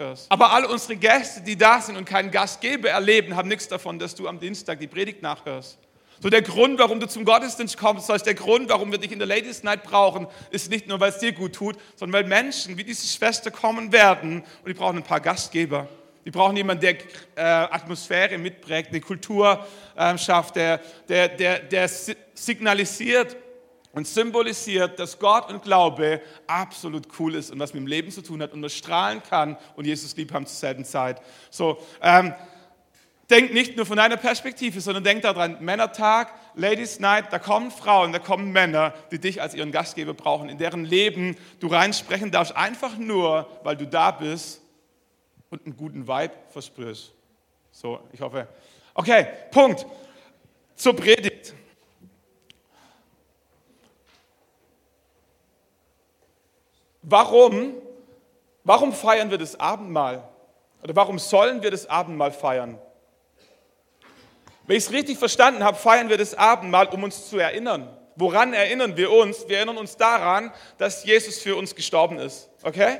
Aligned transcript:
nachhörst. 0.00 0.26
Aber 0.28 0.52
alle 0.52 0.68
unsere 0.68 0.96
Gäste, 0.96 1.40
die 1.40 1.56
da 1.56 1.80
sind 1.80 1.96
und 1.96 2.04
keinen 2.04 2.30
Gastgeber 2.30 2.90
erleben, 2.90 3.36
haben 3.36 3.48
nichts 3.48 3.68
davon, 3.68 3.98
dass 3.98 4.14
du 4.14 4.26
am 4.26 4.40
Dienstag 4.40 4.80
die 4.80 4.86
Predigt 4.86 5.22
nachhörst. 5.22 5.78
So 6.22 6.28
der 6.28 6.42
Grund, 6.42 6.78
warum 6.78 7.00
du 7.00 7.08
zum 7.08 7.24
Gottesdienst 7.24 7.78
kommst, 7.78 8.06
sollst 8.06 8.26
der 8.26 8.34
Grund, 8.34 8.68
warum 8.68 8.90
wir 8.90 8.98
dich 8.98 9.10
in 9.12 9.18
der 9.18 9.28
Ladies 9.28 9.62
Night 9.62 9.84
brauchen, 9.84 10.26
ist 10.50 10.70
nicht 10.70 10.86
nur, 10.86 11.00
weil 11.00 11.10
es 11.10 11.18
dir 11.18 11.32
gut 11.32 11.54
tut, 11.54 11.76
sondern 11.96 12.22
weil 12.22 12.28
Menschen 12.28 12.76
wie 12.76 12.84
diese 12.84 13.06
Schwester 13.06 13.50
kommen 13.50 13.90
werden 13.90 14.42
und 14.62 14.68
die 14.68 14.74
brauchen 14.74 14.98
ein 14.98 15.02
paar 15.02 15.20
Gastgeber. 15.20 15.88
Die 16.26 16.30
brauchen 16.30 16.54
jemanden, 16.54 16.82
der 16.82 16.96
äh, 17.36 17.40
Atmosphäre 17.74 18.36
mitprägt, 18.36 18.90
eine 18.90 19.00
Kultur 19.00 19.66
äh, 19.96 20.18
schafft, 20.18 20.56
der, 20.56 20.78
der, 21.08 21.28
der, 21.28 21.60
der 21.60 21.88
signalisiert 22.34 23.39
und 23.92 24.06
symbolisiert, 24.06 24.98
dass 24.98 25.18
Gott 25.18 25.50
und 25.50 25.62
Glaube 25.62 26.20
absolut 26.46 27.08
cool 27.18 27.34
ist 27.34 27.50
und 27.50 27.58
was 27.58 27.74
mit 27.74 27.82
dem 27.82 27.86
Leben 27.86 28.10
zu 28.10 28.22
tun 28.22 28.42
hat 28.42 28.52
und 28.52 28.62
das 28.62 28.74
strahlen 28.74 29.22
kann 29.22 29.56
und 29.76 29.86
Jesus 29.86 30.16
lieb 30.16 30.32
haben 30.32 30.46
zur 30.46 30.56
selben 30.56 30.84
Zeit. 30.84 31.20
So, 31.50 31.78
ähm, 32.00 32.34
denk 33.30 33.52
nicht 33.52 33.76
nur 33.76 33.86
von 33.86 33.96
deiner 33.96 34.16
Perspektive, 34.16 34.80
sondern 34.80 35.04
denk 35.04 35.22
daran, 35.22 35.58
Männertag, 35.60 36.32
Ladies 36.54 37.00
Night, 37.00 37.26
da 37.32 37.38
kommen 37.38 37.70
Frauen, 37.70 38.12
da 38.12 38.18
kommen 38.18 38.52
Männer, 38.52 38.94
die 39.10 39.18
dich 39.18 39.40
als 39.40 39.54
ihren 39.54 39.72
Gastgeber 39.72 40.14
brauchen, 40.14 40.48
in 40.48 40.58
deren 40.58 40.84
Leben 40.84 41.36
du 41.60 41.68
reinsprechen 41.68 42.30
darfst, 42.30 42.56
einfach 42.56 42.96
nur, 42.96 43.48
weil 43.62 43.76
du 43.76 43.86
da 43.86 44.10
bist 44.10 44.60
und 45.48 45.64
einen 45.64 45.76
guten 45.76 46.06
Vibe 46.06 46.34
verspürst. 46.50 47.12
So, 47.72 48.00
ich 48.12 48.20
hoffe. 48.20 48.48
Okay, 48.94 49.26
Punkt. 49.50 49.86
Zur 50.74 50.96
Predigt. 50.96 51.54
Warum, 57.02 57.74
warum 58.64 58.92
feiern 58.92 59.30
wir 59.30 59.38
das 59.38 59.58
Abendmahl? 59.58 60.28
Oder 60.82 60.96
warum 60.96 61.18
sollen 61.18 61.62
wir 61.62 61.70
das 61.70 61.88
Abendmahl 61.88 62.32
feiern? 62.32 62.78
Wenn 64.66 64.76
ich 64.76 64.84
es 64.84 64.92
richtig 64.92 65.18
verstanden 65.18 65.64
habe, 65.64 65.76
feiern 65.76 66.08
wir 66.08 66.16
das 66.16 66.34
Abendmahl, 66.34 66.88
um 66.88 67.02
uns 67.02 67.28
zu 67.28 67.38
erinnern. 67.38 67.96
Woran 68.16 68.52
erinnern 68.52 68.96
wir 68.96 69.10
uns? 69.10 69.48
Wir 69.48 69.56
erinnern 69.58 69.78
uns 69.78 69.96
daran, 69.96 70.52
dass 70.78 71.04
Jesus 71.04 71.38
für 71.38 71.56
uns 71.56 71.74
gestorben 71.74 72.18
ist. 72.18 72.48
Okay? 72.62 72.98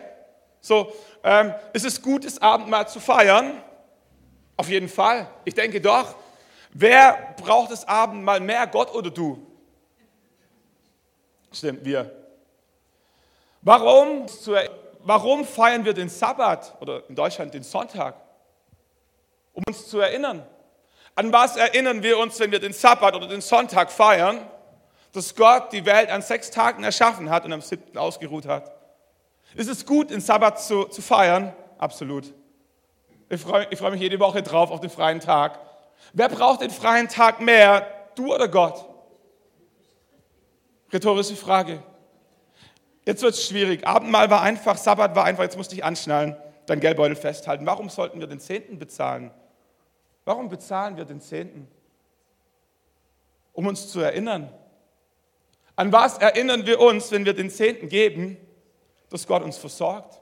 So, 0.61 0.92
ähm, 1.23 1.55
ist 1.73 1.85
es 1.85 2.01
gut, 2.03 2.25
das 2.25 2.41
Abendmahl 2.41 2.89
zu 2.89 3.01
feiern? 3.01 3.62
Auf 4.57 4.69
jeden 4.69 4.89
Fall. 4.89 5.29
Ich 5.45 5.55
denke 5.55 5.81
doch. 5.81 6.14
Wer 6.73 7.35
braucht 7.42 7.70
das 7.70 7.87
Abendmahl 7.87 8.41
mehr, 8.41 8.67
Gott 8.67 8.95
oder 8.95 9.11
du? 9.11 9.47
Stimmt, 11.53 11.85
wir. 11.85 12.20
Warum, 13.62 14.27
warum 15.00 15.44
feiern 15.44 15.84
wir 15.84 15.92
den 15.92 16.08
Sabbat 16.08 16.77
oder 16.80 17.03
in 17.08 17.14
Deutschland 17.14 17.53
den 17.53 17.62
Sonntag? 17.62 18.17
Um 19.52 19.62
uns 19.69 19.89
zu 19.89 20.00
erinnern. 20.00 20.47
An 21.14 21.33
was 21.33 21.56
erinnern 21.56 22.02
wir 22.02 22.19
uns, 22.19 22.39
wenn 22.41 22.52
wir 22.52 22.61
den 22.61 22.72
Sabbat 22.72 23.14
oder 23.14 23.27
den 23.27 23.42
Sonntag 23.42 23.91
feiern? 23.91 24.39
Dass 25.12 25.34
Gott 25.34 25.72
die 25.72 25.84
Welt 25.84 26.08
an 26.08 26.22
sechs 26.22 26.50
Tagen 26.50 26.84
erschaffen 26.84 27.30
hat 27.30 27.44
und 27.44 27.52
am 27.52 27.61
siebten 27.61 27.98
ausgeruht 27.98 28.47
hat. 28.47 28.72
Ist 29.55 29.69
es 29.69 29.84
gut, 29.84 30.11
den 30.11 30.20
Sabbat 30.20 30.62
zu, 30.62 30.84
zu 30.84 31.02
feiern? 31.02 31.52
Absolut. 31.78 32.33
Ich 33.28 33.41
freue, 33.41 33.67
ich 33.70 33.78
freue 33.78 33.91
mich 33.91 34.00
jede 34.00 34.19
Woche 34.20 34.42
drauf 34.42 34.70
auf 34.70 34.80
den 34.80 34.91
freien 34.91 35.20
Tag. 35.20 35.58
Wer 36.12 36.28
braucht 36.28 36.62
den 36.62 36.70
freien 36.70 37.08
Tag 37.08 37.41
mehr, 37.41 37.86
du 38.14 38.33
oder 38.34 38.48
Gott? 38.48 38.86
Rhetorische 40.92 41.36
Frage. 41.36 41.83
Jetzt 43.11 43.22
wird 43.22 43.34
es 43.34 43.44
schwierig. 43.44 43.84
Abendmahl 43.89 44.30
war 44.30 44.41
einfach, 44.41 44.77
Sabbat 44.77 45.16
war 45.16 45.25
einfach, 45.25 45.42
jetzt 45.42 45.56
musste 45.56 45.75
ich 45.75 45.83
anschnallen, 45.83 46.36
dein 46.66 46.78
Geldbeutel 46.78 47.17
festhalten. 47.17 47.67
Warum 47.67 47.89
sollten 47.89 48.20
wir 48.20 48.28
den 48.28 48.39
Zehnten 48.39 48.78
bezahlen? 48.78 49.33
Warum 50.25 50.48
bezahlen 50.48 50.97
wir 50.97 51.05
den 51.05 51.20
Zehnten? 51.20 51.67
Um 53.52 53.67
uns 53.67 53.89
zu 53.89 53.98
erinnern. 53.98 54.48
An 55.74 55.90
was 55.90 56.18
erinnern 56.18 56.67
wir 56.67 56.79
uns, 56.79 57.11
wenn 57.11 57.24
wir 57.24 57.35
den 57.35 57.51
Zehnten 57.51 57.89
geben? 57.89 58.36
dass 59.08 59.27
Gott 59.27 59.42
uns 59.42 59.58
versorgt. 59.58 60.20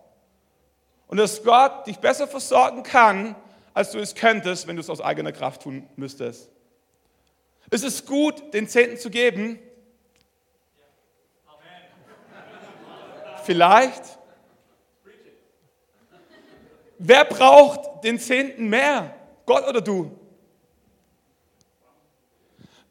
Und 1.09 1.19
dass 1.19 1.43
Gott 1.43 1.87
dich 1.87 1.99
besser 1.99 2.27
versorgen 2.27 2.85
kann, 2.85 3.37
als 3.75 3.91
du 3.91 3.99
es 3.99 4.15
könntest, 4.15 4.67
wenn 4.67 4.77
du 4.77 4.81
es 4.81 4.89
aus 4.89 5.03
eigener 5.03 5.33
Kraft 5.33 5.61
tun 5.61 5.87
müsstest. 5.97 6.49
Ist 7.71 7.85
es 7.85 8.07
gut, 8.07 8.55
den 8.55 8.67
Zehnten 8.67 8.97
zu 8.97 9.11
geben? 9.11 9.59
Vielleicht. 13.49 14.19
Wer 16.99 17.25
braucht 17.25 18.05
den 18.05 18.21
Zehnten 18.21 18.69
mehr? 18.69 19.15
Gott 19.47 19.67
oder 19.67 19.81
du? 19.81 20.18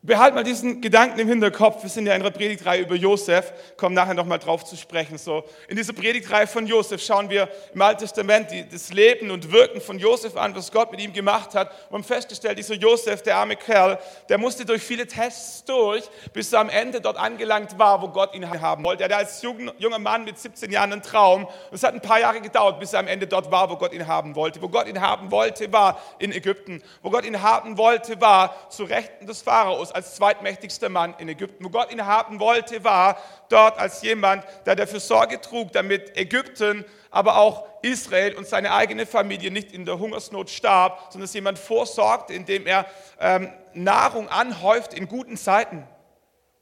Behalt 0.08 0.34
mal 0.36 0.46
diesen 0.46 0.80
Gedanken 0.80 1.20
im 1.20 1.28
Hinterkopf. 1.28 1.84
Wir 1.84 1.90
sind 1.90 2.06
ja 2.06 2.16
in 2.16 2.22
einer 2.22 2.32
Predigtreihe 2.32 2.82
über 2.84 2.96
Josef, 2.96 3.52
kommen 3.76 3.94
nachher 3.94 4.14
nochmal 4.14 4.40
drauf 4.40 4.64
zu 4.64 4.78
sprechen. 4.78 5.18
So, 5.18 5.44
in 5.68 5.76
dieser 5.76 5.92
Predigtreihe 5.92 6.48
von 6.48 6.66
Josef 6.66 7.04
schauen 7.04 7.30
wir 7.30 7.50
im 7.74 7.82
Alten 7.82 8.00
Testament 8.00 8.50
die, 8.50 8.66
das 8.70 8.94
Leben 8.94 9.32
und 9.32 9.52
Wirken 9.52 9.82
von 9.82 10.00
Josef 10.00 10.38
an, 10.38 10.56
was 10.56 10.72
Gott 10.72 10.92
mit 10.92 11.02
ihm 11.02 11.12
gemacht 11.12 11.54
hat. 11.56 11.74
Und 11.90 11.96
haben 11.96 12.04
festgestellt, 12.06 12.58
dieser 12.58 12.76
Josef, 12.76 13.22
der 13.22 13.36
arme 13.36 13.58
Kerl, 13.58 14.00
der 14.30 14.38
musste 14.38 14.64
durch 14.64 14.82
viele 14.82 15.06
Tests 15.06 15.66
durch, 15.66 16.06
bis 16.32 16.54
er 16.54 16.62
am 16.62 16.70
Ende 16.70 17.02
dort 17.02 17.18
angelangt 17.18 17.78
war, 17.78 18.02
wo 18.02 18.08
Gott 18.08 18.34
ihn 18.34 18.50
haben 18.50 18.86
wollte. 18.86 19.04
Er 19.04 19.10
hatte 19.10 19.18
als 19.18 19.42
junger 19.42 20.00
Mann 20.00 20.24
mit 20.24 20.40
17 20.40 20.72
Jahren 20.72 20.94
einen 20.94 21.02
Traum. 21.02 21.44
Und 21.44 21.54
es 21.74 21.84
hat 21.84 21.94
ein 21.94 22.02
paar 22.02 22.22
Jahre 22.22 22.40
gedauert, 22.40 22.80
bis 22.80 22.94
er 22.94 23.02
am 23.02 23.08
Ende 23.08 23.28
dort 23.28 23.52
war, 23.52 23.70
wo 23.70 23.76
Gott 23.76 23.92
ihn 23.92 24.08
haben 24.08 24.38
wollte. 24.38 24.62
Wo 24.62 24.70
Gott 24.70 24.88
ihn 24.88 25.02
haben 25.02 25.32
wollte, 25.32 25.70
war 25.74 26.02
in 26.18 26.32
Ägypten. 26.32 26.82
Wo 27.02 27.10
Gott 27.10 27.26
ihn 27.26 27.42
haben 27.42 27.78
wollte, 27.78 28.22
war 28.22 28.70
zu 28.70 28.86
Rechten 28.86 29.28
des 29.28 29.42
Pharaos 29.42 29.97
als 29.98 30.14
zweitmächtigster 30.14 30.90
Mann 30.90 31.16
in 31.18 31.28
Ägypten. 31.28 31.66
Wo 31.66 31.70
Gott 31.70 31.92
ihn 31.92 32.06
haben 32.06 32.40
wollte, 32.40 32.84
war 32.84 33.18
dort 33.50 33.80
als 33.80 34.04
jemand, 34.04 34.46
der 34.68 34.76
dafür 34.76 35.00
Sorge 35.00 35.42
trug, 35.42 35.72
damit 35.72 36.16
Ägypten, 36.16 36.86
aber 37.10 37.38
auch 37.38 37.66
Israel 37.82 38.36
und 38.36 38.46
seine 38.46 38.74
eigene 38.74 39.08
Familie 39.08 39.50
nicht 39.50 39.72
in 39.72 39.86
der 39.86 39.98
Hungersnot 39.98 40.52
starb, 40.52 41.00
sondern 41.10 41.22
dass 41.22 41.34
jemand 41.34 41.58
vorsorgte, 41.58 42.34
indem 42.34 42.68
er 42.68 42.86
ähm, 43.20 43.52
Nahrung 43.74 44.30
anhäuft 44.30 44.94
in 44.94 45.08
guten 45.08 45.36
Zeiten. 45.36 45.88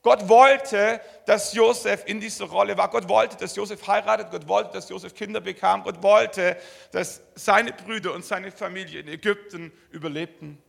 Gott 0.02 0.30
wollte, 0.30 1.02
dass 1.26 1.54
Josef 1.54 2.04
in 2.06 2.22
dieser 2.22 2.46
Rolle 2.46 2.78
war. 2.78 2.90
Gott 2.90 3.10
wollte, 3.10 3.36
dass 3.36 3.58
Josef 3.58 3.86
heiratet. 3.86 4.32
Gott 4.32 4.48
wollte, 4.48 4.72
dass 4.72 4.88
Josef 4.88 5.14
Kinder 5.14 5.42
bekam. 5.42 5.84
Gott 5.84 6.02
wollte, 6.02 6.56
dass 6.94 7.22
seine 7.34 7.74
Brüder 7.74 8.14
und 8.14 8.24
seine 8.24 8.52
Familie 8.52 9.02
in 9.02 9.10
Ägypten 9.10 9.74
überlebten. 9.92 10.62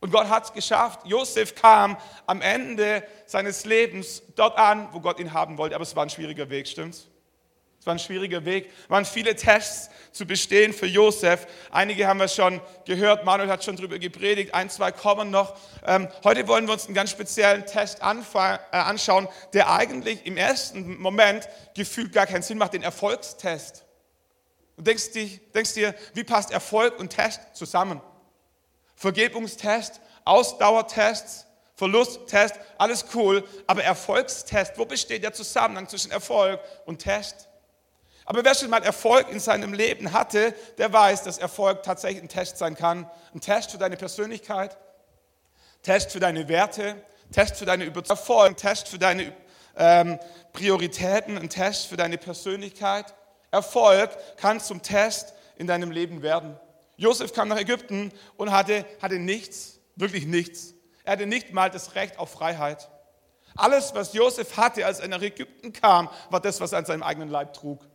Und 0.00 0.10
Gott 0.10 0.28
hat 0.28 0.44
es 0.44 0.52
geschafft. 0.52 1.00
Josef 1.04 1.54
kam 1.54 1.96
am 2.26 2.42
Ende 2.42 3.02
seines 3.24 3.64
Lebens 3.64 4.22
dort 4.34 4.58
an, 4.58 4.88
wo 4.92 5.00
Gott 5.00 5.18
ihn 5.18 5.32
haben 5.32 5.56
wollte. 5.58 5.74
Aber 5.74 5.82
es 5.82 5.96
war 5.96 6.04
ein 6.04 6.10
schwieriger 6.10 6.48
Weg, 6.50 6.68
stimmt's? 6.68 7.08
Es 7.86 7.88
war 7.88 7.94
ein 7.94 8.00
schwieriger 8.00 8.44
Weg. 8.44 8.68
Es 8.82 8.90
waren 8.90 9.04
viele 9.04 9.36
Tests 9.36 9.90
zu 10.10 10.26
bestehen 10.26 10.72
für 10.72 10.86
Josef. 10.86 11.46
Einige 11.70 12.08
haben 12.08 12.18
wir 12.18 12.26
schon 12.26 12.60
gehört. 12.84 13.24
Manuel 13.24 13.48
hat 13.48 13.62
schon 13.62 13.76
darüber 13.76 13.98
gepredigt. 14.00 14.52
Ein, 14.54 14.68
zwei 14.70 14.90
kommen 14.90 15.30
noch. 15.30 15.56
Ähm, 15.86 16.08
heute 16.24 16.48
wollen 16.48 16.66
wir 16.66 16.72
uns 16.72 16.86
einen 16.86 16.94
ganz 16.94 17.10
speziellen 17.10 17.64
Test 17.64 18.00
äh, 18.00 18.76
anschauen, 18.76 19.28
der 19.52 19.70
eigentlich 19.70 20.26
im 20.26 20.36
ersten 20.36 21.00
Moment 21.00 21.48
gefühlt 21.74 22.12
gar 22.12 22.26
keinen 22.26 22.42
Sinn 22.42 22.58
macht. 22.58 22.74
Den 22.74 22.82
Erfolgstest. 22.82 23.84
Du 24.76 24.82
denkst, 24.82 25.04
denkst 25.54 25.74
dir, 25.74 25.94
wie 26.12 26.24
passt 26.24 26.50
Erfolg 26.50 26.98
und 26.98 27.10
Test 27.10 27.40
zusammen? 27.54 28.00
Vergebungstest, 28.96 30.00
Ausdauertests, 30.24 31.46
Verlusttest, 31.76 32.54
alles 32.78 33.04
cool, 33.14 33.44
aber 33.66 33.84
Erfolgstest, 33.84 34.78
wo 34.78 34.86
besteht 34.86 35.22
der 35.22 35.34
Zusammenhang 35.34 35.86
zwischen 35.88 36.10
Erfolg 36.10 36.58
und 36.86 37.00
Test? 37.00 37.48
Aber 38.24 38.42
wer 38.42 38.54
schon 38.54 38.70
mal 38.70 38.82
Erfolg 38.82 39.30
in 39.30 39.38
seinem 39.38 39.74
Leben 39.74 40.12
hatte, 40.12 40.54
der 40.78 40.92
weiß, 40.92 41.22
dass 41.22 41.36
Erfolg 41.36 41.82
tatsächlich 41.82 42.22
ein 42.22 42.28
Test 42.28 42.56
sein 42.56 42.74
kann. 42.74 43.08
Ein 43.34 43.40
Test 43.40 43.70
für 43.70 43.78
deine 43.78 43.96
Persönlichkeit, 43.96 44.76
Test 45.82 46.10
für 46.10 46.18
deine 46.18 46.48
Werte, 46.48 46.96
Test 47.30 47.56
für 47.56 47.66
deine 47.66 47.84
Überzeugung, 47.84 48.46
ein 48.46 48.56
Test 48.56 48.88
für 48.88 48.98
deine 48.98 49.32
ähm, 49.76 50.18
Prioritäten, 50.52 51.36
ein 51.38 51.50
Test 51.50 51.86
für 51.86 51.96
deine 51.96 52.18
Persönlichkeit. 52.18 53.14
Erfolg 53.50 54.10
kann 54.38 54.60
zum 54.60 54.82
Test 54.82 55.34
in 55.56 55.66
deinem 55.66 55.90
Leben 55.90 56.22
werden. 56.22 56.58
Josef 56.96 57.32
kam 57.32 57.48
nach 57.48 57.58
Ägypten 57.58 58.12
und 58.36 58.52
hatte, 58.52 58.84
hatte 59.02 59.18
nichts, 59.18 59.80
wirklich 59.96 60.26
nichts. 60.26 60.74
Er 61.04 61.12
hatte 61.12 61.26
nicht 61.26 61.52
mal 61.52 61.70
das 61.70 61.94
Recht 61.94 62.18
auf 62.18 62.30
Freiheit. 62.30 62.88
Alles, 63.54 63.94
was 63.94 64.12
Josef 64.12 64.56
hatte, 64.56 64.84
als 64.84 65.00
er 65.00 65.08
nach 65.08 65.22
Ägypten 65.22 65.72
kam, 65.72 66.08
war 66.30 66.40
das, 66.40 66.60
was 66.60 66.72
er 66.72 66.78
an 66.78 66.84
seinem 66.86 67.02
eigenen 67.02 67.30
Leib 67.30 67.54
trug. 67.54 67.86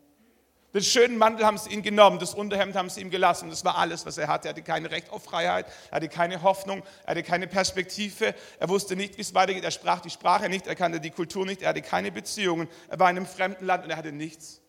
Den 0.74 0.84
schönen 0.84 1.18
Mantel 1.18 1.46
haben 1.46 1.58
sie 1.58 1.70
ihm 1.70 1.82
genommen, 1.82 2.18
das 2.18 2.34
Unterhemd 2.34 2.76
haben 2.76 2.90
sie 2.90 3.02
ihm 3.02 3.10
gelassen. 3.10 3.50
Das 3.50 3.66
war 3.66 3.78
alles, 3.78 4.06
was 4.06 4.18
er 4.18 4.30
hatte. 4.30 4.48
Er 4.48 4.52
hatte 4.52 4.62
kein 4.62 4.86
Recht 4.86 5.10
auf 5.10 5.26
Freiheit, 5.26 5.66
er 5.90 5.98
hatte 5.98 6.08
keine 6.08 6.42
Hoffnung, 6.44 6.82
er 7.04 7.12
hatte 7.12 7.24
keine 7.24 7.48
Perspektive. 7.48 8.34
Er 8.58 8.70
wusste 8.70 8.96
nicht, 8.96 9.18
wie 9.18 9.22
es 9.22 9.34
weitergeht. 9.34 9.66
Er 9.66 9.72
sprach 9.72 10.00
die 10.00 10.10
Sprache 10.10 10.48
nicht, 10.48 10.68
er 10.68 10.76
kannte 10.76 11.02
die 11.02 11.12
Kultur 11.12 11.46
nicht, 11.46 11.62
er 11.62 11.70
hatte 11.70 11.82
keine 11.82 12.12
Beziehungen. 12.12 12.70
Er 12.88 13.00
war 13.00 13.10
in 13.10 13.18
einem 13.18 13.26
fremden 13.26 13.66
Land 13.66 13.84
und 13.84 13.90
er 13.90 13.98
hatte 13.98 14.14
nichts. 14.14 14.62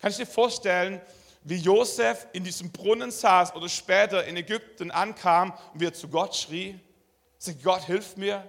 Kannst 0.00 0.18
du 0.18 0.24
dir 0.24 0.30
vorstellen, 0.30 1.00
wie 1.46 1.56
Josef 1.56 2.26
in 2.32 2.42
diesem 2.42 2.72
Brunnen 2.72 3.12
saß 3.12 3.54
oder 3.54 3.68
später 3.68 4.24
in 4.24 4.36
Ägypten 4.36 4.90
ankam 4.90 5.52
und 5.72 5.80
wie 5.80 5.86
er 5.86 5.94
zu 5.94 6.08
Gott 6.08 6.34
schrie? 6.34 6.80
Sagt, 7.38 7.62
Gott, 7.62 7.84
hilf 7.84 8.16
mir. 8.16 8.44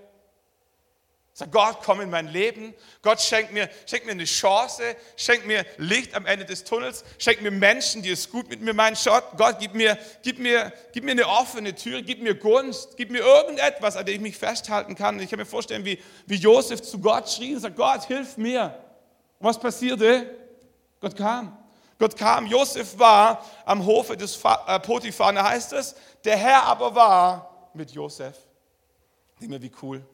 Sag 1.32 1.52
Gott, 1.52 1.78
komm 1.84 2.02
in 2.02 2.10
mein 2.10 2.28
Leben. 2.28 2.74
Gott 3.04 3.22
schenkt 3.22 3.54
mir, 3.54 3.70
schenkt 3.86 4.08
mir 4.08 4.14
eine 4.14 4.26
Chance, 4.26 4.82
schenkt 5.16 5.46
mir 5.46 5.64
Licht 5.78 6.16
am 6.16 6.26
Ende 6.26 6.46
des 6.46 6.64
Tunnels, 6.64 7.04
schenkt 7.20 7.44
mir 7.44 7.52
Menschen, 7.52 8.02
die 8.02 8.10
es 8.10 8.32
gut 8.32 8.50
mit 8.50 8.62
mir 8.62 8.74
meinen. 8.74 8.98
Gott, 9.38 9.58
gib 9.60 9.76
mir, 9.76 9.96
gib, 10.24 10.40
mir, 10.40 10.74
gib 10.94 11.04
mir 11.04 11.12
eine 11.12 11.28
offene 11.28 11.76
Tür, 11.76 12.02
gib 12.02 12.24
mir 12.24 12.34
Gunst, 12.34 12.98
gib 12.98 13.12
mir 13.12 13.20
irgendetwas, 13.20 13.96
an 13.96 14.08
dem 14.08 14.16
ich 14.16 14.22
mich 14.22 14.38
festhalten 14.38 14.96
kann. 14.96 15.20
Ich 15.20 15.30
kann 15.30 15.38
mir 15.38 15.46
vorstellen, 15.46 15.86
wie, 15.86 16.02
wie 16.26 16.38
Josef 16.38 16.82
zu 16.82 16.98
Gott 16.98 17.30
schrie 17.30 17.54
und 17.54 17.62
sagt, 17.62 17.76
Gott, 17.76 18.06
hilf 18.06 18.38
mir. 18.38 18.76
Und 19.38 19.48
was 19.48 19.60
passierte? 19.60 20.36
Gott 21.00 21.16
kam. 21.16 21.56
Gott 22.00 22.16
kam. 22.16 22.46
Josef 22.46 22.98
war 23.00 23.44
am 23.66 23.86
Hofe 23.86 24.16
des 24.16 24.40
äh, 24.44 24.80
Potiphar, 24.80 25.34
da 25.34 25.50
heißt 25.50 25.74
es, 25.74 25.96
der 26.24 26.38
Herr 26.38 26.64
aber 26.64 26.94
war 26.94 27.70
mit 27.74 27.92
Josef. 27.92 28.38
Denk 29.40 29.52
mir, 29.52 29.62
wie 29.62 29.72
cool. 29.82 30.06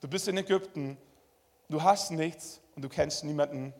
Du 0.00 0.08
bist 0.08 0.26
in 0.28 0.36
Ägypten, 0.36 0.96
du 1.68 1.82
hast 1.82 2.10
nichts 2.10 2.60
und 2.74 2.82
du 2.82 2.88
kennst 2.88 3.24
niemanden. 3.24 3.72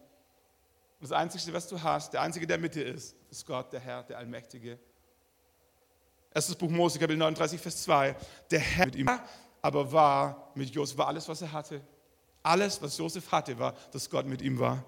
Das 1.00 1.12
Einzige, 1.12 1.52
was 1.52 1.67
du 1.67 1.82
hast, 1.82 2.12
der 2.12 2.23
Einzige, 2.23 2.46
der 2.46 2.58
mit 2.58 2.75
dir 2.75 2.87
ist, 2.87 3.17
ist 3.31 3.46
Gott, 3.46 3.73
der 3.73 3.81
Herr, 3.81 4.02
der 4.05 4.19
Allmächtige. 4.19 4.79
Erstes 6.32 6.55
Buch 6.55 6.70
Mose, 6.70 6.99
Kapitel 6.99 7.19
39, 7.19 7.61
Vers 7.61 7.82
2. 7.82 8.17
Der 8.50 8.61
Herr 8.61 8.87
mit 8.87 8.96
ihm 8.96 9.11
aber 9.62 9.90
war 9.93 10.50
mit 10.55 10.70
Josef, 10.70 10.99
war 10.99 11.06
alles, 11.06 11.29
was 11.29 11.40
er 11.40 11.52
hatte. 11.52 11.81
Alles, 12.43 12.82
was 12.82 12.99
Josef 12.99 13.31
hatte, 13.31 13.56
war, 13.58 13.75
dass 13.93 14.11
Gott 14.11 14.26
mit 14.26 14.43
ihm 14.43 14.58
war. 14.58 14.84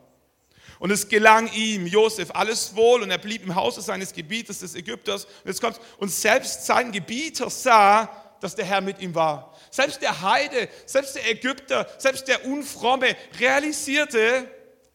Und 0.79 0.91
es 0.91 1.09
gelang 1.09 1.53
ihm, 1.53 1.87
Josef, 1.87 2.31
alles 2.33 2.75
wohl 2.75 3.03
und 3.03 3.11
er 3.11 3.19
blieb 3.19 3.43
im 3.45 3.55
Hause 3.55 3.81
seines 3.81 4.13
Gebieters, 4.13 4.61
des 4.61 4.75
Ägypters. 4.75 5.25
Und 5.25 5.47
jetzt 5.47 5.61
kommt, 5.61 5.81
und 5.99 6.11
selbst 6.11 6.67
sein 6.67 6.93
Gebieter 6.93 7.49
sah, 7.51 8.11
dass 8.41 8.55
der 8.55 8.65
Herr 8.65 8.81
mit 8.81 9.01
ihm 9.01 9.15
war. 9.15 9.57
Selbst 9.71 10.03
der 10.03 10.21
Heide, 10.21 10.69
selbst 10.87 11.15
der 11.15 11.31
Ägypter, 11.31 11.89
selbst 11.99 12.29
der 12.29 12.45
Unfromme 12.45 13.17
realisierte, 13.41 14.49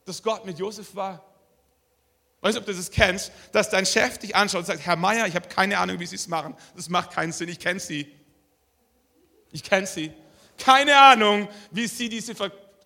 dass 0.06 0.22
Gott 0.22 0.46
mit 0.46 0.60
Josef 0.60 0.96
war. 0.96 1.26
Weißt 2.42 2.56
du, 2.56 2.62
ob 2.62 2.66
du 2.66 2.74
das 2.74 2.90
kennst, 2.90 3.32
dass 3.52 3.70
dein 3.70 3.86
Chef 3.86 4.18
dich 4.18 4.36
anschaut 4.36 4.60
und 4.60 4.66
sagt, 4.66 4.86
Herr 4.86 4.96
Meier, 4.96 5.28
ich 5.28 5.36
habe 5.36 5.50
keine 5.50 5.78
Ahnung, 5.78 6.00
wie 6.00 6.06
Sie 6.06 6.16
es 6.16 6.28
machen. 6.28 6.56
Das 6.76 6.88
macht 6.88 7.12
keinen 7.12 7.32
Sinn, 7.32 7.50
ich 7.50 7.60
kenne 7.60 7.80
Sie. 7.80 8.16
Ich 9.52 9.64
kenne 9.64 9.88
Sie. 9.88 10.14
Keine 10.58 10.98
Ahnung, 10.98 11.50
wie 11.72 11.88
Sie 11.88 12.08
diese 12.08 12.36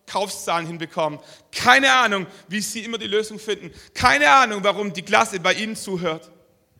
Verkaufszahlen 0.06 0.66
hinbekommen. 0.66 1.18
Keine 1.50 1.92
Ahnung, 1.92 2.26
wie 2.48 2.60
Sie 2.60 2.84
immer 2.84 2.98
die 2.98 3.06
Lösung 3.06 3.38
finden. 3.38 3.72
Keine 3.94 4.30
Ahnung, 4.30 4.62
warum 4.62 4.92
die 4.92 5.02
Klasse 5.02 5.40
bei 5.40 5.54
Ihnen 5.54 5.76
zuhört. 5.76 6.30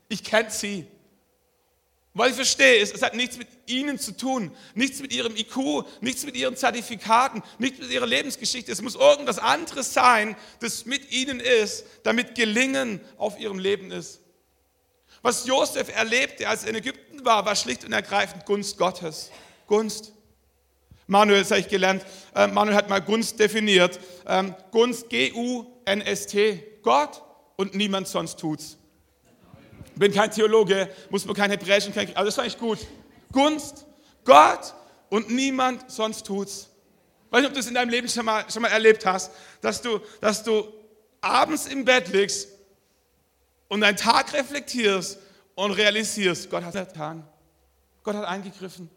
Ich 0.08 0.22
kenne 0.22 0.50
Sie. 0.50 0.86
Weil 2.16 2.30
ich 2.30 2.36
verstehe, 2.36 2.80
es, 2.80 3.02
hat 3.02 3.14
nichts 3.14 3.38
mit 3.38 3.48
ihnen 3.66 3.98
zu 3.98 4.16
tun, 4.16 4.56
nichts 4.74 5.00
mit 5.00 5.12
ihrem 5.12 5.34
IQ, 5.34 5.84
nichts 6.00 6.24
mit 6.24 6.36
ihren 6.36 6.54
Zertifikaten, 6.54 7.42
nichts 7.58 7.80
mit 7.80 7.90
ihrer 7.90 8.06
Lebensgeschichte. 8.06 8.70
Es 8.70 8.80
muss 8.82 8.94
irgendwas 8.94 9.40
anderes 9.40 9.92
sein, 9.92 10.36
das 10.60 10.86
mit 10.86 11.10
ihnen 11.10 11.40
ist, 11.40 11.84
damit 12.04 12.36
Gelingen 12.36 13.00
auf 13.16 13.40
ihrem 13.40 13.58
Leben 13.58 13.90
ist. 13.90 14.20
Was 15.22 15.44
Josef 15.44 15.88
erlebte, 15.88 16.48
als 16.48 16.62
er 16.62 16.70
in 16.70 16.76
Ägypten 16.76 17.24
war, 17.24 17.44
war 17.46 17.56
schlicht 17.56 17.84
und 17.84 17.92
ergreifend 17.92 18.46
Gunst 18.46 18.78
Gottes. 18.78 19.32
Gunst. 19.66 20.12
Manuel, 21.06 21.44
habe 21.44 21.58
ich 21.58 21.68
gelernt, 21.68 22.04
äh, 22.34 22.46
Manuel 22.46 22.76
hat 22.76 22.88
mal 22.88 23.00
Gunst 23.00 23.38
definiert. 23.38 24.00
Ähm, 24.26 24.54
Gunst, 24.70 25.08
G-U-N-S-T, 25.10 26.78
Gott 26.82 27.22
und 27.56 27.74
niemand 27.74 28.08
sonst 28.08 28.38
tut's 28.38 28.78
bin 29.96 30.12
kein 30.12 30.30
Theologe, 30.30 30.90
muss 31.10 31.24
mir 31.24 31.34
kein 31.34 31.50
Hebräisch 31.50 31.86
und 31.86 31.94
kein, 31.94 32.14
aber 32.16 32.26
das 32.26 32.36
war 32.36 32.44
echt 32.44 32.58
gut. 32.58 32.78
Gunst, 33.32 33.86
Gott 34.24 34.74
und 35.08 35.30
niemand 35.30 35.90
sonst 35.90 36.26
tut's. 36.26 36.70
Weiß 37.30 37.40
nicht, 37.40 37.48
ob 37.48 37.54
du 37.54 37.60
es 37.60 37.66
in 37.66 37.74
deinem 37.74 37.90
Leben 37.90 38.08
schon 38.08 38.24
mal, 38.24 38.44
schon 38.50 38.62
mal 38.62 38.68
erlebt 38.68 39.04
hast, 39.06 39.32
dass 39.60 39.80
du, 39.80 40.00
dass 40.20 40.42
du 40.42 40.72
abends 41.20 41.66
im 41.66 41.84
Bett 41.84 42.08
liegst 42.08 42.48
und 43.68 43.80
deinen 43.80 43.96
Tag 43.96 44.32
reflektierst 44.32 45.18
und 45.54 45.72
realisierst, 45.72 46.50
Gott 46.50 46.64
hat 46.64 46.74
getan. 46.74 47.26
Gott 48.02 48.16
hat 48.16 48.24
eingegriffen. 48.24 48.90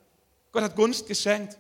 Gott 0.51 0.63
hat 0.63 0.75
Gunst 0.75 1.07
geschenkt. 1.07 1.57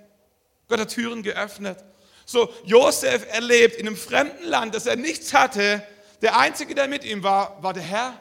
Gott 0.67 0.79
hat 0.79 0.89
Türen 0.89 1.23
geöffnet. 1.23 1.83
So, 2.25 2.49
Josef 2.65 3.25
erlebt 3.31 3.75
in 3.77 3.87
einem 3.87 3.95
fremden 3.95 4.45
Land, 4.45 4.75
dass 4.75 4.85
er 4.85 4.97
nichts 4.97 5.33
hatte. 5.33 5.81
Der 6.21 6.37
Einzige, 6.37 6.75
der 6.75 6.87
mit 6.87 7.05
ihm 7.05 7.23
war, 7.23 7.61
war 7.63 7.73
der 7.73 7.83
Herr. 7.83 8.19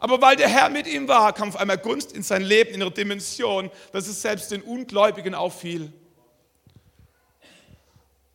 Aber 0.00 0.20
weil 0.20 0.36
der 0.36 0.48
Herr 0.48 0.68
mit 0.68 0.86
ihm 0.86 1.06
war, 1.06 1.32
kam 1.32 1.50
auf 1.50 1.56
einmal 1.56 1.78
Gunst 1.78 2.12
in 2.12 2.22
sein 2.22 2.42
Leben 2.42 2.74
in 2.74 2.82
einer 2.82 2.90
Dimension, 2.90 3.70
dass 3.92 4.08
es 4.08 4.20
selbst 4.22 4.50
den 4.50 4.62
Ungläubigen 4.62 5.34
auffiel. 5.34 5.92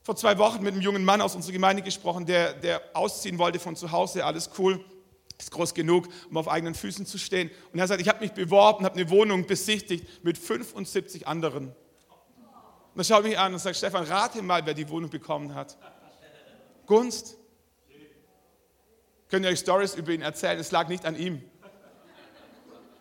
Vor 0.04 0.16
zwei 0.16 0.38
Wochen 0.38 0.62
mit 0.64 0.74
einem 0.74 0.82
jungen 0.82 1.04
Mann 1.04 1.20
aus 1.22 1.36
unserer 1.36 1.54
Gemeinde 1.54 1.82
gesprochen, 1.82 2.26
der, 2.26 2.54
der 2.54 2.82
ausziehen 2.94 3.40
wollte 3.40 3.60
von 3.60 3.76
zu 3.76 3.92
Hause, 3.92 4.24
alles 4.24 4.52
cool, 4.60 4.80
ist 5.38 5.52
groß 5.52 5.74
genug, 5.74 6.08
um 6.30 6.38
auf 6.38 6.48
eigenen 6.48 6.76
Füßen 6.76 7.06
zu 7.06 7.18
stehen. 7.18 7.50
Und 7.74 7.80
er 7.80 7.88
sagt, 7.88 8.00
ich 8.00 8.08
habe 8.08 8.20
mich 8.20 8.32
beworben, 8.32 8.86
habe 8.86 8.96
eine 8.96 9.10
Wohnung 9.10 9.48
besichtigt 9.48 10.24
mit 10.24 10.38
75 10.38 11.28
anderen. 11.28 11.76
Und 12.96 13.00
dann 13.00 13.06
schaut 13.18 13.26
mich 13.26 13.38
an 13.38 13.52
und 13.52 13.60
sagt, 13.60 13.76
Stefan, 13.76 14.06
rate 14.06 14.42
mal, 14.42 14.66
wer 14.66 14.74
die 14.74 14.88
Wohnung 14.88 15.10
bekommen 15.10 15.54
hat. 15.54 15.76
Gunst. 16.86 17.36
Könnt 19.30 19.44
ihr 19.44 19.52
euch 19.52 19.60
Stories 19.60 19.96
über 19.96 20.14
ihn 20.14 20.22
erzählen? 20.22 20.58
Es 20.58 20.72
lag 20.72 20.88
nicht 20.88 21.06
an 21.06 21.18
ihm. 21.18 21.44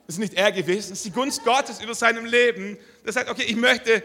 Es 0.08 0.17
ist 0.17 0.19
nicht 0.19 0.35
er 0.35 0.50
gewesen, 0.50 0.94
es 0.94 0.99
ist 0.99 1.05
die 1.05 1.12
Gunst 1.12 1.44
Gottes 1.44 1.81
über 1.81 1.94
seinem 1.94 2.25
Leben. 2.25 2.76
Der 3.05 3.12
sagt, 3.12 3.31
okay, 3.31 3.44
ich 3.44 3.55
möchte, 3.55 4.02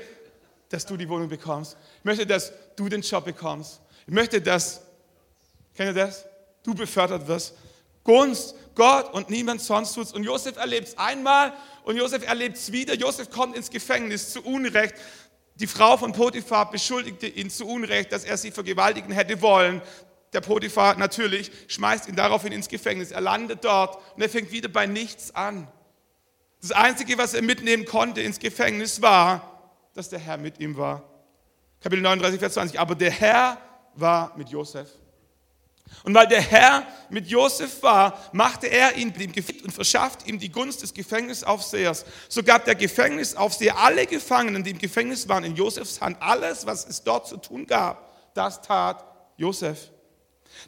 dass 0.69 0.85
du 0.85 0.95
die 0.95 1.09
Wohnung 1.09 1.27
bekommst. 1.27 1.75
Ich 1.97 2.05
möchte, 2.05 2.27
dass 2.27 2.53
du 2.75 2.87
den 2.87 3.01
Job 3.01 3.25
bekommst. 3.25 3.81
Ich 4.05 4.13
möchte, 4.13 4.39
dass, 4.39 4.81
kennt 5.73 5.89
ihr 5.97 6.05
das? 6.05 6.23
Du 6.61 6.75
befördert 6.75 7.27
wirst. 7.27 7.55
Gunst, 8.03 8.53
Gott 8.75 9.11
und 9.11 9.31
niemand 9.31 9.61
sonst 9.61 9.95
tut's. 9.95 10.13
Und 10.13 10.23
Josef 10.23 10.55
erlebt 10.55 10.89
es 10.89 10.97
einmal 10.99 11.51
und 11.83 11.97
Josef 11.97 12.27
erlebt 12.27 12.57
es 12.57 12.71
wieder. 12.71 12.93
Josef 12.93 13.31
kommt 13.31 13.57
ins 13.57 13.71
Gefängnis 13.71 14.31
zu 14.31 14.43
Unrecht. 14.43 14.93
Die 15.59 15.67
Frau 15.67 15.97
von 15.97 16.13
Potiphar 16.13 16.71
beschuldigte 16.71 17.27
ihn 17.27 17.49
zu 17.49 17.67
Unrecht, 17.67 18.11
dass 18.11 18.23
er 18.23 18.37
sie 18.37 18.51
vergewaltigen 18.51 19.11
hätte 19.11 19.41
wollen. 19.41 19.81
Der 20.31 20.41
Potiphar 20.41 20.95
natürlich 20.95 21.51
schmeißt 21.67 22.07
ihn 22.07 22.15
daraufhin 22.15 22.53
ins 22.53 22.69
Gefängnis. 22.69 23.11
Er 23.11 23.21
landet 23.21 23.65
dort 23.65 23.97
und 24.15 24.21
er 24.21 24.29
fängt 24.29 24.51
wieder 24.51 24.69
bei 24.69 24.85
nichts 24.85 25.35
an. 25.35 25.67
Das 26.61 26.71
Einzige, 26.71 27.17
was 27.17 27.33
er 27.33 27.41
mitnehmen 27.41 27.85
konnte 27.85 28.21
ins 28.21 28.39
Gefängnis, 28.39 29.01
war, 29.01 29.73
dass 29.93 30.09
der 30.09 30.19
Herr 30.19 30.37
mit 30.37 30.59
ihm 30.59 30.77
war. 30.77 31.03
Kapitel 31.81 32.01
39, 32.01 32.39
Vers 32.39 32.53
20. 32.53 32.79
Aber 32.79 32.95
der 32.95 33.11
Herr 33.11 33.57
war 33.95 34.33
mit 34.37 34.49
Josef. 34.49 34.89
Und 36.03 36.13
weil 36.13 36.27
der 36.27 36.41
Herr 36.41 36.87
mit 37.09 37.27
Josef 37.27 37.83
war, 37.83 38.17
machte 38.31 38.67
er 38.67 38.95
ihn 38.95 39.11
dem 39.13 39.31
Gefängnis 39.31 39.65
und 39.65 39.71
verschafft 39.71 40.27
ihm 40.27 40.39
die 40.39 40.51
Gunst 40.51 40.81
des 40.81 40.93
Gefängnisaufsehers. 40.93 42.05
So 42.29 42.41
gab 42.41 42.65
der 42.65 42.75
Gefängnisaufseher 42.75 43.77
alle 43.77 44.05
Gefangenen, 44.07 44.63
die 44.63 44.71
im 44.71 44.77
Gefängnis 44.77 45.27
waren, 45.27 45.43
in 45.43 45.55
Josefs 45.55 45.99
Hand. 45.99 46.17
Alles, 46.21 46.65
was 46.65 46.87
es 46.87 47.03
dort 47.03 47.27
zu 47.27 47.37
tun 47.37 47.65
gab, 47.65 48.33
das 48.33 48.61
tat 48.61 49.03
Josef. 49.37 49.91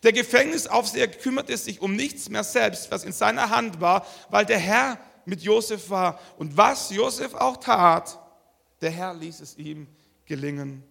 Der 0.03 0.13
Gefängnisaufseher 0.13 1.07
kümmerte 1.07 1.57
sich 1.57 1.81
um 1.81 1.95
nichts 1.95 2.29
mehr 2.29 2.43
selbst, 2.43 2.91
was 2.91 3.03
in 3.03 3.13
seiner 3.13 3.49
Hand 3.49 3.81
war, 3.81 4.05
weil 4.29 4.45
der 4.45 4.59
Herr 4.59 4.99
mit 5.25 5.41
Josef 5.41 5.89
war. 5.89 6.19
Und 6.37 6.57
was 6.57 6.89
Josef 6.89 7.33
auch 7.33 7.57
tat, 7.57 8.19
der 8.81 8.91
Herr 8.91 9.13
ließ 9.13 9.39
es 9.41 9.57
ihm 9.57 9.87
gelingen. 10.25 10.83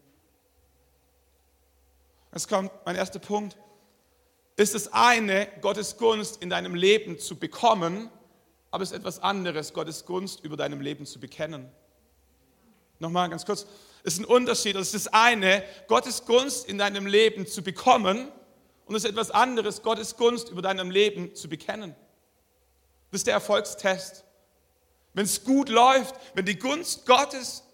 Es 2.33 2.47
kommt 2.47 2.71
mein 2.85 2.97
erster 2.97 3.19
Punkt. 3.19 3.57
Ist 4.61 4.75
es 4.75 4.93
eine, 4.93 5.49
Gottes 5.63 5.97
Gunst 5.97 6.43
in 6.43 6.51
deinem 6.51 6.75
Leben 6.75 7.19
zu 7.19 7.39
bekommen, 7.39 8.11
aber 8.71 8.83
es 8.83 8.91
ist 8.91 8.99
etwas 8.99 9.19
anderes, 9.19 9.73
Gottes 9.73 10.05
Gunst 10.05 10.45
über 10.45 10.55
deinem 10.59 10.83
Leben 10.83 11.07
zu 11.07 11.19
bekennen. 11.19 11.73
Nochmal 12.99 13.31
ganz 13.31 13.47
kurz. 13.47 13.65
Es 14.05 14.13
ist 14.13 14.19
ein 14.19 14.27
Unterschied. 14.27 14.77
Es 14.77 14.93
ist 14.93 15.07
das 15.07 15.15
eine, 15.15 15.65
Gottes 15.89 16.27
Gunst 16.27 16.69
in 16.69 16.77
deinem 16.77 17.07
Leben 17.07 17.47
zu 17.47 17.63
bekommen 17.63 18.29
und 18.85 18.95
es 18.95 19.05
ist 19.05 19.11
etwas 19.13 19.31
anderes, 19.31 19.81
Gottes 19.81 20.19
Gunst 20.19 20.51
über 20.51 20.61
deinem 20.61 20.91
Leben 20.91 21.35
zu 21.35 21.49
bekennen. 21.49 21.97
Das 23.11 23.21
ist 23.21 23.29
der 23.29 23.33
Erfolgstest. 23.33 24.27
Wenn 25.15 25.25
es 25.25 25.43
gut 25.43 25.71
läuft, 25.71 26.15
wenn 26.35 26.45
die 26.45 26.59
Gunst 26.59 27.07
Gottes 27.07 27.65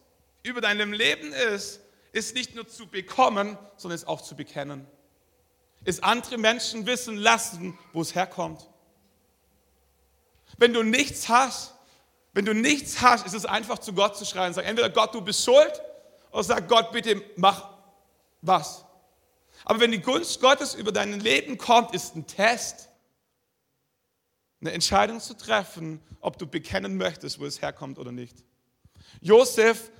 über 0.44 0.60
deinem 0.60 0.92
Leben 0.92 1.32
ist, 1.32 1.80
ist 2.12 2.36
nicht 2.36 2.54
nur 2.54 2.68
zu 2.68 2.86
bekommen, 2.86 3.58
sondern 3.76 3.96
ist 3.96 4.06
auch 4.06 4.20
zu 4.20 4.36
bekennen. 4.36 4.86
Ist 5.86 6.04
andere 6.04 6.36
Menschen 6.36 6.84
wissen 6.84 7.16
lassen, 7.16 7.78
wo 7.94 8.02
es 8.02 8.14
herkommt. 8.14 8.68
Wenn 10.58 10.72
du 10.72 10.82
nichts 10.82 11.28
hast, 11.28 11.72
wenn 12.32 12.44
du 12.44 12.54
nichts 12.54 13.00
hast, 13.00 13.24
ist 13.24 13.32
es 13.32 13.46
einfach 13.46 13.78
zu 13.78 13.94
Gott 13.94 14.16
zu 14.18 14.26
schreien 14.26 14.48
und 14.48 14.54
sagen, 14.54 14.66
entweder 14.68 14.90
Gott, 14.90 15.14
du 15.14 15.22
bist 15.22 15.42
schuld, 15.42 15.80
oder 16.30 16.44
sag 16.44 16.68
Gott, 16.68 16.92
bitte 16.92 17.22
mach 17.36 17.70
was. 18.42 18.84
Aber 19.64 19.80
wenn 19.80 19.90
die 19.90 20.02
Gunst 20.02 20.40
Gottes 20.40 20.74
über 20.74 20.92
dein 20.92 21.18
Leben 21.20 21.56
kommt, 21.56 21.94
ist 21.94 22.14
ein 22.14 22.26
Test. 22.26 22.90
eine 24.60 24.72
Entscheidung 24.72 25.20
zu 25.20 25.34
treffen, 25.34 26.02
ob 26.20 26.38
du 26.38 26.46
bekennen 26.46 26.96
möchtest, 26.96 27.38
wo 27.38 27.46
es 27.46 27.62
herkommt 27.62 27.98
oder 27.98 28.12
nicht. 28.12 28.36
Josef 29.20 29.90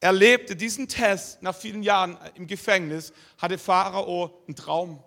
erlebte 0.00 0.56
diesen 0.56 0.88
Test 0.88 1.42
nach 1.42 1.54
vielen 1.54 1.82
Jahren 1.82 2.18
im 2.34 2.46
Gefängnis, 2.46 3.12
hatte 3.38 3.58
Pharao 3.58 4.42
einen 4.46 4.56
Traum. 4.56 5.02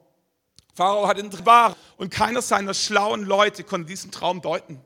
Pharao 0.75 1.07
hatte 1.07 1.21
einen 1.21 1.31
Traum 1.31 1.75
und 1.97 2.11
keiner 2.11 2.41
seiner 2.41 2.73
schlauen 2.73 3.23
Leute 3.23 3.63
konnte 3.63 3.87
diesen 3.87 4.11
Traum 4.11 4.41
deuten. 4.41 4.79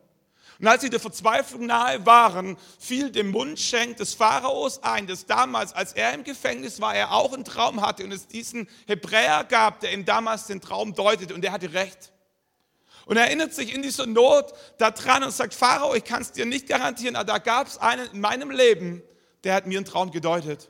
Und 0.60 0.68
als 0.68 0.82
sie 0.82 0.90
der 0.90 1.00
Verzweiflung 1.00 1.68
nahe 1.68 2.04
waren, 2.06 2.58
fiel 2.80 3.12
dem 3.12 3.30
Mundschenk 3.30 3.98
des 3.98 4.16
Pharaos 4.16 4.82
ein, 4.82 5.06
dass 5.06 5.28
damals, 5.28 5.74
als 5.74 5.94
er 5.94 6.14
im 6.14 6.24
Gefängnis 6.24 6.82
war, 6.82 6.96
er 6.96 7.12
auch 7.12 7.34
einen 7.34 7.46
Traum 7.46 7.82
hatte 7.82 8.04
und 8.04 8.12
es 8.12 8.28
diesen 8.28 8.68
Hebräer 8.88 9.44
gab, 9.44 9.82
der 9.82 9.94
ihm 9.94 10.04
damals 10.04 10.48
den 10.48 10.60
Traum 10.60 10.96
deutete 10.96 11.36
und 11.36 11.42
der 11.42 11.52
hatte 11.52 11.74
recht. 11.74 12.12
Und 13.06 13.18
er 13.18 13.26
erinnert 13.26 13.54
sich 13.54 13.74
in 13.74 13.84
dieser 13.84 14.08
Not 14.08 14.52
daran 14.80 15.24
und 15.24 15.32
sagt, 15.32 15.54
Pharao, 15.54 15.94
ich 15.94 16.04
kann 16.04 16.22
es 16.22 16.32
dir 16.32 16.46
nicht 16.46 16.68
garantieren, 16.68 17.16
aber 17.16 17.26
da 17.26 17.38
gab 17.38 17.68
es 17.68 17.78
einen 17.78 18.10
in 18.12 18.20
meinem 18.20 18.50
Leben, 18.50 19.04
der 19.48 19.56
hat 19.56 19.66
mir 19.66 19.78
einen 19.78 19.86
Traum 19.86 20.12
gedeutet. 20.12 20.70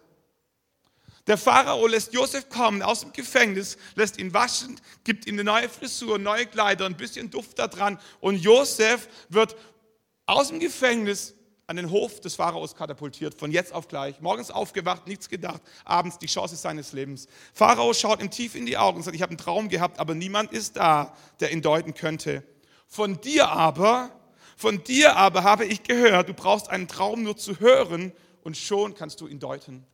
Der 1.25 1.35
Pharao 1.35 1.87
lässt 1.87 2.13
Josef 2.13 2.47
kommen 2.47 2.83
aus 2.83 2.99
dem 3.01 3.11
Gefängnis, 3.11 3.75
lässt 3.95 4.19
ihn 4.19 4.35
waschen, 4.35 4.79
gibt 5.03 5.25
ihm 5.25 5.33
eine 5.33 5.43
neue 5.43 5.67
Frisur, 5.67 6.19
neue 6.19 6.45
Kleider, 6.45 6.85
ein 6.85 6.95
bisschen 6.95 7.31
Duft 7.31 7.57
da 7.57 7.67
dran. 7.67 7.99
Und 8.19 8.35
Josef 8.35 9.09
wird 9.29 9.55
aus 10.27 10.49
dem 10.49 10.59
Gefängnis 10.59 11.33
an 11.65 11.75
den 11.75 11.89
Hof 11.89 12.21
des 12.21 12.35
Pharaos 12.35 12.75
katapultiert, 12.75 13.33
von 13.33 13.51
jetzt 13.51 13.73
auf 13.73 13.87
gleich. 13.87 14.21
Morgens 14.21 14.51
aufgewacht, 14.51 15.07
nichts 15.07 15.27
gedacht, 15.27 15.61
abends 15.83 16.19
die 16.19 16.27
Chance 16.27 16.55
seines 16.55 16.93
Lebens. 16.93 17.27
Pharao 17.55 17.95
schaut 17.95 18.21
ihm 18.21 18.29
tief 18.29 18.53
in 18.53 18.67
die 18.67 18.77
Augen 18.77 18.97
und 18.97 19.03
sagt, 19.03 19.15
ich 19.15 19.23
habe 19.23 19.31
einen 19.31 19.39
Traum 19.39 19.69
gehabt, 19.69 19.99
aber 19.99 20.13
niemand 20.13 20.51
ist 20.51 20.77
da, 20.77 21.17
der 21.39 21.51
ihn 21.51 21.63
deuten 21.63 21.95
könnte. 21.95 22.43
Von 22.85 23.19
dir 23.21 23.49
aber, 23.49 24.11
von 24.55 24.83
dir 24.83 25.15
aber 25.15 25.43
habe 25.43 25.65
ich 25.65 25.81
gehört, 25.81 26.29
du 26.29 26.35
brauchst 26.35 26.69
einen 26.69 26.87
Traum 26.87 27.23
nur 27.23 27.37
zu 27.37 27.59
hören 27.59 28.13
und 28.47 28.55
schon 28.55 28.95
kannst 28.95 29.19
du 29.19 29.27
ihn 29.27 29.41
deuten. 29.41 29.85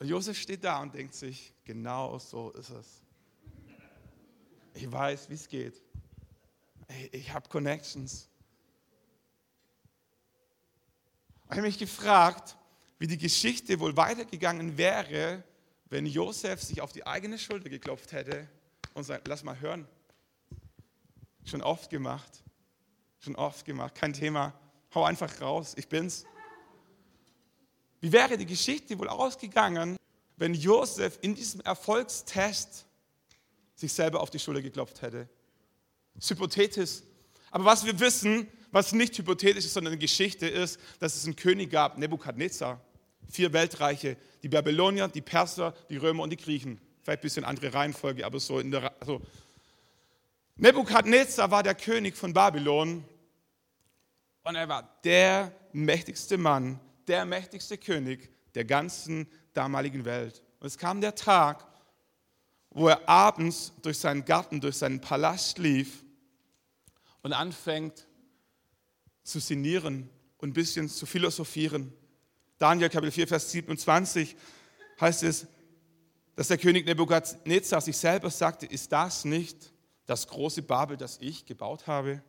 Und 0.00 0.08
Josef 0.08 0.36
steht 0.36 0.64
da 0.64 0.82
und 0.82 0.96
denkt 0.96 1.14
sich, 1.14 1.54
genau 1.62 2.18
so 2.18 2.50
ist 2.50 2.70
es. 2.70 3.04
Ich 4.74 4.90
weiß, 4.90 5.30
wie 5.30 5.34
es 5.34 5.46
geht. 5.46 5.80
Ich 7.12 7.32
habe 7.32 7.48
Connections. 7.48 8.28
Ich 11.44 11.50
habe 11.52 11.62
mich 11.62 11.78
gefragt, 11.78 12.56
wie 12.98 13.06
die 13.06 13.16
Geschichte 13.16 13.78
wohl 13.78 13.96
weitergegangen 13.96 14.76
wäre, 14.76 15.44
wenn 15.88 16.04
Josef 16.04 16.60
sich 16.60 16.80
auf 16.80 16.90
die 16.90 17.06
eigene 17.06 17.38
Schulter 17.38 17.68
geklopft 17.68 18.10
hätte 18.10 18.48
und 18.94 19.04
sagt, 19.04 19.28
lass 19.28 19.44
mal 19.44 19.60
hören. 19.60 19.86
Schon 21.44 21.62
oft 21.62 21.90
gemacht. 21.90 22.42
Schon 23.20 23.36
oft 23.36 23.64
gemacht. 23.64 23.94
Kein 23.94 24.14
Thema. 24.14 24.52
Hau 24.94 25.04
einfach 25.04 25.40
raus. 25.40 25.74
Ich 25.76 25.88
bin's. 25.88 26.24
Wie 28.00 28.12
wäre 28.12 28.36
die 28.36 28.46
Geschichte 28.46 28.98
wohl 28.98 29.08
ausgegangen, 29.08 29.96
wenn 30.36 30.54
Josef 30.54 31.18
in 31.22 31.34
diesem 31.34 31.60
Erfolgstest 31.60 32.86
sich 33.74 33.92
selber 33.92 34.20
auf 34.20 34.30
die 34.30 34.38
Schulter 34.38 34.60
geklopft 34.60 35.02
hätte? 35.02 35.28
Hypothetisch. 36.20 37.02
Aber 37.50 37.64
was 37.64 37.86
wir 37.86 37.98
wissen, 38.00 38.48
was 38.70 38.92
nicht 38.92 39.16
hypothetisch 39.16 39.64
ist, 39.64 39.74
sondern 39.74 39.92
eine 39.92 40.00
Geschichte 40.00 40.46
ist, 40.46 40.80
dass 40.98 41.14
es 41.14 41.24
einen 41.24 41.36
König 41.36 41.70
gab, 41.70 41.98
Nebukadnezar. 41.98 42.80
Vier 43.30 43.52
Weltreiche, 43.52 44.16
die 44.42 44.48
Babylonier, 44.48 45.08
die 45.08 45.20
Perser, 45.20 45.74
die 45.88 45.96
Römer 45.96 46.24
und 46.24 46.30
die 46.30 46.36
Griechen. 46.36 46.80
Vielleicht 47.02 47.20
ein 47.20 47.22
bisschen 47.22 47.44
andere 47.44 47.72
Reihenfolge, 47.72 48.26
aber 48.26 48.40
so 48.40 48.58
in 48.58 48.70
der. 48.70 48.92
Also 49.00 49.20
Nebukadnezar 50.56 51.50
war 51.50 51.62
der 51.62 51.74
König 51.74 52.16
von 52.16 52.32
Babylon 52.32 53.04
und 54.44 54.54
er 54.56 54.68
war 54.68 55.00
der 55.04 55.52
mächtigste 55.72 56.38
Mann, 56.38 56.80
der 57.06 57.24
mächtigste 57.24 57.78
König 57.78 58.30
der 58.54 58.64
ganzen 58.64 59.26
damaligen 59.54 60.04
Welt. 60.04 60.42
Und 60.60 60.66
es 60.66 60.78
kam 60.78 61.00
der 61.00 61.14
Tag, 61.14 61.66
wo 62.70 62.88
er 62.88 63.08
abends 63.08 63.72
durch 63.82 63.98
seinen 63.98 64.24
Garten, 64.24 64.60
durch 64.60 64.76
seinen 64.76 65.00
Palast 65.00 65.58
lief 65.58 66.04
und 67.22 67.32
anfängt 67.32 68.06
zu 69.22 69.40
sinnieren 69.40 70.08
und 70.38 70.50
ein 70.50 70.52
bisschen 70.52 70.88
zu 70.88 71.06
philosophieren. 71.06 71.92
Daniel 72.58 72.88
Kapitel 72.88 73.12
4, 73.12 73.28
Vers 73.28 73.50
27 73.52 74.36
heißt 75.00 75.22
es, 75.22 75.46
dass 76.34 76.48
der 76.48 76.58
König 76.58 76.86
Nebukadnezar 76.86 77.80
sich 77.80 77.96
selber 77.96 78.30
sagte, 78.30 78.66
ist 78.66 78.90
das 78.90 79.24
nicht 79.24 79.72
das 80.06 80.26
große 80.26 80.62
Babel, 80.62 80.96
das 80.96 81.18
ich 81.20 81.44
gebaut 81.44 81.86
habe? 81.86 82.22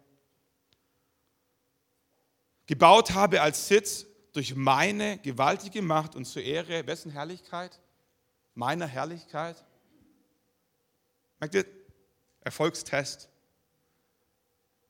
Gebaut 2.65 3.11
habe 3.11 3.41
als 3.41 3.67
Sitz 3.67 4.05
durch 4.33 4.55
meine 4.55 5.17
gewaltige 5.19 5.81
Macht 5.81 6.15
und 6.15 6.25
zur 6.25 6.41
Ehre 6.41 6.85
wessen 6.87 7.11
Herrlichkeit? 7.11 7.79
Meiner 8.55 8.87
Herrlichkeit. 8.87 9.63
Merkt 11.39 11.55
ihr? 11.55 11.65
Erfolgstest. 12.41 13.29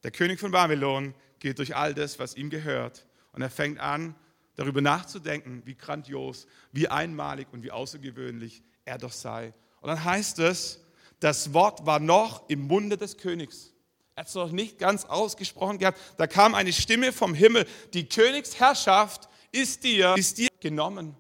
Der 0.04 0.12
König 0.12 0.40
von 0.40 0.52
Babylon 0.52 1.14
geht 1.40 1.60
durch 1.60 1.76
all 1.76 1.94
das, 1.94 2.20
was 2.20 2.36
ihm 2.36 2.50
gehört. 2.50 3.06
Und 3.32 3.42
er 3.42 3.50
fängt 3.50 3.80
an, 3.80 4.16
darüber 4.56 4.82
nachzudenken, 4.82 5.62
wie 5.66 5.76
grandios, 5.76 6.48
wie 6.72 6.88
einmalig 6.88 7.48
und 7.52 7.64
wie 7.64 7.72
außergewöhnlich 7.72 8.64
er 8.86 8.98
doch 8.98 9.12
sei. 9.12 9.54
Und 9.82 9.90
dann 9.90 10.04
heißt 10.04 10.40
es, 10.40 10.82
das 11.20 11.54
Wort 11.54 11.86
war 11.86 12.00
noch 12.00 12.48
im 12.50 12.68
Munde 12.68 12.98
des 12.98 13.18
Königs. 13.18 13.73
Er 14.16 14.22
hat 14.22 14.28
es 14.28 14.36
noch 14.36 14.52
nicht 14.52 14.78
ganz 14.78 15.06
ausgesprochen 15.06 15.80
gehabt. 15.80 16.00
Da 16.18 16.28
kam 16.28 16.54
eine 16.54 16.72
Stimme 16.72 17.12
vom 17.12 17.34
Himmel. 17.34 17.66
Die 17.94 18.08
Königsherrschaft 18.08 19.28
ist 19.52 19.84
dir, 19.84 20.16
ist 20.16 20.38
dir 20.38 20.50
genommen. 20.60 21.16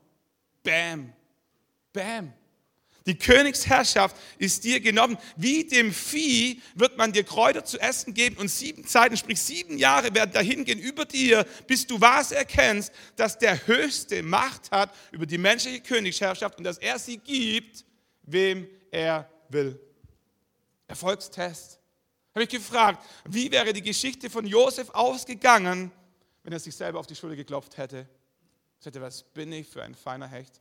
Bam. 0.61 1.13
Bam. 1.91 2.33
Die 3.05 3.17
Königsherrschaft 3.17 4.15
ist 4.37 4.63
dir 4.63 4.79
genommen. 4.79 5.17
Wie 5.35 5.65
dem 5.65 5.91
Vieh 5.91 6.61
wird 6.75 6.97
man 6.97 7.11
dir 7.11 7.23
Kräuter 7.23 7.65
zu 7.65 7.79
essen 7.79 8.13
geben 8.13 8.37
und 8.37 8.47
sieben 8.47 8.85
Zeiten, 8.85 9.17
sprich 9.17 9.41
sieben 9.41 9.77
Jahre 9.77 10.13
werden 10.13 10.31
dahin 10.31 10.63
gehen 10.63 10.79
über 10.79 11.03
dir, 11.03 11.45
bis 11.67 11.85
du 11.85 11.99
was 11.99 12.31
erkennst, 12.31 12.93
dass 13.17 13.37
der 13.37 13.67
Höchste 13.67 14.23
Macht 14.23 14.71
hat 14.71 14.95
über 15.11 15.25
die 15.25 15.37
menschliche 15.37 15.81
Königsherrschaft 15.81 16.57
und 16.57 16.63
dass 16.63 16.77
er 16.77 16.97
sie 16.97 17.17
gibt, 17.17 17.83
wem 18.21 18.69
er 18.89 19.29
will. 19.49 19.77
Erfolgstest. 20.87 21.82
Habe 22.33 22.43
ich 22.43 22.49
gefragt, 22.49 23.03
wie 23.25 23.51
wäre 23.51 23.73
die 23.73 23.81
Geschichte 23.81 24.29
von 24.29 24.45
Josef 24.45 24.89
ausgegangen, 24.89 25.91
wenn 26.43 26.53
er 26.53 26.59
sich 26.59 26.75
selber 26.75 26.99
auf 26.99 27.07
die 27.07 27.15
Schulter 27.15 27.35
geklopft 27.35 27.77
hätte? 27.77 28.07
Sagte, 28.79 29.01
was 29.01 29.23
bin 29.23 29.51
ich 29.51 29.69
für 29.69 29.83
ein 29.83 29.93
feiner 29.93 30.27
Hecht? 30.27 30.59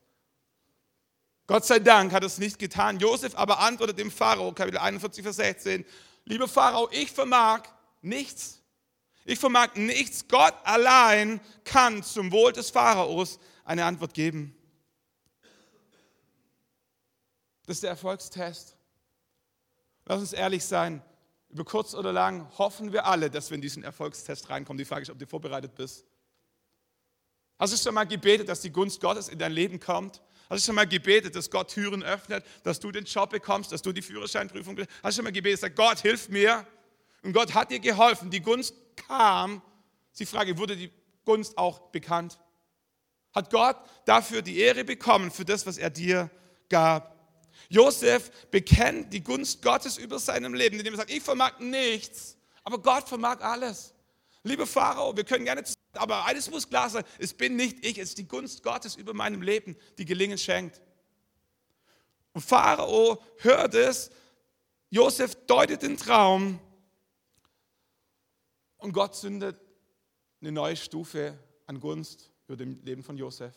Gott 1.47 1.65
sei 1.65 1.79
Dank 1.79 2.13
hat 2.13 2.23
es 2.23 2.37
nicht 2.37 2.59
getan. 2.59 2.99
Josef 2.99 3.35
aber 3.35 3.59
antwortet 3.59 3.99
dem 3.99 4.11
Pharao, 4.11 4.53
Kapitel 4.53 4.77
41, 4.77 5.23
Vers 5.23 5.35
16, 5.37 5.85
lieber 6.25 6.47
Pharao, 6.47 6.89
ich 6.91 7.11
vermag 7.11 7.63
nichts. 8.01 8.61
Ich 9.25 9.39
vermag 9.39 9.75
nichts. 9.75 10.27
Gott 10.27 10.53
allein 10.63 11.41
kann 11.63 12.03
zum 12.03 12.31
Wohl 12.31 12.53
des 12.53 12.69
Pharaos 12.69 13.39
eine 13.65 13.85
Antwort 13.85 14.13
geben. 14.13 14.55
Das 17.65 17.77
ist 17.77 17.83
der 17.83 17.91
Erfolgstest. 17.91 18.75
Lass 20.05 20.19
uns 20.19 20.33
ehrlich 20.33 20.63
sein. 20.63 21.01
Über 21.53 21.65
kurz 21.65 21.93
oder 21.93 22.11
lang 22.11 22.49
hoffen 22.57 22.91
wir 22.93 23.05
alle, 23.05 23.29
dass 23.29 23.51
wir 23.51 23.55
in 23.55 23.61
diesen 23.61 23.83
Erfolgstest 23.83 24.49
reinkommen. 24.49 24.79
Die 24.79 24.85
Frage 24.85 25.03
ist, 25.03 25.11
ob 25.11 25.19
du 25.19 25.27
vorbereitet 25.27 25.75
bist. 25.75 26.03
Hast 27.59 27.73
du 27.73 27.77
schon 27.77 27.93
mal 27.93 28.05
gebetet, 28.05 28.49
dass 28.49 28.61
die 28.61 28.71
Gunst 28.71 28.99
Gottes 28.99 29.29
in 29.29 29.37
dein 29.37 29.51
Leben 29.51 29.79
kommt? 29.79 30.19
Hast 30.49 30.63
du 30.63 30.65
schon 30.65 30.75
mal 30.75 30.87
gebetet, 30.87 31.35
dass 31.35 31.51
Gott 31.51 31.69
Türen 31.69 32.01
öffnet, 32.01 32.43
dass 32.63 32.79
du 32.79 32.91
den 32.91 33.05
Job 33.05 33.29
bekommst, 33.29 33.71
dass 33.71 33.83
du 33.83 33.91
die 33.91 34.01
Führerscheinprüfung 34.01 34.73
bekommst? 34.73 34.97
Hast 35.03 35.15
du 35.15 35.19
schon 35.19 35.25
mal 35.25 35.31
gebetet, 35.31 35.59
sag 35.59 35.75
Gott, 35.75 35.99
hilf 35.99 36.27
mir? 36.27 36.65
Und 37.21 37.33
Gott 37.33 37.53
hat 37.53 37.69
dir 37.69 37.79
geholfen, 37.79 38.31
die 38.31 38.41
Gunst 38.41 38.73
kam. 38.95 39.61
Die 40.17 40.25
Frage, 40.25 40.57
wurde 40.57 40.75
die 40.75 40.89
Gunst 41.23 41.55
auch 41.55 41.91
bekannt? 41.91 42.39
Hat 43.31 43.51
Gott 43.51 43.77
dafür 44.05 44.41
die 44.41 44.57
Ehre 44.57 44.83
bekommen, 44.83 45.29
für 45.29 45.45
das, 45.45 45.67
was 45.67 45.77
er 45.77 45.91
dir 45.91 46.31
gab? 46.67 47.12
Josef 47.69 48.29
bekennt 48.49 49.13
die 49.13 49.23
Gunst 49.23 49.61
Gottes 49.61 49.97
über 49.97 50.19
seinem 50.19 50.53
Leben, 50.53 50.77
indem 50.77 50.93
er 50.93 50.97
sagt, 50.97 51.11
ich 51.11 51.23
vermag 51.23 51.59
nichts, 51.59 52.37
aber 52.63 52.79
Gott 52.79 53.07
vermag 53.07 53.41
alles. 53.41 53.93
Liebe 54.43 54.65
Pharao, 54.65 55.15
wir 55.15 55.23
können 55.23 55.45
gerne 55.45 55.63
aber 55.93 56.25
eines 56.25 56.49
muss 56.49 56.67
klar 56.67 56.89
sein, 56.89 57.03
es 57.19 57.33
bin 57.33 57.55
nicht 57.55 57.85
ich, 57.85 57.97
es 57.97 58.09
ist 58.09 58.17
die 58.17 58.27
Gunst 58.27 58.63
Gottes 58.63 58.95
über 58.95 59.13
meinem 59.13 59.41
Leben, 59.41 59.77
die 59.97 60.05
Gelingen 60.05 60.37
schenkt. 60.37 60.81
Und 62.33 62.41
Pharao 62.41 63.21
hört 63.37 63.75
es, 63.75 64.09
Josef 64.89 65.35
deutet 65.45 65.83
den 65.83 65.97
Traum 65.97 66.59
und 68.77 68.91
Gott 68.91 69.15
zündet 69.15 69.59
eine 70.41 70.51
neue 70.51 70.75
Stufe 70.75 71.37
an 71.67 71.79
Gunst 71.79 72.31
über 72.47 72.57
dem 72.57 72.83
Leben 72.83 73.03
von 73.03 73.17
Josef. 73.17 73.55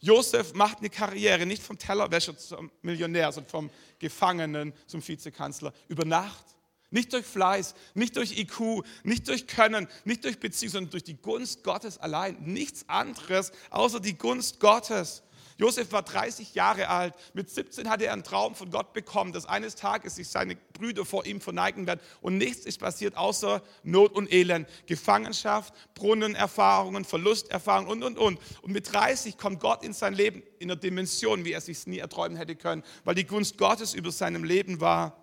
Josef 0.00 0.54
macht 0.54 0.78
eine 0.78 0.90
Karriere 0.90 1.44
nicht 1.44 1.62
vom 1.62 1.78
Tellerwäscher 1.78 2.36
zum 2.36 2.70
Millionär, 2.82 3.30
sondern 3.32 3.50
vom 3.50 3.70
Gefangenen 3.98 4.72
zum 4.86 5.06
Vizekanzler 5.06 5.72
über 5.88 6.04
Nacht. 6.04 6.44
Nicht 6.90 7.12
durch 7.12 7.24
Fleiß, 7.24 7.74
nicht 7.94 8.16
durch 8.16 8.36
IQ, 8.36 8.84
nicht 9.04 9.28
durch 9.28 9.46
Können, 9.46 9.86
nicht 10.04 10.24
durch 10.24 10.40
Beziehung, 10.40 10.72
sondern 10.72 10.90
durch 10.90 11.04
die 11.04 11.16
Gunst 11.16 11.62
Gottes 11.62 11.98
allein. 11.98 12.36
Nichts 12.42 12.88
anderes 12.88 13.52
außer 13.70 14.00
die 14.00 14.18
Gunst 14.18 14.58
Gottes. 14.58 15.22
Josef 15.60 15.92
war 15.92 16.02
30 16.02 16.54
Jahre 16.54 16.88
alt. 16.88 17.12
Mit 17.34 17.50
17 17.50 17.90
hatte 17.90 18.06
er 18.06 18.14
einen 18.14 18.24
Traum 18.24 18.54
von 18.54 18.70
Gott 18.70 18.94
bekommen, 18.94 19.34
dass 19.34 19.44
eines 19.44 19.74
Tages 19.74 20.14
sich 20.14 20.26
seine 20.26 20.56
Brüder 20.56 21.04
vor 21.04 21.26
ihm 21.26 21.42
verneigen 21.42 21.86
werden. 21.86 22.00
Und 22.22 22.38
nichts 22.38 22.64
ist 22.64 22.78
passiert 22.78 23.14
außer 23.18 23.62
Not 23.82 24.12
und 24.12 24.32
Elend. 24.32 24.66
Gefangenschaft, 24.86 25.74
Brunnenerfahrungen, 25.94 27.04
Verlusterfahrungen 27.04 27.90
und, 27.90 28.02
und, 28.02 28.18
und. 28.18 28.40
Und 28.62 28.72
mit 28.72 28.90
30 28.90 29.36
kommt 29.36 29.60
Gott 29.60 29.84
in 29.84 29.92
sein 29.92 30.14
Leben 30.14 30.42
in 30.60 30.70
einer 30.70 30.80
Dimension, 30.80 31.44
wie 31.44 31.52
er 31.52 31.60
sich 31.60 31.86
nie 31.86 31.98
erträumen 31.98 32.38
hätte 32.38 32.56
können, 32.56 32.82
weil 33.04 33.14
die 33.14 33.26
Gunst 33.26 33.58
Gottes 33.58 33.92
über 33.92 34.10
seinem 34.12 34.44
Leben 34.44 34.80
war. 34.80 35.14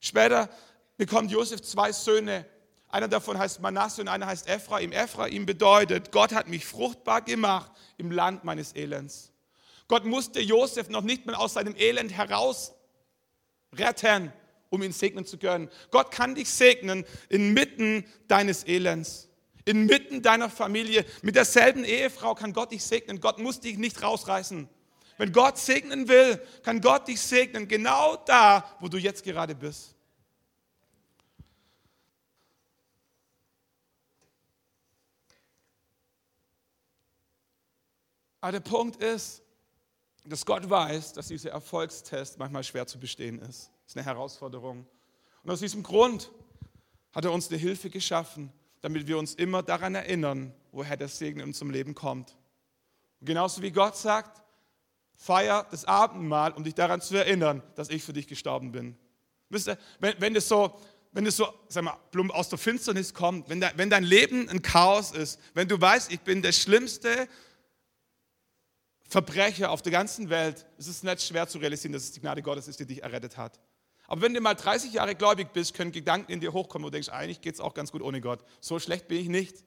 Später 0.00 0.50
bekommt 0.96 1.30
Josef 1.30 1.62
zwei 1.62 1.92
Söhne. 1.92 2.44
Einer 2.90 3.08
davon 3.08 3.38
heißt 3.38 3.60
Manasse 3.60 4.00
und 4.00 4.08
einer 4.08 4.26
heißt 4.26 4.48
Ephraim. 4.48 4.92
Ephraim 4.92 5.46
bedeutet, 5.46 6.10
Gott 6.10 6.32
hat 6.32 6.48
mich 6.48 6.66
fruchtbar 6.66 7.22
gemacht 7.22 7.70
im 7.96 8.10
Land 8.10 8.44
meines 8.44 8.74
Elends. 8.74 9.32
Gott 9.86 10.04
musste 10.04 10.40
Josef 10.40 10.88
noch 10.88 11.02
nicht 11.02 11.26
mal 11.26 11.34
aus 11.34 11.54
seinem 11.54 11.76
Elend 11.76 12.12
heraus 12.12 12.74
retten, 13.76 14.32
um 14.70 14.82
ihn 14.82 14.92
segnen 14.92 15.24
zu 15.24 15.38
können. 15.38 15.68
Gott 15.90 16.10
kann 16.10 16.34
dich 16.34 16.48
segnen 16.48 17.04
inmitten 17.28 18.04
deines 18.26 18.64
Elends, 18.64 19.28
inmitten 19.64 20.22
deiner 20.22 20.50
Familie. 20.50 21.04
Mit 21.22 21.36
derselben 21.36 21.84
Ehefrau 21.84 22.34
kann 22.34 22.52
Gott 22.52 22.72
dich 22.72 22.82
segnen. 22.82 23.20
Gott 23.20 23.38
muss 23.38 23.60
dich 23.60 23.78
nicht 23.78 24.02
rausreißen. 24.02 24.68
Wenn 25.16 25.32
Gott 25.32 25.58
segnen 25.58 26.08
will, 26.08 26.40
kann 26.62 26.80
Gott 26.80 27.06
dich 27.06 27.20
segnen, 27.20 27.68
genau 27.68 28.16
da, 28.26 28.76
wo 28.80 28.88
du 28.88 28.96
jetzt 28.96 29.22
gerade 29.22 29.54
bist. 29.54 29.94
Aber 38.40 38.52
der 38.52 38.60
Punkt 38.60 39.02
ist, 39.02 39.42
dass 40.24 40.44
Gott 40.44 40.68
weiß, 40.68 41.12
dass 41.14 41.28
dieser 41.28 41.50
Erfolgstest 41.50 42.38
manchmal 42.38 42.64
schwer 42.64 42.86
zu 42.86 42.98
bestehen 42.98 43.38
ist. 43.40 43.70
Das 43.84 43.92
ist 43.92 43.96
eine 43.96 44.06
Herausforderung. 44.06 44.86
Und 45.42 45.50
aus 45.50 45.60
diesem 45.60 45.82
Grund 45.82 46.30
hat 47.12 47.24
er 47.24 47.32
uns 47.32 47.48
eine 47.48 47.58
Hilfe 47.58 47.90
geschaffen, 47.90 48.52
damit 48.80 49.06
wir 49.06 49.18
uns 49.18 49.34
immer 49.34 49.62
daran 49.62 49.94
erinnern, 49.94 50.54
woher 50.72 50.96
der 50.96 51.08
Segen 51.08 51.40
in 51.40 51.46
unserem 51.46 51.70
Leben 51.70 51.94
kommt. 51.94 52.36
Und 53.20 53.26
genauso 53.26 53.62
wie 53.62 53.70
Gott 53.70 53.96
sagt, 53.96 54.42
feier 55.16 55.66
das 55.70 55.84
Abendmahl, 55.84 56.52
um 56.52 56.64
dich 56.64 56.74
daran 56.74 57.00
zu 57.00 57.16
erinnern, 57.16 57.62
dass 57.74 57.90
ich 57.90 58.02
für 58.02 58.12
dich 58.12 58.26
gestorben 58.26 58.72
bin. 58.72 58.96
Wisst 59.50 59.68
ihr, 59.68 59.78
wenn, 59.98 60.14
wenn 60.18 60.34
das 60.34 60.48
so, 60.48 60.78
wenn 61.12 61.24
das 61.24 61.36
so, 61.36 61.52
sag 61.68 61.84
mal, 61.84 61.98
plump 62.10 62.32
aus 62.32 62.48
der 62.48 62.58
Finsternis 62.58 63.12
kommt, 63.12 63.48
wenn, 63.48 63.60
de, 63.60 63.70
wenn 63.76 63.90
dein 63.90 64.04
Leben 64.04 64.48
ein 64.48 64.62
Chaos 64.62 65.10
ist, 65.10 65.40
wenn 65.54 65.68
du 65.68 65.78
weißt, 65.78 66.10
ich 66.12 66.20
bin 66.20 66.40
der 66.40 66.52
Schlimmste, 66.52 67.28
Verbrecher 69.10 69.72
auf 69.72 69.82
der 69.82 69.90
ganzen 69.90 70.30
Welt, 70.30 70.64
ist 70.78 70.86
es 70.86 71.02
nicht 71.02 71.20
schwer 71.20 71.48
zu 71.48 71.58
realisieren, 71.58 71.92
dass 71.92 72.04
es 72.04 72.12
die 72.12 72.20
Gnade 72.20 72.42
Gottes 72.42 72.68
ist, 72.68 72.78
die 72.78 72.86
dich 72.86 73.02
errettet 73.02 73.36
hat. 73.36 73.58
Aber 74.06 74.22
wenn 74.22 74.32
du 74.32 74.40
mal 74.40 74.54
30 74.54 74.92
Jahre 74.92 75.16
gläubig 75.16 75.52
bist, 75.52 75.74
können 75.74 75.90
Gedanken 75.90 76.30
in 76.30 76.40
dir 76.40 76.52
hochkommen, 76.52 76.86
du 76.86 76.90
denkst, 76.90 77.08
eigentlich 77.08 77.40
geht 77.40 77.54
es 77.54 77.60
auch 77.60 77.74
ganz 77.74 77.90
gut 77.90 78.02
ohne 78.02 78.20
Gott. 78.20 78.44
So 78.60 78.78
schlecht 78.78 79.08
bin 79.08 79.18
ich 79.18 79.28
nicht. 79.28 79.64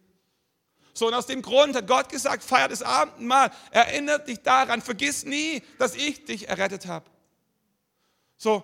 So, 0.93 1.07
und 1.07 1.13
aus 1.13 1.25
dem 1.25 1.41
Grund 1.41 1.75
hat 1.75 1.87
Gott 1.87 2.07
gesagt, 2.07 2.41
feier 2.41 2.69
das 2.69 2.83
Abendmahl, 2.83 3.51
erinnert 3.71 4.29
dich 4.29 4.39
daran, 4.39 4.81
vergiss 4.81 5.25
nie, 5.25 5.61
dass 5.77 5.95
ich 5.95 6.23
dich 6.23 6.47
errettet 6.47 6.85
habe. 6.85 7.09
So, 8.37 8.63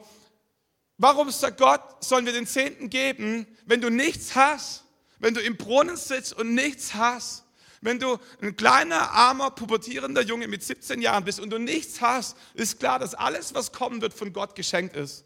warum 0.97 1.29
sagt 1.29 1.59
Gott, 1.59 1.81
sollen 2.03 2.25
wir 2.25 2.33
den 2.33 2.47
Zehnten 2.47 2.89
geben, 2.89 3.47
wenn 3.65 3.81
du 3.81 3.89
nichts 3.89 4.33
hast, 4.35 4.85
wenn 5.17 5.33
du 5.33 5.41
im 5.41 5.57
Brunnen 5.57 5.97
sitzt 5.97 6.31
und 6.33 6.53
nichts 6.55 6.93
hast? 6.93 7.43
Wenn 7.81 7.99
du 7.99 8.17
ein 8.41 8.57
kleiner, 8.57 9.11
armer, 9.11 9.51
pubertierender 9.51 10.21
Junge 10.21 10.47
mit 10.47 10.63
17 10.63 11.01
Jahren 11.01 11.23
bist 11.23 11.39
und 11.39 11.49
du 11.49 11.57
nichts 11.57 12.01
hast, 12.01 12.35
ist 12.53 12.79
klar, 12.79 12.99
dass 12.99 13.15
alles, 13.15 13.53
was 13.53 13.71
kommen 13.71 14.01
wird, 14.01 14.13
von 14.13 14.33
Gott 14.33 14.55
geschenkt 14.55 14.95
ist. 14.95 15.25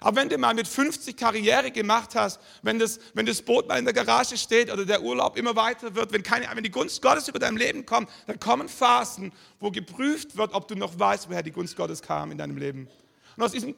Aber 0.00 0.16
wenn 0.16 0.28
du 0.28 0.36
mal 0.38 0.54
mit 0.54 0.66
50 0.66 1.16
Karriere 1.16 1.70
gemacht 1.70 2.14
hast, 2.14 2.40
wenn 2.62 2.78
das, 2.78 2.98
wenn 3.14 3.26
das 3.26 3.42
Boot 3.42 3.68
mal 3.68 3.78
in 3.78 3.84
der 3.84 3.94
Garage 3.94 4.36
steht 4.36 4.72
oder 4.72 4.84
der 4.84 5.02
Urlaub 5.02 5.36
immer 5.36 5.54
weiter 5.54 5.94
wird, 5.94 6.12
wenn, 6.12 6.22
keine, 6.22 6.48
wenn 6.52 6.64
die 6.64 6.70
Gunst 6.70 7.00
Gottes 7.00 7.28
über 7.28 7.38
dein 7.38 7.56
Leben 7.56 7.86
kommt, 7.86 8.10
dann 8.26 8.40
kommen 8.40 8.68
Phasen, 8.68 9.32
wo 9.60 9.70
geprüft 9.70 10.36
wird, 10.36 10.52
ob 10.52 10.66
du 10.68 10.74
noch 10.74 10.98
weißt, 10.98 11.28
woher 11.28 11.42
die 11.42 11.52
Gunst 11.52 11.76
Gottes 11.76 12.02
kam 12.02 12.32
in 12.32 12.38
deinem 12.38 12.56
Leben. 12.56 12.88
Und 13.36 13.42
aus 13.42 13.52
diesem 13.52 13.74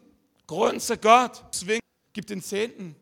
Grund 0.46 0.82
sagt 0.82 1.02
Gott, 1.02 1.44
deswegen 1.52 1.80
gib 2.12 2.26
den 2.26 2.42
Zehnten 2.42 2.96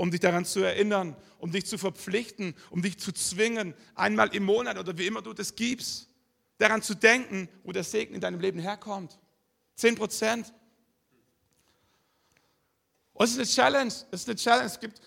um 0.00 0.10
dich 0.10 0.20
daran 0.20 0.46
zu 0.46 0.60
erinnern, 0.60 1.14
um 1.36 1.52
dich 1.52 1.66
zu 1.66 1.76
verpflichten, 1.76 2.54
um 2.70 2.80
dich 2.80 2.98
zu 2.98 3.12
zwingen, 3.12 3.74
einmal 3.94 4.34
im 4.34 4.44
Monat 4.44 4.78
oder 4.78 4.96
wie 4.96 5.06
immer 5.06 5.20
du 5.20 5.34
das 5.34 5.54
gibst, 5.54 6.08
daran 6.56 6.80
zu 6.80 6.94
denken, 6.94 7.50
wo 7.64 7.72
der 7.72 7.84
Segen 7.84 8.14
in 8.14 8.20
deinem 8.22 8.40
Leben 8.40 8.60
herkommt. 8.60 9.18
Zehn 9.74 9.96
Prozent. 9.96 10.54
Und 13.12 13.24
es 13.26 13.32
ist 13.32 13.36
eine 13.36 13.46
Challenge. 13.46 13.92
Es 14.10 14.20
ist 14.22 14.28
eine 14.30 14.36
Challenge. 14.36 14.66
Es 14.68 14.80
gibt 14.80 15.02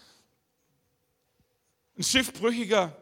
ein 1.98 2.04
Schiffbrüchiger, 2.04 2.96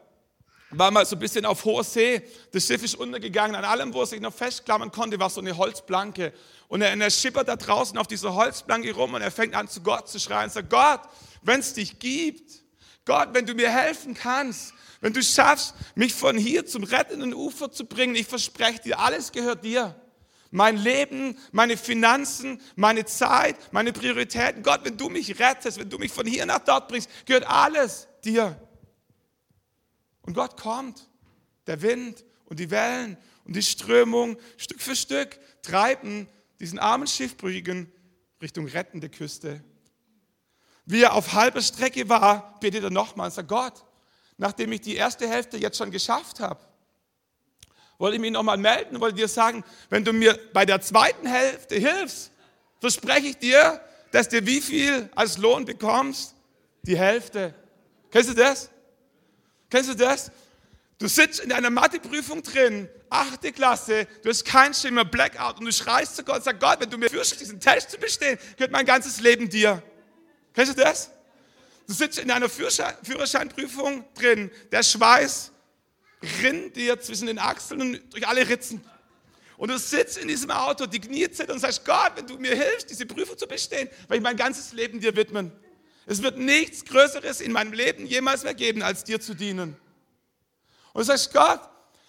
war 0.72 0.90
mal 0.90 1.06
so 1.06 1.16
ein 1.16 1.18
bisschen 1.18 1.44
auf 1.46 1.64
hoher 1.64 1.84
See. 1.84 2.22
Das 2.52 2.66
Schiff 2.66 2.82
ist 2.82 2.94
untergegangen. 2.94 3.54
An 3.54 3.64
allem, 3.64 3.92
wo 3.92 4.00
er 4.00 4.06
sich 4.06 4.20
noch 4.20 4.32
festklammern 4.32 4.90
konnte, 4.90 5.18
war 5.18 5.30
so 5.30 5.40
eine 5.40 5.56
Holzplanke. 5.56 6.32
Und 6.68 6.82
er, 6.82 6.98
er 6.98 7.10
schippert 7.10 7.48
da 7.48 7.56
draußen 7.56 7.96
auf 7.98 8.06
dieser 8.06 8.34
Holzplanke 8.34 8.94
rum 8.94 9.14
und 9.14 9.22
er 9.22 9.30
fängt 9.30 9.54
an 9.54 9.68
zu 9.68 9.82
Gott 9.82 10.08
zu 10.08 10.18
schreien 10.18 10.44
und 10.44 10.52
sagt, 10.52 10.70
Gott, 10.70 11.00
wenn 11.42 11.60
es 11.60 11.74
dich 11.74 11.98
gibt. 11.98 12.62
Gott, 13.04 13.30
wenn 13.32 13.46
du 13.46 13.54
mir 13.54 13.68
helfen 13.68 14.14
kannst, 14.14 14.74
wenn 15.00 15.12
du 15.12 15.22
schaffst, 15.22 15.74
mich 15.96 16.14
von 16.14 16.38
hier 16.38 16.64
zum 16.64 16.84
rettenden 16.84 17.34
Ufer 17.34 17.70
zu 17.70 17.84
bringen, 17.84 18.14
ich 18.14 18.26
verspreche 18.26 18.80
dir, 18.80 19.00
alles 19.00 19.32
gehört 19.32 19.64
dir. 19.64 19.96
Mein 20.52 20.76
Leben, 20.76 21.36
meine 21.50 21.76
Finanzen, 21.76 22.60
meine 22.76 23.04
Zeit, 23.04 23.56
meine 23.72 23.92
Prioritäten. 23.92 24.62
Gott, 24.62 24.80
wenn 24.84 24.96
du 24.96 25.08
mich 25.08 25.40
rettest, 25.40 25.78
wenn 25.78 25.88
du 25.88 25.98
mich 25.98 26.12
von 26.12 26.26
hier 26.26 26.46
nach 26.46 26.60
dort 26.60 26.88
bringst, 26.88 27.08
gehört 27.26 27.46
alles 27.48 28.06
dir. 28.22 28.56
Und 30.22 30.34
Gott 30.34 30.60
kommt. 30.60 31.08
Der 31.66 31.82
Wind 31.82 32.24
und 32.46 32.58
die 32.58 32.70
Wellen 32.70 33.16
und 33.44 33.54
die 33.54 33.62
Strömung 33.62 34.36
Stück 34.56 34.80
für 34.80 34.96
Stück 34.96 35.38
treiben 35.62 36.28
diesen 36.58 36.78
armen 36.78 37.06
Schiffbrüchigen 37.06 37.90
Richtung 38.40 38.66
rettende 38.66 39.08
Küste 39.08 39.62
wie 40.84 41.02
er 41.02 41.14
auf 41.14 41.32
halber 41.32 41.62
Strecke 41.62 42.08
war, 42.08 42.58
betet 42.60 42.84
er 42.84 42.90
nochmal 42.90 43.26
und 43.26 43.32
sagt, 43.32 43.48
Gott, 43.48 43.84
nachdem 44.36 44.72
ich 44.72 44.80
die 44.80 44.96
erste 44.96 45.28
Hälfte 45.28 45.56
jetzt 45.56 45.78
schon 45.78 45.90
geschafft 45.90 46.40
habe, 46.40 46.60
wollte 47.98 48.16
ich 48.16 48.20
mich 48.20 48.32
nochmal 48.32 48.56
melden, 48.56 49.00
wollte 49.00 49.16
dir 49.16 49.28
sagen, 49.28 49.64
wenn 49.88 50.04
du 50.04 50.12
mir 50.12 50.38
bei 50.52 50.64
der 50.64 50.80
zweiten 50.80 51.26
Hälfte 51.26 51.76
hilfst, 51.76 52.32
verspreche 52.80 53.28
ich 53.28 53.38
dir, 53.38 53.80
dass 54.10 54.28
du 54.28 54.44
wie 54.44 54.60
viel 54.60 55.08
als 55.14 55.38
Lohn 55.38 55.64
bekommst? 55.64 56.34
Die 56.82 56.98
Hälfte. 56.98 57.54
Kennst 58.10 58.30
du 58.30 58.34
das? 58.34 58.68
Kennst 59.72 59.88
du 59.88 59.94
das? 59.94 60.30
Du 60.98 61.08
sitzt 61.08 61.40
in 61.40 61.50
einer 61.50 61.70
Matheprüfung 61.70 62.42
drin, 62.42 62.90
achte 63.08 63.52
Klasse, 63.52 64.06
du 64.22 64.28
hast 64.28 64.44
keinen 64.44 64.74
Schimmer, 64.74 65.06
Blackout 65.06 65.58
und 65.58 65.64
du 65.64 65.72
schreist 65.72 66.14
zu 66.14 66.22
Gott 66.24 66.36
und 66.36 66.44
sagst, 66.44 66.60
Gott, 66.60 66.78
wenn 66.78 66.90
du 66.90 66.98
mir 66.98 67.08
führst, 67.08 67.40
diesen 67.40 67.58
Test 67.58 67.90
zu 67.90 67.96
bestehen, 67.96 68.38
gehört 68.58 68.70
mein 68.70 68.84
ganzes 68.84 69.18
Leben 69.20 69.48
dir. 69.48 69.82
Kennst 70.52 70.76
du 70.76 70.82
das? 70.82 71.10
Du 71.86 71.94
sitzt 71.94 72.18
in 72.18 72.30
einer 72.30 72.50
Führerscheinprüfung 72.50 74.04
drin, 74.12 74.50
der 74.70 74.82
Schweiß 74.82 75.52
rinnt 76.42 76.76
dir 76.76 77.00
zwischen 77.00 77.28
den 77.28 77.38
Achseln 77.38 77.80
und 77.80 78.12
durch 78.12 78.28
alle 78.28 78.46
Ritzen. 78.46 78.84
Und 79.56 79.70
du 79.70 79.78
sitzt 79.78 80.18
in 80.18 80.28
diesem 80.28 80.50
Auto, 80.50 80.84
die 80.84 81.00
Knie 81.00 81.30
zittern 81.30 81.54
und 81.54 81.60
sagst, 81.60 81.82
Gott, 81.86 82.12
wenn 82.16 82.26
du 82.26 82.36
mir 82.36 82.54
hilfst, 82.54 82.90
diese 82.90 83.06
Prüfung 83.06 83.38
zu 83.38 83.46
bestehen, 83.46 83.88
werde 84.02 84.16
ich 84.16 84.22
mein 84.22 84.36
ganzes 84.36 84.74
Leben 84.74 85.00
dir 85.00 85.16
widmen. 85.16 85.50
Es 86.06 86.22
wird 86.22 86.36
nichts 86.36 86.84
Größeres 86.84 87.40
in 87.40 87.52
meinem 87.52 87.72
Leben 87.72 88.06
jemals 88.06 88.42
mehr 88.42 88.54
geben, 88.54 88.82
als 88.82 89.04
dir 89.04 89.20
zu 89.20 89.34
dienen. 89.34 89.76
Und 90.92 91.00
du 91.00 91.04
sagst, 91.04 91.32
Gott, 91.32 91.60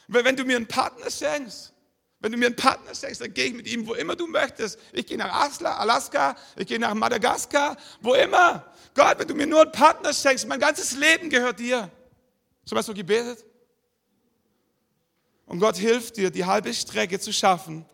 wenn 0.08 0.36
du 0.36 0.44
mir 0.46 0.58
einen 0.58 0.68
Partner 0.68 1.10
schenkst, 1.10 1.74
wenn 2.20 2.32
du 2.32 2.38
mir 2.38 2.48
einen 2.48 2.56
Partner 2.56 2.96
schenkst, 2.96 3.22
dann 3.22 3.34
gehe 3.34 3.46
ich 3.46 3.54
mit 3.54 3.68
ihm, 3.68 3.86
wo 3.86 3.94
immer 3.94 4.16
du 4.16 4.28
möchtest. 4.28 4.80
Ich 4.94 5.06
gehe 5.06 5.18
nach 5.18 5.52
Alaska, 5.80 6.36
ich 6.56 6.68
gehe 6.68 6.80
nach 6.80 6.94
Madagaskar, 6.94 7.78
wo 8.02 8.14
immer. 8.14 8.66
Gott, 8.94 9.20
wenn 9.20 9.28
du 9.28 9.36
mir 9.36 9.46
nur 9.46 9.62
einen 9.62 9.72
Partner 9.72 10.14
schenkst, 10.14 10.48
mein 10.48 10.60
ganzes 10.60 10.94
Leben 10.94 11.30
gehört 11.30 11.60
dir. 11.60 11.92
So 12.66 12.76
hast 12.76 12.88
du 12.88 12.94
gebetet? 12.94 13.46
Und 15.46 15.60
Gott 15.60 15.76
hilft 15.76 16.18
dir, 16.18 16.32
die 16.32 16.46
halbe 16.46 16.74
Strecke 16.74 17.20
zu 17.20 17.34
schaffen. 17.34 17.86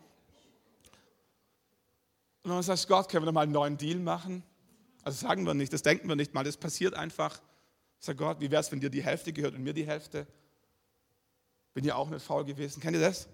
Und 2.44 2.52
dann 2.52 2.64
sagst 2.64 2.86
du, 2.86 2.90
Gott, 2.90 3.10
können 3.10 3.24
wir 3.24 3.28
noch 3.28 3.34
mal 3.34 3.42
einen 3.42 3.52
neuen 3.52 3.78
Deal 3.78 3.98
machen? 3.98 4.44
Also 5.04 5.26
sagen 5.26 5.46
wir 5.46 5.54
nicht, 5.54 5.72
das 5.74 5.82
denken 5.82 6.08
wir 6.08 6.16
nicht 6.16 6.34
mal, 6.34 6.44
das 6.44 6.58
passiert 6.58 6.94
einfach. 6.94 7.42
Sag 8.00 8.18
Gott, 8.18 8.40
wie 8.40 8.52
wäre 8.52 8.62
es, 8.62 8.72
wenn 8.72 8.80
dir 8.80 8.90
die 8.90 9.04
Hälfte 9.04 9.34
gehört 9.34 9.56
und 9.56 9.64
mir 9.64 9.74
die 9.74 9.86
Hälfte? 9.86 10.28
Bin 11.74 11.86
ja 11.86 11.96
auch 11.96 12.10
nicht 12.10 12.26
faul 12.26 12.46
gewesen. 12.46 12.82
Kennt 12.82 12.96
ihr 12.96 13.02
das? 13.02 13.28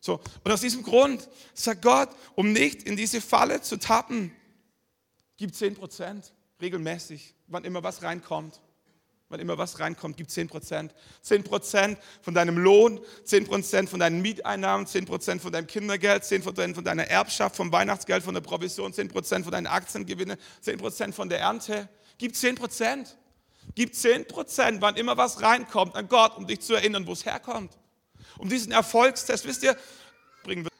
So, 0.00 0.20
und 0.44 0.50
aus 0.50 0.62
diesem 0.62 0.82
Grund 0.82 1.28
sagt 1.52 1.82
Gott, 1.82 2.08
um 2.34 2.52
nicht 2.52 2.84
in 2.84 2.96
diese 2.96 3.20
Falle 3.20 3.60
zu 3.60 3.78
tappen, 3.78 4.34
gib 5.36 5.54
10 5.54 5.74
Prozent 5.74 6.32
regelmäßig, 6.60 7.34
wann 7.48 7.64
immer 7.64 7.82
was 7.82 8.02
reinkommt. 8.02 8.60
Wann 9.30 9.38
immer 9.38 9.56
was 9.56 9.78
reinkommt, 9.78 10.16
gib 10.16 10.28
10 10.28 10.48
Prozent. 10.48 10.92
10 11.22 11.44
Prozent 11.44 11.98
von 12.20 12.34
deinem 12.34 12.58
Lohn, 12.58 12.98
10 13.22 13.46
Prozent 13.46 13.88
von 13.88 14.00
deinen 14.00 14.20
Mieteinnahmen, 14.22 14.88
10 14.88 15.04
Prozent 15.06 15.40
von 15.40 15.52
deinem 15.52 15.68
Kindergeld, 15.68 16.24
10 16.24 16.42
Prozent 16.42 16.74
von 16.74 16.82
deiner 16.82 17.04
Erbschaft, 17.04 17.54
vom 17.54 17.70
Weihnachtsgeld, 17.70 18.24
von 18.24 18.34
der 18.34 18.40
Provision, 18.40 18.92
10 18.92 19.06
Prozent 19.06 19.44
von 19.44 19.52
deinen 19.52 19.68
Aktiengewinnen, 19.68 20.36
10 20.62 20.78
Prozent 20.78 21.14
von 21.14 21.28
der 21.28 21.38
Ernte. 21.38 21.88
Gib 22.18 22.34
10 22.34 22.56
Prozent. 22.56 23.16
Gib 23.76 23.94
10 23.94 24.26
Prozent, 24.26 24.82
wann 24.82 24.96
immer 24.96 25.16
was 25.16 25.40
reinkommt, 25.40 25.94
an 25.94 26.08
Gott, 26.08 26.36
um 26.36 26.48
dich 26.48 26.60
zu 26.60 26.74
erinnern, 26.74 27.06
wo 27.06 27.12
es 27.12 27.24
herkommt. 27.24 27.78
Um 28.36 28.48
diesen 28.48 28.72
Erfolgstest, 28.72 29.46
wisst 29.46 29.62
ihr, 29.62 29.76
bringen 30.42 30.64
wir. 30.64 30.70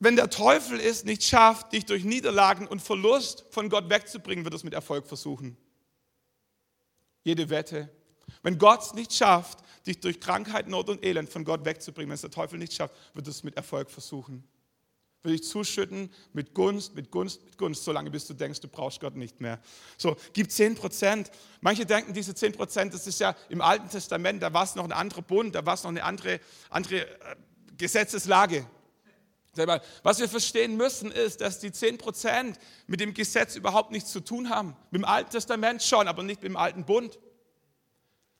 Wenn 0.00 0.16
der 0.16 0.28
Teufel 0.28 0.80
es 0.80 1.04
nicht 1.04 1.24
schafft, 1.24 1.72
dich 1.72 1.86
durch 1.86 2.04
Niederlagen 2.04 2.66
und 2.66 2.82
Verlust 2.82 3.46
von 3.48 3.70
Gott 3.70 3.88
wegzubringen, 3.88 4.44
wird 4.44 4.52
es 4.52 4.64
mit 4.64 4.74
Erfolg 4.74 5.06
versuchen. 5.06 5.56
Jede 7.24 7.50
Wette. 7.50 7.90
Wenn 8.42 8.58
Gott 8.58 8.82
es 8.82 8.94
nicht 8.94 9.12
schafft, 9.12 9.58
dich 9.86 10.00
durch 10.00 10.20
Krankheit, 10.20 10.68
Not 10.68 10.88
und 10.88 11.04
Elend 11.04 11.28
von 11.28 11.44
Gott 11.44 11.64
wegzubringen, 11.64 12.10
wenn 12.10 12.14
es 12.14 12.20
der 12.20 12.30
Teufel 12.30 12.58
nicht 12.58 12.74
schafft, 12.74 12.94
wird 13.14 13.26
es 13.26 13.42
mit 13.42 13.56
Erfolg 13.56 13.90
versuchen. 13.90 14.44
Will 15.22 15.34
ich 15.34 15.44
zuschütten 15.44 16.10
mit 16.34 16.52
Gunst, 16.52 16.94
mit 16.94 17.10
Gunst, 17.10 17.42
mit 17.44 17.56
Gunst, 17.56 17.82
solange 17.82 18.10
bis 18.10 18.26
du 18.26 18.34
denkst, 18.34 18.60
du 18.60 18.68
brauchst 18.68 19.00
Gott 19.00 19.16
nicht 19.16 19.40
mehr. 19.40 19.58
So, 19.96 20.16
gib 20.34 20.50
10 20.50 20.74
Prozent. 20.74 21.30
Manche 21.62 21.86
denken, 21.86 22.12
diese 22.12 22.34
10 22.34 22.52
Prozent, 22.52 22.92
das 22.92 23.06
ist 23.06 23.20
ja 23.20 23.34
im 23.48 23.62
Alten 23.62 23.88
Testament, 23.88 24.42
da 24.42 24.52
war 24.52 24.64
es 24.64 24.74
noch 24.74 24.84
ein 24.84 24.92
anderer 24.92 25.22
Bund, 25.22 25.54
da 25.54 25.64
war 25.64 25.74
es 25.74 25.82
noch 25.82 25.90
eine 25.90 26.04
andere, 26.04 26.40
andere 26.68 27.06
äh, 27.06 27.36
Gesetzeslage. 27.78 28.66
Was 30.02 30.18
wir 30.18 30.28
verstehen 30.28 30.76
müssen, 30.76 31.10
ist, 31.10 31.40
dass 31.40 31.58
die 31.58 31.72
10 31.72 31.98
Prozent 31.98 32.58
mit 32.86 33.00
dem 33.00 33.14
Gesetz 33.14 33.56
überhaupt 33.56 33.90
nichts 33.90 34.10
zu 34.10 34.20
tun 34.20 34.50
haben. 34.50 34.76
Mit 34.90 35.02
dem 35.02 35.04
Alten 35.04 35.30
Testament 35.30 35.82
schon, 35.82 36.08
aber 36.08 36.22
nicht 36.22 36.42
mit 36.42 36.50
dem 36.50 36.56
Alten 36.56 36.84
Bund. 36.84 37.18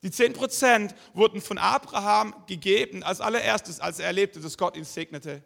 Die 0.02 0.10
10 0.10 0.34
Prozent 0.34 0.94
wurden 1.14 1.40
von 1.40 1.56
Abraham 1.56 2.34
gegeben 2.46 3.02
als 3.02 3.20
allererstes, 3.20 3.80
als 3.80 3.98
er 3.98 4.06
erlebte, 4.06 4.40
dass 4.40 4.58
Gott 4.58 4.76
ihn 4.76 4.84
segnete. 4.84 5.42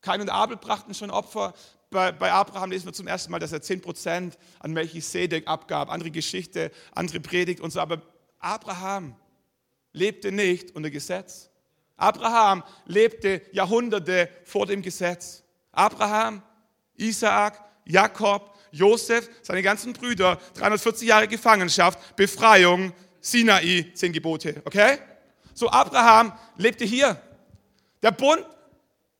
Kain 0.00 0.20
und 0.20 0.30
Abel 0.30 0.56
brachten 0.56 0.94
schon 0.94 1.10
Opfer. 1.10 1.52
Bei, 1.90 2.12
bei 2.12 2.30
Abraham 2.30 2.70
lesen 2.70 2.86
wir 2.86 2.92
zum 2.92 3.08
ersten 3.08 3.32
Mal, 3.32 3.40
dass 3.40 3.50
er 3.50 3.62
10 3.62 3.80
Prozent 3.80 4.38
an 4.60 4.72
Melchisedek 4.72 5.48
abgab. 5.48 5.90
Andere 5.90 6.12
Geschichte, 6.12 6.70
andere 6.92 7.18
Predigt 7.18 7.60
und 7.60 7.72
so. 7.72 7.80
Aber 7.80 8.02
Abraham 8.38 9.16
lebte 9.92 10.30
nicht 10.30 10.76
unter 10.76 10.90
Gesetz. 10.90 11.50
Abraham 11.96 12.62
lebte 12.84 13.42
Jahrhunderte 13.52 14.28
vor 14.44 14.66
dem 14.66 14.82
Gesetz. 14.82 15.42
Abraham, 15.72 16.42
Isaak, 16.96 17.62
Jakob, 17.84 18.54
Josef, 18.70 19.28
seine 19.42 19.62
ganzen 19.62 19.92
Brüder, 19.92 20.38
340 20.54 21.08
Jahre 21.08 21.28
Gefangenschaft, 21.28 22.16
Befreiung, 22.16 22.92
Sinai, 23.20 23.90
zehn 23.94 24.12
Gebote. 24.12 24.62
Okay? 24.64 24.98
So, 25.54 25.70
Abraham 25.70 26.32
lebte 26.56 26.84
hier. 26.84 27.20
Der 28.02 28.10
Bund 28.10 28.44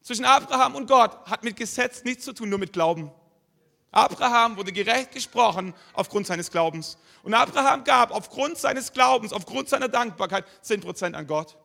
zwischen 0.03 0.25
Abraham 0.25 0.75
und 0.75 0.87
Gott 0.87 1.27
hat 1.27 1.43
mit 1.43 1.57
Gesetz 1.57 2.05
nichts 2.05 2.25
zu 2.25 2.33
tun, 2.33 2.51
nur 2.51 2.59
mit 2.59 2.73
Glauben. 2.73 3.11
Abraham 3.91 4.57
wurde 4.59 4.73
gerecht 4.73 5.13
gesprochen 5.13 5.73
aufgrund 5.95 6.27
seines 6.27 6.51
Glaubens. 6.51 6.99
Und 7.23 7.33
Abraham 7.33 7.83
gab 7.85 8.11
aufgrund 8.11 8.59
seines 8.59 8.93
Glaubens, 8.93 9.33
aufgrund 9.33 9.71
seiner 9.71 9.89
Dankbarkeit 9.89 10.45
10% 10.63 11.15
an 11.15 11.27
Gott. 11.27 11.57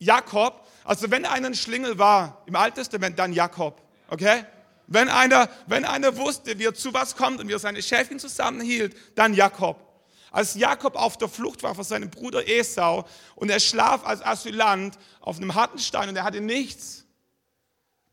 Jakob, 0.00 0.66
also 0.82 1.10
wenn 1.10 1.26
einer 1.26 1.48
ein 1.48 1.54
Schlingel 1.54 1.98
war 1.98 2.42
im 2.46 2.56
Alten 2.56 2.76
Testament, 2.76 3.18
dann 3.18 3.34
Jakob, 3.34 3.80
okay? 4.08 4.44
Wenn 4.86 5.08
einer, 5.08 5.48
wenn 5.66 5.84
einer 5.84 6.16
wusste, 6.16 6.58
wie 6.58 6.64
er 6.64 6.74
zu 6.74 6.92
was 6.94 7.14
kommt 7.14 7.38
und 7.38 7.48
wie 7.48 7.52
er 7.52 7.58
seine 7.58 7.82
Schäfchen 7.82 8.18
zusammenhielt, 8.18 8.96
dann 9.14 9.34
Jakob. 9.34 9.86
Als 10.32 10.54
Jakob 10.54 10.96
auf 10.96 11.18
der 11.18 11.28
Flucht 11.28 11.62
war 11.62 11.74
vor 11.74 11.84
seinem 11.84 12.10
Bruder 12.10 12.48
Esau 12.48 13.06
und 13.34 13.50
er 13.50 13.60
schlaf 13.60 14.04
als 14.04 14.24
Asylant 14.24 14.98
auf 15.20 15.36
einem 15.36 15.54
harten 15.54 15.78
Stein 15.78 16.08
und 16.08 16.16
er 16.16 16.24
hatte 16.24 16.40
nichts, 16.40 17.04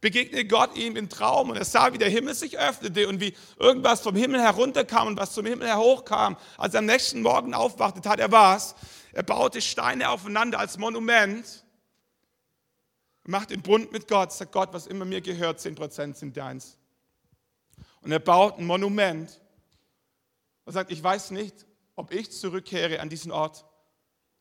begegnete 0.02 0.45
Gott 0.45 0.76
ihm 0.76 0.97
im 0.97 1.10
Traum 1.10 1.52
und 1.52 1.56
er 1.56 1.65
sah, 1.65 1.93
wie 1.93 1.97
der 1.97 2.10
Himmel 2.10 2.36
sich 2.36 2.60
öffnete 2.60 3.08
und 3.08 3.21
wie 3.21 3.34
irgendwas 3.60 4.02
vom 4.02 4.15
Himmel 4.15 4.41
herunterkam 4.41 5.08
und 5.08 5.17
was 5.17 5.34
zum 5.34 5.45
Himmel 5.45 5.73
hochkam. 5.73 6.38
Als 6.58 6.73
er 6.73 6.80
am 6.80 6.86
nächsten 6.86 7.21
Morgen 7.21 7.54
aufwachte, 7.54 8.02
tat 8.02 8.19
er 8.19 8.32
was? 8.32 8.76
Er 9.13 9.23
baute 9.23 9.62
Steine 9.62 10.10
aufeinander 10.10 10.60
als 10.60 10.78
Monument 10.78 11.63
macht 13.27 13.51
den 13.51 13.61
Bund 13.61 13.91
mit 13.91 14.07
Gott, 14.07 14.31
sagt 14.31 14.51
Gott, 14.51 14.69
was 14.73 14.87
immer 14.87 15.05
mir 15.05 15.21
gehört, 15.21 15.59
10% 15.59 16.15
sind 16.15 16.35
deins. 16.37 16.77
Und 18.01 18.11
er 18.11 18.19
baut 18.19 18.57
ein 18.57 18.65
Monument 18.65 19.41
und 20.65 20.73
sagt, 20.73 20.91
ich 20.91 21.03
weiß 21.03 21.31
nicht, 21.31 21.65
ob 21.95 22.13
ich 22.13 22.31
zurückkehre 22.31 22.99
an 22.99 23.09
diesen 23.09 23.31
Ort, 23.31 23.65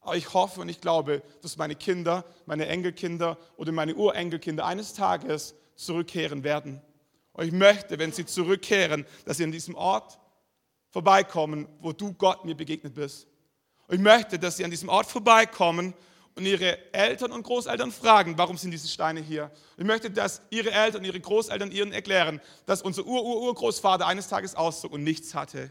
aber 0.00 0.16
ich 0.16 0.32
hoffe 0.34 0.60
und 0.60 0.68
ich 0.68 0.80
glaube, 0.80 1.22
dass 1.42 1.56
meine 1.56 1.74
Kinder, 1.74 2.24
meine 2.46 2.66
Enkelkinder 2.66 3.38
oder 3.56 3.72
meine 3.72 3.96
Urenkelkinder 3.96 4.64
eines 4.64 4.94
Tages 4.94 5.56
zurückkehren 5.74 6.44
werden. 6.44 6.80
Und 7.32 7.46
ich 7.46 7.52
möchte, 7.52 7.98
wenn 7.98 8.12
sie 8.12 8.24
zurückkehren, 8.24 9.04
dass 9.24 9.38
sie 9.38 9.44
an 9.44 9.52
diesem 9.52 9.74
Ort 9.74 10.18
vorbeikommen, 10.90 11.68
wo 11.80 11.92
du 11.92 12.12
Gott 12.12 12.44
mir 12.44 12.54
begegnet 12.54 12.94
bist. 12.94 13.26
Und 13.88 13.96
ich 13.96 14.00
möchte, 14.00 14.38
dass 14.38 14.56
sie 14.56 14.64
an 14.64 14.70
diesem 14.70 14.88
Ort 14.88 15.06
vorbeikommen 15.06 15.92
und 16.36 16.44
ihre 16.44 16.92
Eltern 16.92 17.32
und 17.32 17.42
Großeltern 17.42 17.90
fragen, 17.90 18.36
warum 18.36 18.58
sind 18.58 18.70
diese 18.70 18.88
Steine 18.88 19.20
hier? 19.20 19.50
Ich 19.78 19.84
möchte, 19.84 20.10
dass 20.10 20.42
ihre 20.50 20.70
Eltern 20.70 21.00
und 21.00 21.06
ihre 21.06 21.18
Großeltern 21.18 21.72
ihren 21.72 21.92
erklären, 21.92 22.40
dass 22.66 22.82
unser 22.82 23.06
Ur-Ur-Urgroßvater 23.06 24.06
eines 24.06 24.28
Tages 24.28 24.54
auszog 24.54 24.92
und 24.92 25.02
nichts 25.02 25.34
hatte. 25.34 25.70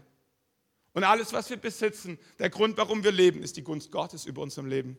Und 0.92 1.04
alles, 1.04 1.32
was 1.32 1.50
wir 1.50 1.56
besitzen, 1.56 2.18
der 2.40 2.50
Grund, 2.50 2.76
warum 2.76 3.04
wir 3.04 3.12
leben, 3.12 3.42
ist 3.42 3.56
die 3.56 3.62
Gunst 3.62 3.92
Gottes 3.92 4.26
über 4.26 4.42
unserem 4.42 4.66
Leben. 4.66 4.98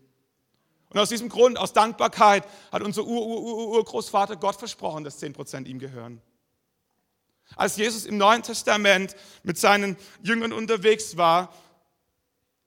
Und 0.90 1.00
aus 1.00 1.10
diesem 1.10 1.28
Grund, 1.28 1.58
aus 1.58 1.74
Dankbarkeit, 1.74 2.46
hat 2.72 2.82
unser 2.82 3.04
Ur-Ur-Urgroßvater 3.04 4.38
Gott 4.38 4.56
versprochen, 4.56 5.04
dass 5.04 5.22
10% 5.22 5.66
ihm 5.66 5.80
gehören. 5.80 6.22
Als 7.56 7.76
Jesus 7.76 8.06
im 8.06 8.18
Neuen 8.18 8.44
Testament 8.44 9.16
mit 9.44 9.58
seinen 9.58 9.98
Jüngern 10.22 10.54
unterwegs 10.54 11.18
war, 11.18 11.54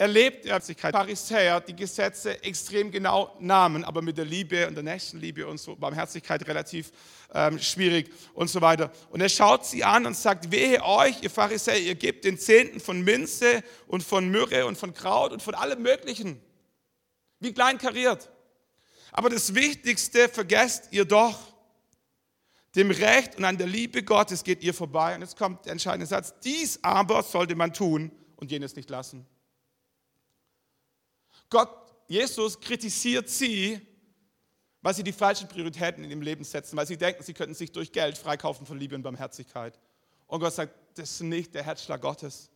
erlebt 0.00 0.46
er 0.46 0.62
sich 0.62 0.78
Pharisäer, 0.78 1.60
die 1.60 1.76
Gesetze 1.76 2.42
extrem 2.42 2.90
genau 2.90 3.36
nahmen, 3.38 3.84
aber 3.84 4.00
mit 4.00 4.16
der 4.16 4.24
Liebe 4.24 4.66
und 4.66 4.74
der 4.74 4.82
Nächstenliebe 4.82 5.46
und 5.46 5.60
so 5.60 5.76
Barmherzigkeit 5.76 6.46
relativ 6.48 6.90
ähm, 7.34 7.58
schwierig 7.58 8.10
und 8.32 8.48
so 8.48 8.62
weiter. 8.62 8.90
Und 9.10 9.20
er 9.20 9.28
schaut 9.28 9.66
sie 9.66 9.84
an 9.84 10.06
und 10.06 10.16
sagt, 10.16 10.50
wehe 10.50 10.82
euch, 10.82 11.22
ihr 11.22 11.28
Pharisäer, 11.28 11.78
ihr 11.78 11.96
gebt 11.96 12.24
den 12.24 12.38
Zehnten 12.38 12.80
von 12.80 13.02
Minze 13.02 13.62
und 13.88 14.02
von 14.02 14.30
Myrrhe 14.30 14.64
und 14.64 14.78
von 14.78 14.94
Kraut 14.94 15.32
und 15.32 15.42
von 15.42 15.54
allem 15.54 15.82
Möglichen. 15.82 16.40
Wie 17.38 17.52
kleinkariert. 17.52 18.30
Aber 19.12 19.28
das 19.28 19.54
Wichtigste 19.54 20.30
vergesst 20.30 20.88
ihr 20.92 21.04
doch. 21.04 21.38
Dem 22.74 22.90
Recht 22.90 23.36
und 23.36 23.44
an 23.44 23.58
der 23.58 23.66
Liebe 23.66 24.02
Gottes 24.02 24.44
geht 24.44 24.62
ihr 24.62 24.72
vorbei. 24.72 25.14
Und 25.14 25.20
jetzt 25.20 25.36
kommt 25.36 25.66
der 25.66 25.72
entscheidende 25.72 26.06
Satz. 26.06 26.32
Dies 26.42 26.78
aber 26.80 27.22
sollte 27.22 27.54
man 27.54 27.74
tun 27.74 28.10
und 28.36 28.50
jenes 28.50 28.76
nicht 28.76 28.88
lassen. 28.88 29.26
Gott, 31.50 31.68
Jesus 32.06 32.58
kritisiert 32.58 33.28
sie, 33.28 33.80
weil 34.82 34.94
sie 34.94 35.02
die 35.02 35.12
falschen 35.12 35.48
Prioritäten 35.48 36.02
in 36.04 36.10
ihrem 36.10 36.22
Leben 36.22 36.44
setzen, 36.44 36.76
weil 36.76 36.86
sie 36.86 36.96
denken, 36.96 37.22
sie 37.22 37.34
könnten 37.34 37.54
sich 37.54 37.72
durch 37.72 37.92
Geld 37.92 38.16
freikaufen 38.16 38.66
von 38.66 38.78
Liebe 38.78 38.94
und 38.94 39.02
Barmherzigkeit. 39.02 39.78
Und 40.26 40.40
Gott 40.40 40.54
sagt, 40.54 40.74
das 40.96 41.10
ist 41.10 41.20
nicht 41.20 41.54
der 41.54 41.64
Herzschlag 41.64 42.00
Gottes. 42.00 42.50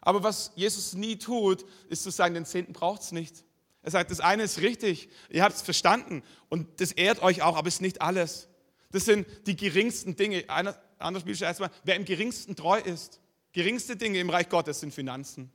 Aber 0.00 0.22
was 0.22 0.52
Jesus 0.56 0.94
nie 0.94 1.16
tut, 1.16 1.64
ist 1.88 2.02
zu 2.02 2.10
sagen, 2.10 2.34
den 2.34 2.44
Zehnten 2.44 2.72
braucht 2.72 3.02
es 3.02 3.12
nicht. 3.12 3.44
Er 3.82 3.90
sagt, 3.90 4.10
das 4.10 4.20
eine 4.20 4.42
ist 4.42 4.60
richtig, 4.60 5.10
ihr 5.30 5.42
habt 5.42 5.54
es 5.54 5.62
verstanden 5.62 6.22
und 6.48 6.80
das 6.80 6.92
ehrt 6.92 7.22
euch 7.22 7.42
auch, 7.42 7.56
aber 7.56 7.68
es 7.68 7.74
ist 7.74 7.80
nicht 7.82 8.00
alles. 8.00 8.48
Das 8.90 9.04
sind 9.04 9.26
die 9.46 9.56
geringsten 9.56 10.16
Dinge. 10.16 10.44
Ein 10.48 10.74
anderes 10.98 11.22
Spiel 11.22 11.42
erstmal, 11.46 11.70
wer 11.84 11.96
im 11.96 12.04
geringsten 12.04 12.56
treu 12.56 12.78
ist. 12.78 13.20
Geringste 13.52 13.96
Dinge 13.96 14.18
im 14.20 14.30
Reich 14.30 14.48
Gottes 14.48 14.80
sind 14.80 14.94
Finanzen. 14.94 15.52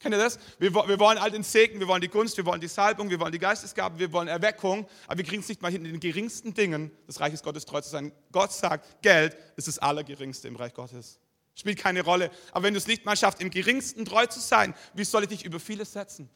Kennt 0.00 0.14
ihr 0.14 0.18
das? 0.18 0.38
Wir, 0.60 0.72
wir, 0.72 0.98
wollen 1.00 1.18
all 1.18 1.30
den 1.30 1.42
Segen, 1.42 1.80
wir 1.80 1.88
wollen 1.88 2.00
die 2.00 2.08
Gunst, 2.08 2.36
wir 2.36 2.46
wollen 2.46 2.60
die 2.60 2.68
Salbung, 2.68 3.10
wir 3.10 3.18
wollen 3.18 3.32
die 3.32 3.40
Geistesgaben, 3.40 3.98
wir 3.98 4.12
wollen 4.12 4.28
Erweckung, 4.28 4.86
aber 5.08 5.18
wir 5.18 5.24
kriegen 5.24 5.42
es 5.42 5.48
nicht 5.48 5.60
mal 5.60 5.72
hin, 5.72 5.84
in 5.84 5.92
den 5.92 6.00
geringsten 6.00 6.54
Dingen 6.54 6.92
des 7.08 7.18
Reiches 7.18 7.42
Gottes 7.42 7.64
treu 7.64 7.80
zu 7.80 7.90
sein. 7.90 8.12
Gott 8.30 8.52
sagt, 8.52 9.02
Geld 9.02 9.36
ist 9.56 9.66
das 9.66 9.80
Allergeringste 9.80 10.46
im 10.46 10.54
Reich 10.54 10.72
Gottes. 10.72 11.18
Spielt 11.56 11.80
keine 11.80 12.02
Rolle. 12.02 12.30
Aber 12.52 12.64
wenn 12.64 12.74
du 12.74 12.78
es 12.78 12.86
nicht 12.86 13.04
mal 13.04 13.16
schaffst, 13.16 13.40
im 13.40 13.50
geringsten 13.50 14.04
treu 14.04 14.26
zu 14.26 14.38
sein, 14.38 14.72
wie 14.94 15.04
soll 15.04 15.24
ich 15.24 15.30
dich 15.30 15.44
über 15.44 15.58
vieles 15.58 15.92
setzen? 15.92 16.30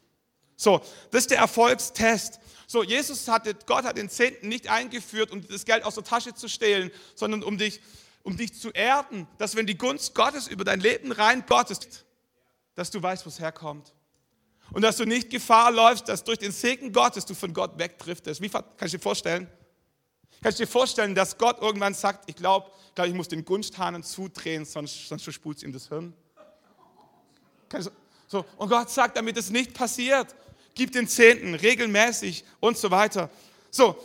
So, 0.57 0.81
das 1.11 1.21
ist 1.21 1.31
der 1.31 1.37
Erfolgstest. 1.37 2.41
So, 2.67 2.83
Jesus 2.83 3.29
hatte, 3.29 3.55
Gott 3.65 3.85
hat 3.85 3.97
den 3.97 4.09
Zehnten 4.09 4.49
nicht 4.49 4.67
eingeführt, 4.67 5.31
um 5.31 5.45
das 5.47 5.63
Geld 5.63 5.83
aus 5.83 5.95
der 5.95 6.03
Tasche 6.03 6.33
zu 6.33 6.49
stehlen, 6.49 6.91
sondern 7.15 7.43
um 7.43 7.57
dich, 7.57 7.79
um 8.23 8.35
dich 8.35 8.53
zu 8.53 8.71
erden, 8.71 9.25
dass 9.37 9.55
wenn 9.55 9.65
die 9.65 9.77
Gunst 9.77 10.13
Gottes 10.15 10.49
über 10.49 10.65
dein 10.65 10.81
Leben 10.81 11.13
rein 11.13 11.45
Gottes 11.47 11.79
dass 12.75 12.91
du 12.91 13.01
weißt, 13.01 13.25
wo 13.25 13.29
es 13.29 13.39
herkommt. 13.39 13.93
Und 14.71 14.81
dass 14.81 14.97
du 14.97 15.05
nicht 15.05 15.29
Gefahr 15.29 15.71
läufst, 15.71 16.07
dass 16.09 16.23
durch 16.23 16.39
den 16.39 16.51
Segen 16.51 16.91
Gottes 16.91 17.25
du 17.25 17.35
von 17.35 17.53
Gott 17.53 17.77
wegdriftest. 17.77 18.41
Wie 18.41 18.49
kannst 18.49 18.93
du 18.93 18.97
dir 18.97 18.99
vorstellen? 18.99 19.47
Kannst 20.41 20.59
du 20.59 20.63
dir 20.63 20.71
vorstellen, 20.71 21.15
dass 21.15 21.37
Gott 21.37 21.61
irgendwann 21.61 21.93
sagt, 21.93 22.29
ich 22.29 22.35
glaube, 22.35 22.69
glaub, 22.95 23.07
ich 23.07 23.13
muss 23.13 23.27
den 23.27 23.45
Gunsthanen 23.45 24.03
zudrehen, 24.03 24.65
sonst, 24.65 25.07
sonst 25.07 25.23
verspult 25.23 25.61
ihm 25.63 25.71
das 25.71 25.89
Hirn? 25.89 26.13
So, 28.27 28.45
und 28.57 28.69
Gott 28.69 28.89
sagt, 28.89 29.17
damit 29.17 29.37
es 29.37 29.49
nicht 29.49 29.73
passiert, 29.73 30.35
gib 30.75 30.91
den 30.91 31.07
Zehnten 31.07 31.55
regelmäßig 31.55 32.43
und 32.59 32.77
so 32.77 32.89
weiter. 32.91 33.29
So, 33.69 33.95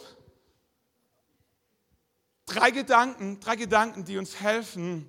drei 2.46 2.70
Gedanken, 2.70 3.40
drei 3.40 3.57
Gedanken, 3.57 4.04
die 4.04 4.18
uns 4.18 4.40
helfen, 4.40 5.09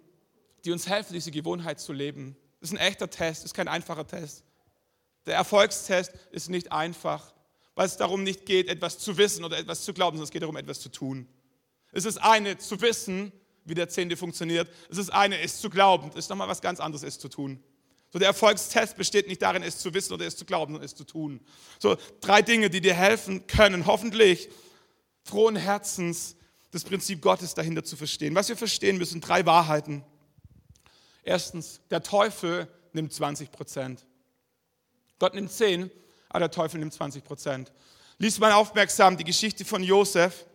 die 0.66 0.72
uns 0.72 0.88
helfen, 0.88 1.14
diese 1.14 1.32
Gewohnheit 1.32 1.80
zu 1.80 1.94
leben. 1.94 2.36
Das 2.60 2.72
ist 2.72 2.78
ein 2.78 2.86
echter 2.86 3.10
Test, 3.10 3.46
ist 3.46 3.54
kein 3.54 3.68
einfacher 3.68 4.06
Test. 4.06 4.44
Der 5.26 5.36
Erfolgstest 5.36 6.12
ist 6.32 6.50
nicht 6.50 6.72
einfach, 6.72 7.34
weil 7.76 7.86
es 7.86 7.98
darum 7.98 8.24
nicht 8.24 8.46
geht, 8.46 8.68
etwas 8.68 9.00
zu 9.00 9.18
wissen 9.18 9.46
oder 9.46 9.58
etwas 9.58 9.84
zu 9.84 9.94
glauben, 9.94 10.18
sondern 10.18 10.26
es 10.26 10.32
geht 10.32 10.42
darum, 10.42 10.58
etwas 10.58 10.80
zu 10.80 10.90
tun. 10.90 11.28
Es 11.92 12.06
ist 12.06 12.18
eine, 12.18 12.58
zu 12.58 12.82
wissen, 12.82 13.32
wie 13.66 13.74
der 13.74 13.90
Zehnte 13.90 14.18
funktioniert. 14.18 14.70
Es 14.90 14.98
ist 14.98 15.12
eine, 15.12 15.40
es 15.40 15.62
zu 15.62 15.70
glauben. 15.70 16.10
Es 16.10 16.26
ist 16.26 16.30
nochmal 16.30 16.48
was 16.48 16.62
ganz 16.62 16.80
anderes, 16.80 17.04
es 17.04 17.20
zu 17.20 17.30
tun. 17.30 17.64
So, 18.12 18.18
der 18.18 18.30
Erfolgstest 18.30 18.98
besteht 18.98 19.28
nicht 19.28 19.42
darin, 19.42 19.62
es 19.62 19.78
zu 19.78 19.94
wissen 19.94 20.14
oder 20.14 20.26
es 20.26 20.36
zu 20.36 20.46
glauben, 20.46 20.74
sondern 20.74 20.86
es 20.86 20.96
zu 20.96 21.04
tun. 21.04 21.40
So, 21.78 21.96
drei 22.22 22.42
Dinge, 22.42 22.70
die 22.70 22.82
dir 22.82 22.96
helfen 22.96 23.46
können, 23.46 23.86
hoffentlich 23.86 24.50
frohen 25.24 25.56
Herzens 25.56 26.36
das 26.72 26.84
Prinzip 26.84 27.22
Gottes 27.22 27.54
dahinter 27.54 27.84
zu 27.84 27.96
verstehen. 27.96 28.34
Was 28.36 28.50
wir 28.50 28.58
verstehen 28.58 28.98
müssen, 28.98 29.22
drei 29.22 29.46
Wahrheiten. 29.46 30.04
Erstens, 31.30 31.80
der 31.92 32.02
Teufel 32.02 32.68
nimmt 32.92 33.14
20 33.14 33.52
Prozent. 33.52 34.04
Gott 35.20 35.36
nimmt 35.36 35.52
10, 35.52 35.92
aber 36.28 36.40
der 36.40 36.50
Teufel 36.50 36.80
nimmt 36.80 36.92
20 36.92 37.24
Prozent. 37.24 37.72
Lies 38.18 38.40
mal 38.40 38.52
aufmerksam 38.52 39.16
die 39.16 39.24
Geschichte 39.24 39.64
von 39.64 39.84
Josef, 39.84 40.48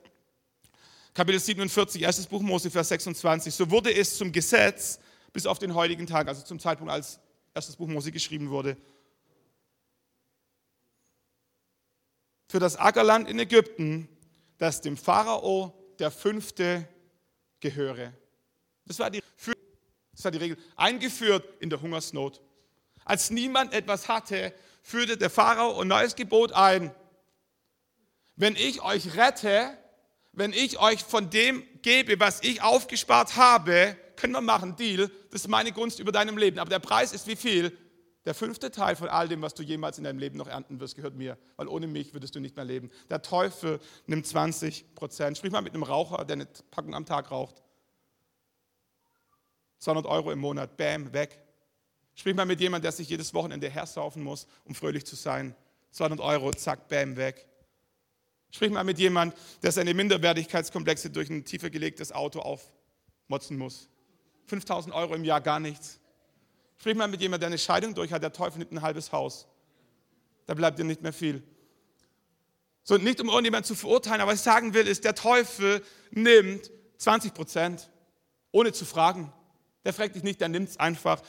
Kapitel 1.15 1.39
47, 1.39 2.03
erstes 2.03 2.27
Buch 2.27 2.43
Mose, 2.43 2.73
Vers 2.73 2.89
26. 2.89 3.55
So 3.55 3.71
wurde 3.71 3.95
es 3.95 4.19
zum 4.19 4.33
Gesetz 4.33 4.99
bis 5.33 5.47
auf 5.47 5.61
den 5.61 5.77
heutigen 5.77 6.09
Tag, 6.09 6.27
also 6.27 6.43
zum 6.43 6.59
Zeitpunkt, 6.59 6.93
als 6.93 7.21
erstes 7.55 7.77
Buch 7.77 7.87
Mose 7.87 8.11
geschrieben 8.11 8.51
wurde. 8.51 8.77
Für 12.49 12.59
das 12.59 12.75
Ackerland 12.75 13.29
in 13.29 13.39
Ägypten, 13.39 14.09
das 14.59 14.81
dem 14.81 14.97
Pharao 14.97 15.73
der 16.01 16.11
Fünfte 16.11 16.89
gehöre. 17.61 18.13
Das 18.87 18.99
war 18.99 19.09
die, 19.09 19.23
das 20.15 20.25
war 20.25 20.31
die 20.31 20.39
Regel. 20.39 20.57
Eingeführt 20.77 21.45
in 21.61 21.71
der 21.71 21.81
Hungersnot. 21.81 22.41
Als 23.05 23.31
niemand 23.31 23.73
etwas 23.73 24.09
hatte, 24.09 24.53
führte 24.83 25.17
der 25.17 25.31
Pharao 25.31 25.81
ein 25.81 25.89
neues 25.89 26.15
Gebot 26.17 26.53
ein. 26.53 26.95
Wenn 28.37 28.57
ich 28.57 28.83
euch 28.83 29.17
rette, 29.17 29.77
wenn 30.33 30.53
ich 30.53 30.81
euch 30.81 31.05
von 31.05 31.31
dem 31.31 31.63
gebe, 31.83 32.19
was 32.19 32.43
ich 32.43 32.63
aufgespart 32.63 33.37
habe, 33.37 33.97
können 34.17 34.33
wir 34.33 34.41
machen, 34.41 34.77
Deal, 34.77 35.11
das 35.31 35.43
ist 35.43 35.49
meine 35.49 35.73
Gunst 35.73 36.01
über 36.01 36.13
deinem 36.13 36.39
Leben. 36.39 36.59
Aber 36.59 36.71
der 36.71 36.79
Preis 36.79 37.13
ist 37.13 37.27
wie 37.27 37.37
viel? 37.37 37.77
Der 38.25 38.35
fünfte 38.35 38.71
Teil 38.71 38.97
von 38.97 39.09
all 39.09 39.29
dem, 39.29 39.43
was 39.43 39.55
du 39.55 39.63
jemals 39.63 39.99
in 39.99 40.05
deinem 40.05 40.19
Leben 40.19 40.39
noch 40.39 40.49
ernten 40.49 40.81
wirst, 40.81 40.97
gehört 40.97 41.15
mir, 41.15 41.37
weil 41.57 41.69
ohne 41.69 41.87
mich 41.87 42.15
würdest 42.15 42.35
du 42.35 42.41
nicht 42.41 42.57
mehr 42.57 42.65
leben. 42.65 42.91
Der 43.11 43.21
Teufel 43.21 43.81
nimmt 44.07 44.27
20 44.27 44.95
Prozent. 44.95 45.37
Sprich 45.37 45.53
mal 45.53 45.61
mit 45.61 45.75
einem 45.75 45.83
Raucher, 45.83 46.25
der 46.25 46.35
eine 46.35 46.49
Packung 46.71 46.95
am 46.95 47.05
Tag 47.05 47.31
raucht. 47.31 47.64
200 49.85 50.07
Euro 50.07 50.33
im 50.33 50.39
Monat, 50.39 50.79
bam, 50.79 51.13
weg. 51.13 51.39
Sprich 52.15 52.35
mal 52.35 52.47
mit 52.47 52.59
jemandem, 52.59 52.85
der 52.85 52.93
sich 52.93 53.09
jedes 53.09 53.35
Wochenende 53.35 53.69
hersaufen 53.69 54.23
muss, 54.23 54.47
um 54.65 54.75
fröhlich 54.75 55.05
zu 55.05 55.15
sein. 55.15 55.55
200 55.91 56.21
Euro, 56.21 56.53
zack, 56.53 56.89
bam, 56.89 57.17
weg. 57.17 57.47
Sprich 58.51 58.71
mal 58.71 58.83
mit 58.83 58.99
jemandem, 58.99 59.39
der 59.63 59.73
seine 59.73 59.93
Minderwertigkeitskomplexe 59.93 61.11
durch 61.11 61.29
ein 61.29 61.45
tiefer 61.45 61.69
gelegtes 61.69 62.13
Auto 62.13 62.41
aufmotzen 62.41 63.59
muss. 63.59 63.91
5000 64.47 64.95
Euro 64.95 65.15
im 65.15 65.25
Jahr 65.25 65.43
gar 65.43 65.61
nichts. 65.61 66.01
Sprich 66.79 66.97
mal 66.97 67.09
mit 67.09 67.21
jemandem, 67.21 67.41
der 67.41 67.47
eine 67.49 67.59
Scheidung 67.59 67.95
durch 67.95 68.11
hat, 68.11 68.23
der 68.23 68.33
Teufel 68.33 68.61
nimmt 68.61 68.73
ein 68.73 68.81
halbes 68.81 69.13
Haus. 69.13 69.47
Da 70.47 70.55
bleibt 70.55 70.79
dir 70.79 70.85
nicht 70.85 71.03
mehr 71.03 71.13
viel. 71.13 71.43
So, 72.85 72.97
nicht 72.97 73.21
um 73.21 73.29
irgendjemanden 73.29 73.67
zu 73.67 73.75
verurteilen, 73.75 74.23
aber 74.23 74.33
was 74.33 74.39
ich 74.39 74.45
sagen 74.45 74.73
will, 74.73 74.87
ist, 74.87 75.05
der 75.05 75.15
Teufel 75.15 75.83
nimmt 76.11 76.71
20 76.97 77.35
Prozent, 77.35 77.91
ohne 78.51 78.73
zu 78.73 78.87
fragen. 78.87 79.31
Der 79.85 79.93
fragt 79.93 80.17
dich 80.17 80.23
nicht, 80.23 80.41
der 80.41 80.49
nimmt 80.49 80.71
es 80.71 80.77
einfach. 80.79 81.23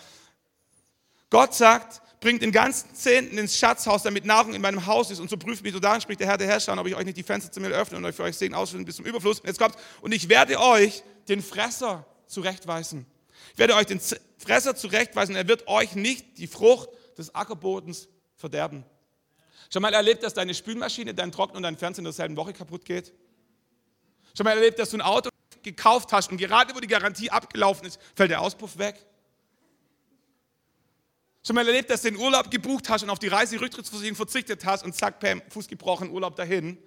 Gott 1.30 1.54
sagt, 1.54 2.02
bringt 2.22 2.42
den 2.42 2.52
ganzen 2.52 2.94
Zehnten 2.96 3.38
ins 3.38 3.58
Schatzhaus, 3.58 4.04
damit 4.04 4.26
Nahrung 4.26 4.54
in 4.54 4.62
meinem 4.62 4.86
Haus 4.86 5.12
ist. 5.12 5.20
Und 5.20 5.30
so 5.30 5.38
prüft 5.38 5.64
mich 5.64 5.74
so 5.74 5.80
daran, 5.80 6.02
spricht 6.02 6.20
der 6.20 6.28
Herr 6.28 6.38
der 6.38 6.48
Herrscher, 6.48 6.78
ob 6.80 6.88
ich 6.88 6.96
euch 6.96 7.06
nicht 7.06 7.18
die 7.18 7.24
Fenster 7.24 7.52
zu 7.52 7.60
mir 7.60 7.70
öffne 7.70 7.98
und 7.98 8.06
euch 8.06 8.16
für 8.16 8.24
euch 8.24 8.38
Segen 8.38 8.56
ausschütten 8.56 8.86
bis 8.86 8.96
zum 8.96 9.06
Überfluss. 9.06 9.42
Jetzt 9.46 9.60
kommt, 9.60 9.76
und 10.02 10.14
ich 10.14 10.30
werde 10.30 10.60
euch 10.60 11.04
den 11.28 11.42
Fresser 11.42 12.06
zurechtweisen. 12.28 13.06
Ich 13.54 13.60
werde 13.60 13.76
euch 13.76 13.86
den 13.86 14.00
Fresser 14.38 14.76
zurechtweisen. 14.76 15.36
Er 15.36 15.48
wird 15.48 15.68
euch 15.68 15.96
nicht 15.96 16.38
die 16.38 16.48
Frucht 16.48 16.90
des 17.18 17.34
Ackerbodens 17.36 18.08
verderben. 18.36 18.84
Schon 19.72 19.82
mal 19.82 19.94
erlebt, 19.94 20.24
dass 20.24 20.34
deine 20.34 20.54
Spülmaschine, 20.54 21.14
dein 21.14 21.32
Trockner 21.32 21.58
und 21.58 21.64
dein 21.64 21.78
Fernseher 21.78 22.00
in 22.00 22.06
derselben 22.06 22.38
Woche 22.38 22.54
kaputt 22.54 22.86
geht? 22.86 23.14
Schon 24.36 24.44
mal 24.44 24.58
erlebt, 24.58 24.80
dass 24.80 24.90
du 24.90 24.98
ein 24.98 25.02
Auto 25.02 25.30
gekauft 25.66 26.14
hast 26.14 26.32
und 26.32 26.38
gerade 26.38 26.74
wo 26.74 26.80
die 26.80 26.88
Garantie 26.88 27.30
abgelaufen 27.30 27.86
ist, 27.86 28.00
fällt 28.16 28.32
der 28.32 28.40
Auspuff 28.40 28.78
weg? 28.78 29.06
Schon 31.46 31.56
mal 31.56 31.68
erlebt, 31.68 31.90
dass 31.90 32.02
du 32.02 32.12
den 32.12 32.20
Urlaub 32.20 32.50
gebucht 32.50 32.90
hast 32.90 33.04
und 33.04 33.10
auf 33.10 33.20
die 33.20 33.28
Reiserücktrittsversicherung 33.28 34.16
verzichtet 34.16 34.66
hast 34.66 34.84
und 34.84 34.96
zack, 34.96 35.20
Pam, 35.20 35.42
Fuß 35.50 35.68
gebrochen, 35.68 36.10
Urlaub 36.10 36.36
dahin? 36.38 36.78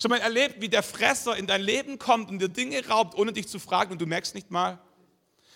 Schon 0.00 0.10
mal 0.10 0.20
erlebt, 0.20 0.60
wie 0.60 0.68
der 0.68 0.82
Fresser 0.82 1.36
in 1.36 1.46
dein 1.46 1.62
Leben 1.62 1.98
kommt 1.98 2.30
und 2.30 2.38
dir 2.38 2.48
Dinge 2.48 2.86
raubt, 2.86 3.16
ohne 3.16 3.32
dich 3.32 3.48
zu 3.48 3.58
fragen 3.58 3.90
und 3.90 4.00
du 4.00 4.06
merkst 4.06 4.34
nicht 4.34 4.50
mal? 4.50 4.78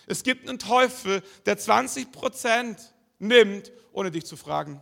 Es 0.07 0.23
gibt 0.23 0.49
einen 0.49 0.59
Teufel, 0.59 1.23
der 1.45 1.57
20 1.57 2.11
Prozent 2.11 2.93
nimmt, 3.19 3.71
ohne 3.93 4.11
dich 4.11 4.25
zu 4.25 4.35
fragen. 4.35 4.81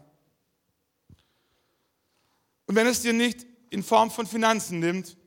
Und 2.66 2.76
wenn 2.76 2.88
es 2.88 3.02
dir 3.02 3.14
nicht 3.14 3.46
in 3.70 3.84
Form 3.84 4.10
von 4.10 4.26
Finanzen 4.26 4.80
nimmt, 4.80 5.18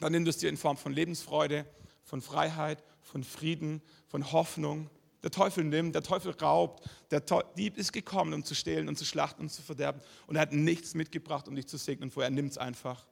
dann 0.00 0.12
nimmt 0.12 0.28
es 0.28 0.38
dir 0.38 0.48
in 0.48 0.56
Form 0.56 0.76
von 0.76 0.92
Lebensfreude, 0.92 1.66
von 2.04 2.22
Freiheit, 2.22 2.82
von 3.02 3.24
Frieden, 3.24 3.82
von 4.06 4.32
Hoffnung. 4.32 4.90
Der 5.22 5.30
Teufel 5.30 5.64
nimmt, 5.64 5.94
der 5.94 6.02
Teufel 6.02 6.32
raubt, 6.32 6.88
der 7.10 7.20
Dieb 7.56 7.78
ist 7.78 7.92
gekommen, 7.92 8.34
um 8.34 8.44
zu 8.44 8.54
stehlen 8.54 8.88
und 8.88 8.98
zu 8.98 9.04
schlachten 9.04 9.42
und 9.42 9.50
zu 9.50 9.62
verderben. 9.62 10.00
Und 10.26 10.36
er 10.36 10.42
hat 10.42 10.52
nichts 10.52 10.94
mitgebracht, 10.94 11.48
um 11.48 11.56
dich 11.56 11.66
zu 11.66 11.78
segnen, 11.78 12.10
vorher 12.10 12.30
nimmt 12.30 12.52
es 12.52 12.58
einfach. 12.58 13.06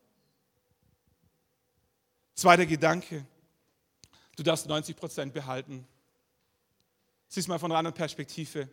Zweiter 2.34 2.66
Gedanke, 2.66 3.26
du 4.36 4.42
darfst 4.42 4.66
90 4.66 4.96
Prozent 4.96 5.32
behalten. 5.32 5.86
Siehst 7.28 7.48
mal 7.48 7.58
von 7.58 7.70
einer 7.70 7.78
anderen 7.78 7.94
Perspektive. 7.94 8.68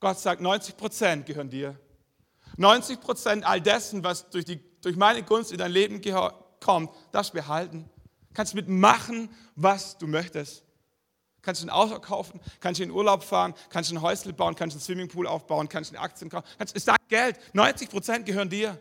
Gott 0.00 0.18
sagt, 0.18 0.40
90 0.40 0.76
Prozent 0.76 1.26
gehören 1.26 1.50
dir. 1.50 1.78
90 2.56 3.00
Prozent 3.00 3.44
all 3.44 3.60
dessen, 3.60 4.04
was 4.04 4.30
durch, 4.30 4.44
die, 4.44 4.60
durch 4.80 4.96
meine 4.96 5.22
Gunst 5.22 5.52
in 5.52 5.58
dein 5.58 5.72
Leben 5.72 6.00
kommt, 6.60 6.90
darfst 7.12 7.32
behalten. 7.32 7.88
Kannst 8.34 8.54
mitmachen, 8.54 9.30
was 9.56 9.96
du 9.96 10.06
möchtest. 10.06 10.64
Kannst 11.42 11.62
du 11.62 11.66
ein 11.66 11.70
Auto 11.70 11.98
kaufen, 12.00 12.40
kannst 12.60 12.80
du 12.80 12.84
in 12.84 12.90
Urlaub 12.90 13.22
fahren, 13.22 13.54
kannst 13.68 13.90
du 13.90 13.94
ein 13.94 14.02
Häusle 14.02 14.32
bauen, 14.32 14.54
kannst 14.54 14.74
du 14.74 14.78
einen 14.78 14.84
Swimmingpool 14.84 15.26
aufbauen, 15.26 15.68
kannst 15.68 15.92
du 15.92 16.00
Aktien 16.00 16.30
kaufen. 16.30 16.46
Kannst, 16.58 16.74
ist 16.74 16.88
dein 16.88 16.96
Geld. 17.08 17.38
90 17.54 17.90
Prozent 17.90 18.26
gehören 18.26 18.48
dir. 18.48 18.80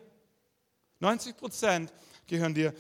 90 1.00 1.36
Prozent 1.38 1.94
gehören 2.26 2.54
dir. 2.54 2.74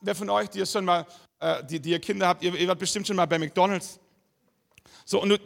Wer 0.00 0.14
von 0.14 0.30
euch, 0.30 0.48
die 0.50 0.58
ihr 0.58 0.66
schon 0.66 0.84
mal, 0.84 1.06
äh, 1.40 1.64
die, 1.64 1.80
die 1.80 1.90
ihr 1.90 2.00
Kinder 2.00 2.28
habt, 2.28 2.42
ihr, 2.42 2.54
ihr 2.54 2.68
wart 2.68 2.78
bestimmt 2.78 3.06
schon 3.06 3.16
mal 3.16 3.26
bei 3.26 3.38
McDonalds 3.38 3.98
so, 5.04 5.20
und 5.20 5.28
du, 5.28 5.38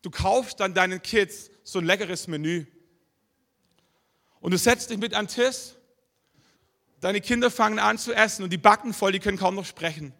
du 0.00 0.10
kaufst 0.10 0.60
dann 0.60 0.74
deinen 0.74 1.02
Kids 1.02 1.50
so 1.64 1.78
ein 1.78 1.84
leckeres 1.84 2.26
Menü. 2.26 2.66
Und 4.40 4.52
du 4.52 4.58
setzt 4.58 4.90
dich 4.90 4.98
mit 4.98 5.14
an 5.14 5.26
den 5.26 5.34
Tisch, 5.34 5.74
deine 7.02 7.20
Kinder 7.20 7.50
fangen 7.50 7.78
an 7.78 7.98
zu 7.98 8.14
essen 8.14 8.42
und 8.44 8.50
die 8.50 8.58
Backen 8.58 8.94
voll, 8.94 9.12
die 9.12 9.18
können 9.18 9.36
kaum 9.36 9.54
noch 9.54 9.66
sprechen, 9.66 10.14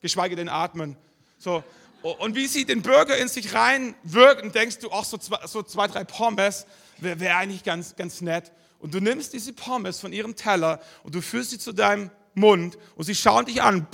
geschweige 0.00 0.36
denn 0.36 0.48
atmen. 0.48 0.96
So, 1.36 1.62
und 2.00 2.34
wie 2.34 2.46
sie 2.46 2.64
den 2.64 2.80
Burger 2.80 3.18
in 3.18 3.28
sich 3.28 3.52
reinwirken, 3.52 4.52
denkst 4.52 4.78
du, 4.78 4.90
ach, 4.90 5.04
so 5.04 5.18
zwei, 5.18 5.46
so 5.46 5.62
zwei 5.62 5.88
drei 5.88 6.04
Pommes 6.04 6.66
wäre 6.98 7.20
wär 7.20 7.36
eigentlich 7.36 7.64
ganz, 7.64 7.96
ganz 7.96 8.20
nett. 8.20 8.52
Und 8.78 8.94
du 8.94 9.00
nimmst 9.00 9.32
diese 9.32 9.52
Pommes 9.52 9.98
von 9.98 10.12
ihrem 10.12 10.36
Teller 10.36 10.80
und 11.02 11.14
du 11.14 11.20
führst 11.20 11.50
sie 11.50 11.58
zu 11.58 11.72
deinem 11.72 12.10
Mund 12.34 12.78
und 12.94 13.04
sie 13.04 13.16
schauen 13.16 13.46
dich 13.46 13.60
an, 13.60 13.88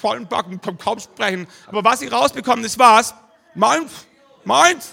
vollen 0.00 0.28
Backen, 0.28 0.60
kaum 0.60 1.00
sprechen. 1.00 1.48
Aber 1.66 1.82
was 1.82 1.98
sie 1.98 2.06
rausbekommen, 2.06 2.64
ist 2.64 2.78
was? 2.78 3.12
Meins, 3.56 3.90
meins, 4.44 4.90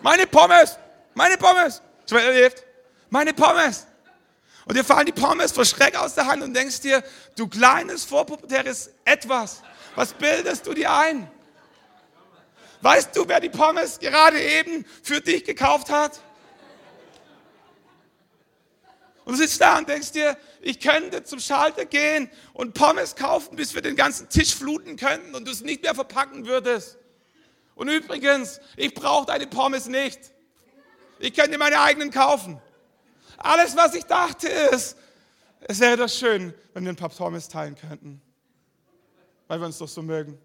meine 0.00 0.26
Pommes, 0.26 0.76
meine 1.14 1.36
Pommes. 1.36 1.80
Mal 2.10 2.18
erlebt? 2.18 2.64
Meine 3.08 3.32
Pommes. 3.32 3.86
Und 4.64 4.76
dir 4.76 4.84
fallen 4.84 5.06
die 5.06 5.12
Pommes 5.12 5.52
vor 5.52 5.64
Schreck 5.64 5.96
aus 5.96 6.14
der 6.14 6.26
Hand 6.26 6.42
und 6.42 6.54
denkst 6.54 6.80
dir, 6.80 7.02
du 7.36 7.48
kleines, 7.48 8.04
vorpubertäres 8.04 8.90
Etwas, 9.04 9.62
was 9.94 10.12
bildest 10.14 10.66
du 10.66 10.74
dir 10.74 10.92
ein? 10.92 11.30
Weißt 12.80 13.16
du, 13.16 13.26
wer 13.28 13.40
die 13.40 13.48
Pommes 13.48 13.98
gerade 13.98 14.40
eben 14.40 14.84
für 15.02 15.20
dich 15.20 15.44
gekauft 15.44 15.90
hat? 15.90 16.20
Und 19.24 19.34
du 19.34 19.38
sitzt 19.38 19.60
da 19.60 19.78
und 19.78 19.88
denkst 19.88 20.12
dir, 20.12 20.36
ich 20.60 20.80
könnte 20.80 21.22
zum 21.22 21.38
Schalter 21.38 21.84
gehen 21.84 22.28
und 22.54 22.74
Pommes 22.74 23.14
kaufen, 23.14 23.54
bis 23.54 23.74
wir 23.74 23.82
den 23.82 23.94
ganzen 23.94 24.28
Tisch 24.28 24.54
fluten 24.54 24.96
könnten 24.96 25.34
und 25.34 25.46
du 25.46 25.52
es 25.52 25.60
nicht 25.60 25.82
mehr 25.82 25.94
verpacken 25.94 26.46
würdest. 26.46 26.98
Und 27.76 27.88
übrigens, 27.88 28.60
ich 28.76 28.94
brauche 28.94 29.26
deine 29.26 29.46
Pommes 29.46 29.86
nicht. 29.86 30.18
Ich 31.20 31.34
könnte 31.34 31.56
meine 31.58 31.80
eigenen 31.80 32.10
kaufen. 32.10 32.60
Alles, 33.38 33.76
was 33.76 33.94
ich 33.94 34.04
dachte, 34.04 34.48
ist, 34.48 34.96
es 35.60 35.80
wäre 35.80 35.96
doch 35.96 36.08
schön, 36.08 36.54
wenn 36.74 36.84
wir 36.84 36.92
ein 36.92 36.96
paar 36.96 37.08
Pommes 37.08 37.48
teilen 37.48 37.76
könnten. 37.76 38.20
Weil 39.48 39.60
wir 39.60 39.66
uns 39.66 39.78
doch 39.78 39.88
so 39.88 40.02
mögen. 40.02 40.38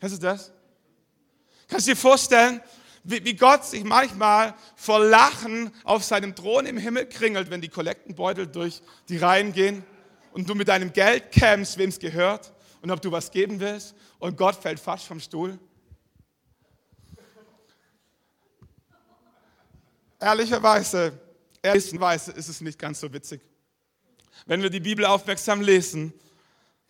Kennst 0.00 0.16
du 0.16 0.26
das? 0.26 0.52
Kannst 1.68 1.86
du 1.86 1.92
dir 1.92 1.96
vorstellen, 1.96 2.60
wie, 3.04 3.34
Gott 3.34 3.66
sich 3.66 3.84
manchmal 3.84 4.54
vor 4.76 4.98
Lachen 4.98 5.70
auf 5.84 6.04
seinem 6.04 6.34
Thron 6.34 6.64
im 6.66 6.78
Himmel 6.78 7.06
kringelt, 7.06 7.50
wenn 7.50 7.60
die 7.60 7.68
Kollektenbeutel 7.68 8.46
durch 8.46 8.82
die 9.08 9.18
Reihen 9.18 9.52
gehen 9.52 9.84
und 10.32 10.48
du 10.48 10.54
mit 10.54 10.68
deinem 10.68 10.92
Geld 10.92 11.30
kämpfst, 11.30 11.76
wem 11.76 11.90
es 11.90 11.98
gehört 11.98 12.52
und 12.80 12.90
ob 12.90 13.02
du 13.02 13.12
was 13.12 13.30
geben 13.30 13.60
willst 13.60 13.94
und 14.18 14.36
Gott 14.38 14.56
fällt 14.56 14.80
fast 14.80 15.04
vom 15.04 15.20
Stuhl? 15.20 15.58
Ehrlicherweise, 20.18 21.12
ehrlicherweise 21.64 22.32
ist 22.32 22.48
es 22.48 22.60
nicht 22.60 22.78
ganz 22.78 23.00
so 23.00 23.12
witzig. 23.12 23.40
Wenn 24.46 24.62
wir 24.62 24.70
die 24.70 24.80
Bibel 24.80 25.04
aufmerksam 25.04 25.60
lesen, 25.60 26.12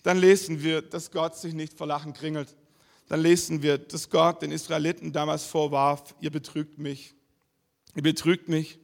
dann 0.02 0.18
lesen 0.18 0.62
wir, 0.62 0.82
dass 0.82 1.10
Gott 1.10 1.37
sich 1.37 1.54
nicht 1.54 1.74
vor 1.74 1.87
Lachen 1.87 2.12
kringelt 2.12 2.54
dann 3.08 3.20
lesen 3.20 3.62
wir, 3.62 3.78
dass 3.78 4.08
Gott 4.08 4.42
den 4.42 4.50
Israeliten 4.50 5.12
damals 5.12 5.44
vorwarf, 5.44 6.14
ihr 6.20 6.30
betrügt 6.30 6.78
mich. 6.78 7.14
Ihr 7.94 8.02
betrügt 8.02 8.48
mich. 8.48 8.78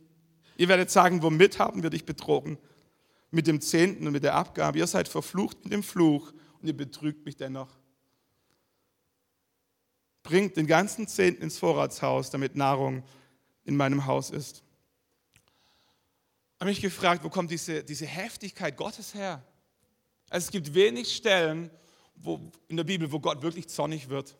Ihr 0.57 0.69
werdet 0.69 0.91
sagen, 0.91 1.23
womit 1.23 1.59
haben 1.59 1.83
wir 1.83 1.91
dich 1.91 2.05
betrogen? 2.05 2.59
Mit 3.31 3.47
dem 3.47 3.61
Zehnten 3.61 4.07
und 4.07 4.13
mit 4.13 4.25
der 4.25 4.35
Abgabe. 4.35 4.79
Ihr 4.79 4.87
seid 4.87 5.09
verflucht 5.09 5.65
mit 5.65 5.73
dem 5.73 5.83
Fluch 5.83 6.33
und 6.61 6.69
ihr 6.69 6.77
betrügt 6.77 7.25
mich 7.25 7.37
dennoch. 7.37 7.79
Bringt 10.23 10.57
den 10.57 10.67
ganzen 10.67 11.09
Zehnten 11.09 11.43
ins 11.43 11.59
Vorratshaus, 11.59 12.29
damit 12.29 12.57
Nahrung 12.57 13.03
in 13.65 13.75
meinem 13.75 14.05
Haus 14.05 14.31
ist. 14.31 14.63
Ich 16.61 16.63
habe 16.63 16.73
mich 16.73 16.83
gefragt, 16.83 17.25
wo 17.25 17.31
kommt 17.31 17.51
diese, 17.51 17.83
diese 17.83 18.05
Heftigkeit 18.05 18.77
Gottes 18.77 19.15
her? 19.15 19.43
Also 20.29 20.45
es 20.45 20.51
gibt 20.51 20.75
wenig 20.75 21.17
Stellen, 21.17 21.71
wo, 22.17 22.39
in 22.69 22.77
der 22.77 22.85
Bibel, 22.85 23.11
wo 23.11 23.19
Gott 23.19 23.41
wirklich 23.41 23.67
zornig 23.71 24.11
wird, 24.11 24.37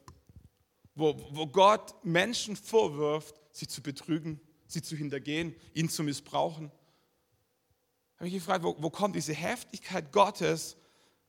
wo, 0.95 1.17
wo 1.31 1.47
Gott 1.47 1.95
Menschen 2.05 2.57
vorwirft, 2.57 3.41
sie 3.53 3.67
zu 3.67 3.81
betrügen, 3.81 4.39
sie 4.67 4.83
zu 4.83 4.97
hintergehen, 4.97 5.57
ihn 5.73 5.89
zu 5.89 6.03
missbrauchen. 6.03 6.67
Ich 6.67 8.17
habe 8.17 8.25
mich 8.25 8.35
gefragt, 8.35 8.65
wo, 8.65 8.77
wo 8.79 8.91
kommt 8.91 9.17
diese 9.17 9.33
Heftigkeit 9.33 10.13
Gottes 10.13 10.77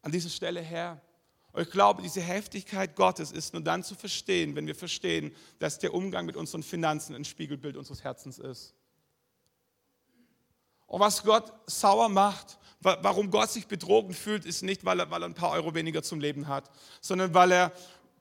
an 0.01 0.11
dieser 0.11 0.29
Stelle 0.29 0.59
her? 0.59 1.01
Und 1.53 1.61
ich 1.61 1.71
glaube, 1.71 2.01
diese 2.01 2.19
Heftigkeit 2.19 2.97
Gottes 2.97 3.31
ist 3.31 3.53
nur 3.53 3.63
dann 3.63 3.85
zu 3.85 3.95
verstehen, 3.95 4.57
wenn 4.57 4.67
wir 4.67 4.75
verstehen, 4.75 5.33
dass 5.57 5.79
der 5.79 5.93
Umgang 5.93 6.25
mit 6.25 6.35
unseren 6.35 6.63
Finanzen 6.63 7.15
ein 7.15 7.23
Spiegelbild 7.23 7.77
unseres 7.77 8.03
Herzens 8.03 8.39
ist. 8.39 8.75
Und 10.91 10.99
was 10.99 11.23
Gott 11.23 11.53
sauer 11.67 12.09
macht 12.09 12.57
Warum 12.83 13.29
Gott 13.29 13.51
sich 13.51 13.67
betrogen 13.67 14.13
fühlt, 14.13 14.43
ist 14.43 14.63
nicht, 14.63 14.83
weil 14.83 14.99
er, 14.99 15.11
weil 15.11 15.21
er 15.21 15.27
ein 15.27 15.35
paar 15.35 15.51
Euro 15.51 15.75
weniger 15.75 16.01
zum 16.01 16.19
Leben 16.19 16.47
hat, 16.47 16.71
sondern 16.99 17.31
weil, 17.35 17.51
er, 17.51 17.71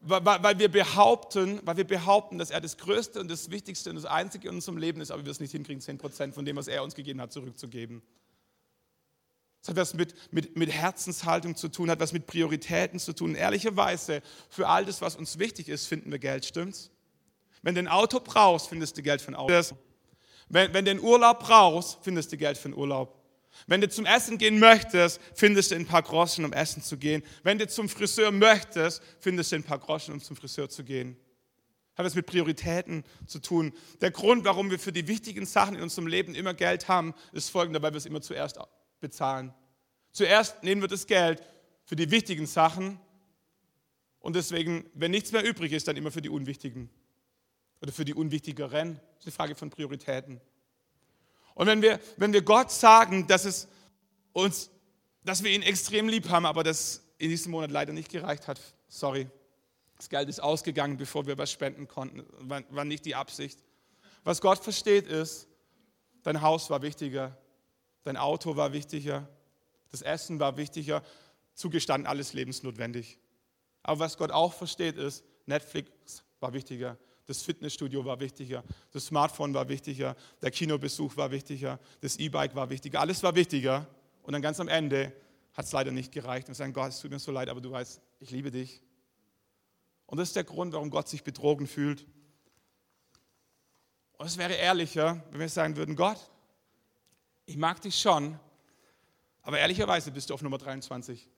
weil, 0.03 0.59
wir 0.59 0.71
behaupten, 0.71 1.61
weil 1.65 1.79
wir 1.79 1.87
behaupten, 1.87 2.37
dass 2.37 2.51
er 2.51 2.61
das 2.61 2.77
Größte 2.77 3.21
und 3.21 3.31
das 3.31 3.51
Wichtigste 3.51 3.89
und 3.89 3.97
das 3.97 4.05
Einzige 4.05 4.49
in 4.49 4.57
unserem 4.57 4.77
Leben 4.77 5.01
ist, 5.01 5.11
aber 5.13 5.25
wir 5.25 5.31
es 5.31 5.41
nicht 5.41 5.53
hinkriegen, 5.53 5.81
10% 5.81 6.35
von 6.35 6.45
dem, 6.45 6.57
was 6.57 6.69
er 6.69 6.83
uns 6.83 6.95
gegeben 6.95 7.23
hat, 7.23 7.33
zurückzugeben. 7.33 8.03
Das 9.63 9.71
hat 9.71 9.77
was 9.77 9.95
mit, 9.95 10.15
mit, 10.31 10.59
mit 10.59 10.71
Herzenshaltung 10.71 11.57
zu 11.57 11.69
tun, 11.69 11.91
hat 11.91 12.01
was 12.01 12.13
mit 12.13 12.27
Prioritäten 12.27 12.99
zu 12.99 13.15
tun. 13.15 13.35
Ehrlicherweise, 13.35 14.21
für 14.51 14.69
all 14.69 14.85
das, 14.85 15.01
was 15.01 15.17
uns 15.17 15.39
wichtig 15.39 15.71
ist, 15.71 15.87
finden 15.87 16.11
wir 16.11 16.19
Geld, 16.19 16.45
stimmt's? 16.45 16.91
Wenn 17.63 17.75
du 17.75 17.81
ein 17.81 17.89
Auto 17.89 18.21
brauchst, 18.21 18.69
findest 18.69 18.99
du 18.99 19.03
Geld 19.03 19.23
für 19.23 19.29
ein 19.29 19.37
Auto. 19.37 19.49
Wenn, 20.51 20.75
wenn 20.75 20.85
du 20.85 20.91
einen 20.91 21.01
Urlaub 21.01 21.41
brauchst, 21.41 21.99
findest 22.03 22.33
du 22.33 22.37
Geld 22.37 22.59
für 22.59 22.67
einen 22.67 22.77
Urlaub. 22.77 23.17
Wenn 23.67 23.81
du 23.81 23.89
zum 23.89 24.05
Essen 24.05 24.37
gehen 24.37 24.59
möchtest, 24.59 25.21
findest 25.35 25.71
du 25.71 25.77
ein 25.77 25.87
paar 25.87 26.03
Groschen, 26.03 26.45
um 26.45 26.53
essen 26.53 26.83
zu 26.83 26.99
gehen. 26.99 27.23
Wenn 27.43 27.59
du 27.59 27.69
zum 27.69 27.89
Friseur 27.89 28.33
möchtest, 28.33 29.01
findest 29.21 29.53
du 29.53 29.57
ein 29.57 29.63
paar 29.63 29.79
Groschen, 29.79 30.13
um 30.13 30.21
zum 30.21 30.37
Friseur 30.37 30.69
zu 30.69 30.85
gehen. 30.85 31.17
Hat 31.95 32.05
es 32.05 32.15
mit 32.15 32.27
Prioritäten 32.27 33.05
zu 33.27 33.39
tun. 33.39 33.73
Der 34.01 34.11
Grund, 34.11 34.45
warum 34.45 34.71
wir 34.71 34.79
für 34.79 34.93
die 34.93 35.07
wichtigen 35.07 35.47
Sachen 35.47 35.77
in 35.77 35.83
unserem 35.83 36.09
Leben 36.09 36.35
immer 36.35 36.55
Geld 36.55 36.89
haben, 36.89 37.15
ist 37.33 37.51
folgender, 37.51 37.81
weil 37.83 37.93
wir 37.93 37.99
es 37.99 38.07
immer 38.07 38.23
zuerst 38.23 38.59
bezahlen. 39.01 39.55
Zuerst 40.11 40.65
nehmen 40.65 40.81
wir 40.81 40.89
das 40.89 41.07
Geld 41.07 41.43
für 41.85 41.97
die 41.97 42.11
wichtigen 42.11 42.47
Sachen 42.47 42.99
und 44.19 44.35
deswegen, 44.35 44.85
wenn 44.95 45.13
nichts 45.13 45.31
mehr 45.31 45.45
übrig 45.45 45.73
ist, 45.73 45.87
dann 45.87 45.97
immer 45.97 46.11
für 46.11 46.23
die 46.23 46.29
unwichtigen 46.29 46.91
oder 47.81 47.93
für 47.93 48.05
die 48.05 48.15
unwichtigeren. 48.15 48.95
Das 48.95 49.21
ist 49.21 49.27
eine 49.27 49.33
Frage 49.33 49.55
von 49.55 49.71
Prioritäten. 49.71 50.41
Und 51.55 51.67
wenn 51.67 51.83
wir, 51.83 52.01
wenn 52.17 52.33
wir 52.33 52.43
Gott 52.43 52.71
sagen, 52.71 53.27
dass, 53.27 53.45
es 53.45 53.69
uns, 54.33 54.71
dass 55.25 55.43
wir 55.43 55.51
ihn 55.51 55.63
extrem 55.63 56.09
lieb 56.09 56.29
haben, 56.29 56.47
aber 56.47 56.63
das 56.63 57.03
in 57.19 57.29
diesem 57.29 57.53
Monat 57.53 57.71
leider 57.71 57.93
nicht 57.93 58.11
gereicht 58.11 58.49
hat, 58.49 58.61
sorry, 58.89 59.29
das 59.97 60.09
Geld 60.09 60.29
ist 60.29 60.41
ausgegangen, 60.41 60.97
bevor 60.97 61.27
wir 61.27 61.37
was 61.37 61.53
spenden 61.53 61.87
konnten, 61.87 62.25
war, 62.49 62.63
war 62.71 62.85
nicht 62.85 63.05
die 63.05 63.15
Absicht. 63.15 63.63
Was 64.25 64.41
Gott 64.41 64.59
versteht 64.59 65.07
ist, 65.07 65.49
dein 66.23 66.41
Haus 66.41 66.71
war 66.71 66.81
wichtiger, 66.83 67.37
dein 68.05 68.17
Auto 68.17 68.57
war 68.57 68.73
wichtiger, 68.73 69.29
das 69.91 70.03
Essen 70.03 70.41
war 70.41 70.57
wichtiger, 70.57 71.03
zugestanden 71.55 72.07
alles 72.07 72.33
lebensnotwendig. 72.33 73.19
Aber 73.83 74.01
was 74.01 74.17
Gott 74.17 74.31
auch 74.31 74.55
versteht 74.55 74.97
ist, 74.97 75.25
Netflix 75.47 76.23
war 76.39 76.53
wichtiger, 76.53 76.97
das 77.31 77.43
Fitnessstudio 77.43 78.05
war 78.05 78.19
wichtiger, 78.19 78.65
das 78.91 79.07
Smartphone 79.07 79.55
war 79.55 79.69
wichtiger, 79.69 80.17
der 80.43 80.51
Kinobesuch 80.51 81.17
war 81.17 81.31
wichtiger, 81.31 81.79
das 82.01 82.17
E-Bike 82.17 82.57
war 82.57 82.71
wichtiger, 82.71 82.99
alles 83.01 83.23
war 83.23 83.37
wichtiger. 83.37 83.87
Und 84.23 84.33
dann 84.33 84.43
ganz 84.43 84.59
am 84.59 84.67
Ende 84.67 85.13
hat 85.53 85.65
es 85.65 85.71
leider 85.71 85.93
nicht 85.93 86.11
gereicht 86.11 86.49
und 86.49 86.55
sagen, 86.55 86.73
Gott, 86.73 86.89
es 86.89 86.99
tut 86.99 87.13
mir 87.13 87.21
so 87.21 87.31
leid, 87.31 87.49
aber 87.49 87.61
du 87.61 87.71
weißt, 87.71 88.01
ich 88.19 88.33
liebe 88.33 88.51
dich. 88.51 88.83
Und 90.07 90.19
das 90.19 90.31
ist 90.31 90.37
der 90.37 90.43
Grund, 90.43 90.73
warum 90.73 90.91
Gott 90.91 91.09
sich 91.09 91.23
betrogen 91.23 91.69
fühlt. 91.69 92.05
Und 94.19 94.27
es 94.27 94.37
wäre 94.37 94.55
ehrlicher, 94.55 95.23
wenn 95.31 95.39
wir 95.39 95.49
sagen 95.49 95.77
würden, 95.77 95.95
Gott, 95.95 96.19
ich 97.47 97.57
mag 97.57 97.81
dich 97.81 97.97
schon, 98.01 98.41
aber 99.43 99.61
ehrlicherweise 99.61 100.11
bist 100.11 100.31
du 100.31 100.35
auf 100.35 100.43
Nummer 100.43 100.59
23. 100.59 101.29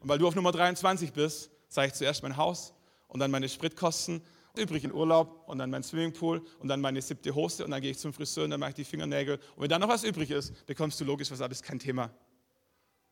Und 0.00 0.08
weil 0.10 0.18
du 0.18 0.28
auf 0.28 0.34
Nummer 0.34 0.52
23 0.52 1.14
bist, 1.14 1.50
sage 1.68 1.88
ich 1.88 1.94
zuerst 1.94 2.22
mein 2.22 2.36
Haus 2.36 2.74
und 3.08 3.18
dann 3.20 3.30
meine 3.30 3.48
Spritkosten 3.48 4.22
übrig 4.56 4.84
in 4.84 4.92
Urlaub 4.92 5.44
und 5.46 5.58
dann 5.58 5.70
mein 5.70 5.82
Swimmingpool 5.82 6.42
und 6.58 6.68
dann 6.68 6.80
meine 6.80 7.00
siebte 7.00 7.34
Hose 7.34 7.64
und 7.64 7.70
dann 7.70 7.80
gehe 7.80 7.90
ich 7.90 7.98
zum 7.98 8.12
Friseur 8.12 8.44
und 8.44 8.50
dann 8.50 8.60
mache 8.60 8.70
ich 8.70 8.76
die 8.76 8.84
Fingernägel. 8.84 9.36
Und 9.56 9.62
wenn 9.62 9.68
da 9.68 9.78
noch 9.78 9.88
was 9.88 10.04
übrig 10.04 10.30
ist, 10.30 10.66
bekommst 10.66 11.00
du 11.00 11.04
logisch 11.04 11.30
was 11.30 11.40
ab, 11.40 11.50
ist 11.52 11.62
kein 11.62 11.78
Thema. 11.78 12.10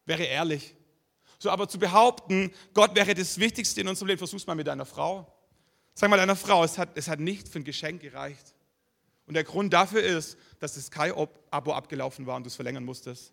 Wäre 0.04 0.24
ehrlich. 0.24 0.74
So, 1.38 1.50
aber 1.50 1.68
zu 1.68 1.78
behaupten, 1.78 2.52
Gott 2.74 2.94
wäre 2.94 3.14
das 3.14 3.38
Wichtigste 3.38 3.80
in 3.80 3.88
unserem 3.88 4.08
Leben, 4.08 4.18
versuch's 4.18 4.46
mal 4.46 4.54
mit 4.54 4.66
deiner 4.66 4.84
Frau. 4.84 5.32
Sag 5.94 6.10
mal 6.10 6.16
deiner 6.16 6.36
Frau, 6.36 6.64
es 6.64 6.78
hat, 6.78 6.90
es 6.96 7.08
hat 7.08 7.20
nicht 7.20 7.48
für 7.48 7.60
ein 7.60 7.64
Geschenk 7.64 8.00
gereicht. 8.00 8.54
Und 9.26 9.34
der 9.34 9.44
Grund 9.44 9.72
dafür 9.72 10.02
ist, 10.02 10.38
dass 10.58 10.74
das 10.74 10.86
Sky-Abo 10.86 11.72
abgelaufen 11.72 12.26
war 12.26 12.36
und 12.36 12.44
du 12.44 12.48
es 12.48 12.54
verlängern 12.54 12.84
musstest. 12.84 13.32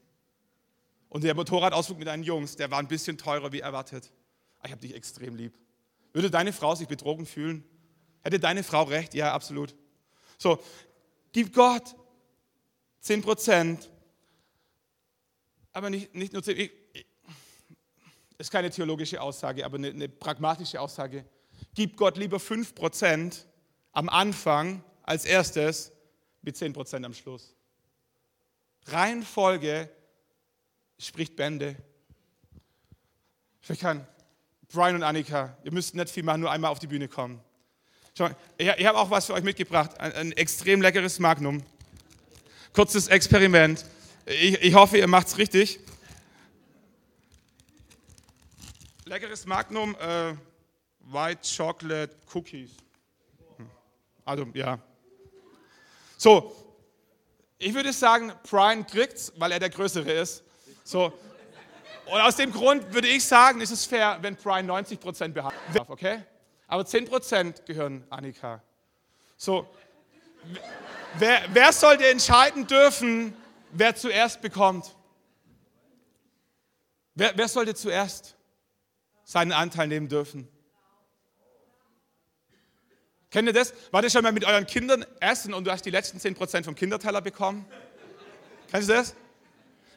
Und 1.10 1.24
der 1.24 1.34
Motorradausflug 1.34 2.00
mit 2.00 2.08
deinen 2.08 2.24
Jungs, 2.24 2.56
der 2.56 2.70
war 2.70 2.80
ein 2.80 2.88
bisschen 2.88 3.18
teurer 3.18 3.52
wie 3.52 3.62
erwartet. 3.62 4.12
Ich 4.64 4.72
habe 4.72 4.82
dich 4.82 4.94
extrem 4.94 5.36
lieb. 5.36 5.58
Würde 6.12 6.30
deine 6.30 6.52
Frau 6.52 6.76
sich 6.76 6.88
betrogen 6.88 7.26
fühlen? 7.26 7.64
Hätte 8.26 8.40
deine 8.40 8.64
Frau 8.64 8.82
recht? 8.82 9.14
Ja, 9.14 9.34
absolut. 9.36 9.76
So, 10.40 10.58
gib 11.32 11.54
Gott 11.54 11.96
10 13.02 13.22
Prozent, 13.22 13.92
aber 15.72 15.92
nicht, 15.92 16.16
nicht 16.16 16.34
nur 16.34 16.42
10, 16.42 16.58
ich, 16.58 16.72
ich, 16.94 17.06
ist 18.40 18.50
keine 18.50 18.72
theologische 18.72 19.22
Aussage, 19.22 19.64
aber 19.64 19.78
eine, 19.78 19.90
eine 19.90 20.10
pragmatische 20.10 20.82
Aussage. 20.82 21.24
Gib 21.76 21.98
Gott 21.98 22.18
lieber 22.18 22.40
5 22.40 22.74
Prozent 22.74 23.46
am 23.92 24.10
Anfang 24.10 24.84
als 25.04 25.26
erstes 25.26 25.92
mit 26.42 26.58
10 26.58 26.74
Prozent 26.74 27.06
am 27.06 27.14
Schluss. 27.14 27.54
Reihenfolge 28.88 29.88
spricht 30.98 31.36
Bände. 31.36 31.76
Ich 33.70 33.80
kann, 33.80 34.08
Brian 34.70 34.96
und 34.96 35.04
Annika, 35.04 35.56
ihr 35.64 35.72
müsst 35.72 35.94
nicht 35.94 36.10
viel 36.10 36.24
machen, 36.24 36.42
nur 36.42 36.50
einmal 36.50 36.72
auf 36.72 36.80
die 36.80 36.88
Bühne 36.88 37.08
kommen. 37.08 37.45
Schau, 38.18 38.30
ich, 38.58 38.70
ich 38.70 38.86
habe 38.86 38.98
auch 38.98 39.10
was 39.10 39.26
für 39.26 39.34
euch 39.34 39.44
mitgebracht, 39.44 40.00
ein, 40.00 40.14
ein 40.14 40.32
extrem 40.32 40.82
leckeres 40.82 41.20
Magnum. 41.20 41.62
Kurzes 42.72 43.10
Experiment. 43.10 43.84
Ich, 44.26 44.54
ich 44.62 44.74
hoffe, 44.74 44.98
ihr 44.98 45.08
macht 45.08 45.28
es 45.28 45.38
richtig. 45.38 45.82
Leckeres 49.04 49.46
Magnum, 49.46 49.98
äh, 50.00 50.34
White 51.02 51.42
Chocolate 51.58 52.16
Cookies. 52.34 52.72
Hm. 53.58 53.70
Also, 54.24 54.48
ja. 54.54 54.80
So, 56.16 56.56
ich 57.58 57.74
würde 57.74 57.92
sagen, 57.92 58.32
Brian 58.50 58.88
kriegt's, 58.88 59.34
weil 59.36 59.52
er 59.52 59.60
der 59.60 59.70
Größere 59.70 60.10
ist. 60.10 60.42
So. 60.86 61.12
Und 62.06 62.22
aus 62.22 62.38
dem 62.38 62.54
Grund 62.54 62.94
würde 62.94 63.10
ich 63.10 63.26
sagen, 63.26 63.60
ist 63.60 63.72
es 63.72 63.86
fair, 63.86 64.20
wenn 64.22 64.38
Brian 64.38 64.68
90 64.68 65.02
Prozent 65.02 65.34
behalten 65.34 65.74
darf, 65.74 65.90
okay? 65.90 66.24
Aber 66.68 66.86
10 66.86 67.06
Prozent 67.06 67.66
gehören 67.66 68.04
Annika. 68.10 68.62
So. 69.38 69.68
Wer, 71.18 71.44
wer 71.54 71.72
sollte 71.72 72.08
entscheiden 72.08 72.68
dürfen, 72.68 73.34
wer 73.72 73.96
zuerst 73.96 74.42
bekommt? 74.42 74.96
Wer, 77.14 77.38
wer 77.38 77.48
sollte 77.48 77.76
zuerst 77.76 78.36
seinen 79.24 79.52
Anteil 79.52 79.88
nehmen 79.88 80.08
dürfen? 80.08 80.48
Kennt 83.30 83.48
ihr 83.48 83.54
das? 83.54 83.74
Wart 83.92 84.04
ihr 84.04 84.10
schon 84.10 84.24
mal 84.24 84.32
mit 84.32 84.46
euren 84.46 84.66
Kindern 84.66 85.06
essen 85.20 85.54
und 85.54 85.66
du 85.66 85.72
hast 85.72 85.86
die 85.86 85.90
letzten 85.90 86.20
10% 86.20 86.64
vom 86.64 86.76
Kinderteller 86.76 87.22
bekommen? 87.22 87.66
Kennst 88.72 88.90
du 88.90 88.94
das? 88.94 89.16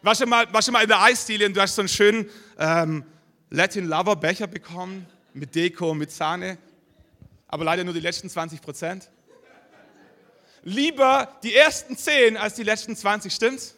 War 0.01 0.15
schon 0.15 0.29
mal, 0.29 0.51
war 0.53 0.61
mal 0.71 0.83
in 0.83 0.89
der 0.89 1.01
Eisdiele 1.01 1.45
und 1.45 1.55
du 1.55 1.61
hast 1.61 1.75
so 1.75 1.81
einen 1.81 1.89
schönen 1.89 2.29
ähm, 2.57 3.03
Latin 3.49 3.87
Lover 3.87 4.15
Becher 4.15 4.47
bekommen 4.47 5.07
mit 5.33 5.55
Deko, 5.55 5.93
mit 5.93 6.11
Sahne, 6.11 6.57
aber 7.47 7.63
leider 7.63 7.83
nur 7.83 7.93
die 7.93 7.99
letzten 7.99 8.27
20%. 8.27 9.07
Lieber 10.63 11.39
die 11.43 11.55
ersten 11.55 11.97
10 11.97 12.37
als 12.37 12.55
die 12.55 12.63
letzten 12.63 12.95
20, 12.95 13.33
stimmt's? 13.33 13.75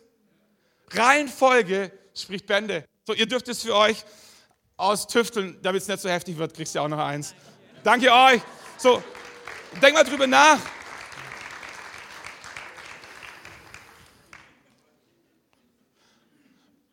Reihenfolge 0.89 1.91
spricht 2.13 2.47
Bände. 2.47 2.85
So, 3.05 3.13
ihr 3.13 3.25
dürft 3.25 3.47
es 3.47 3.61
für 3.61 3.75
euch 3.75 4.03
austüfteln, 4.77 5.59
damit 5.61 5.83
es 5.83 5.87
nicht 5.87 6.01
so 6.01 6.09
heftig 6.09 6.37
wird, 6.37 6.53
kriegst 6.53 6.75
du 6.75 6.79
auch 6.79 6.87
noch 6.87 6.99
eins. 6.99 7.35
Danke 7.83 8.11
euch. 8.11 8.41
So, 8.77 9.01
denk 9.81 9.93
mal 9.93 10.03
drüber 10.03 10.27
nach. 10.27 10.59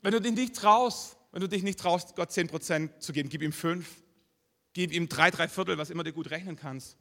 Wenn 0.02 0.12
du 0.12 0.20
dich 0.20 0.32
nicht 0.32 0.54
traust, 0.54 1.16
wenn 1.32 1.40
du 1.40 1.48
dich 1.48 1.62
nicht 1.62 1.78
traust, 1.78 2.14
Gott 2.14 2.30
10% 2.30 3.00
zu 3.00 3.12
geben, 3.12 3.28
gib 3.28 3.42
ihm 3.42 3.52
5, 3.52 3.86
gib 4.78 4.92
ihm 4.92 5.08
3, 5.08 5.32
3 5.32 5.48
Viertel, 5.48 5.76
was 5.76 5.90
immer 5.90 6.04
du 6.04 6.12
gut 6.12 6.30
rechnen 6.30 6.54
kannst. 6.54 6.96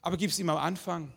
Aber 0.00 0.16
gib 0.16 0.30
es 0.30 0.38
ihm 0.38 0.48
am 0.48 0.56
Anfang. 0.56 1.12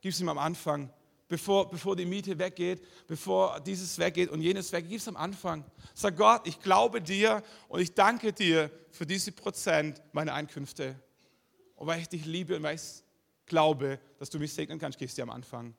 Gib 0.00 0.12
es 0.12 0.20
ihm 0.20 0.28
am 0.28 0.36
Anfang 0.36 0.90
bevor, 1.28 1.70
bevor 1.70 1.94
die 1.94 2.04
Miete 2.04 2.36
weggeht, 2.40 2.82
bevor 3.06 3.60
dieses 3.60 4.00
weggeht 4.00 4.30
und 4.30 4.42
jenes 4.42 4.72
weggeht. 4.72 4.90
Gib 4.90 4.98
es 4.98 5.06
am 5.06 5.16
Anfang. 5.16 5.64
Sag 5.94 6.16
Gott, 6.16 6.48
ich 6.48 6.60
glaube 6.60 7.00
dir 7.00 7.44
und 7.68 7.80
ich 7.80 7.94
danke 7.94 8.32
dir 8.32 8.68
für 8.90 9.06
diese 9.06 9.30
Prozent 9.30 10.02
meiner 10.10 10.34
Einkünfte. 10.34 11.00
Und 11.76 11.86
weil 11.86 12.00
ich 12.00 12.08
dich 12.08 12.24
liebe 12.24 12.56
und 12.56 12.64
weil 12.64 12.74
ich 12.74 13.04
glaube, 13.46 14.00
dass 14.18 14.28
du 14.28 14.40
mich 14.40 14.52
segnen 14.52 14.80
kannst, 14.80 14.98
gib 14.98 15.08
es 15.08 15.14
dir 15.14 15.22
am 15.22 15.30
Anfang. 15.30 15.72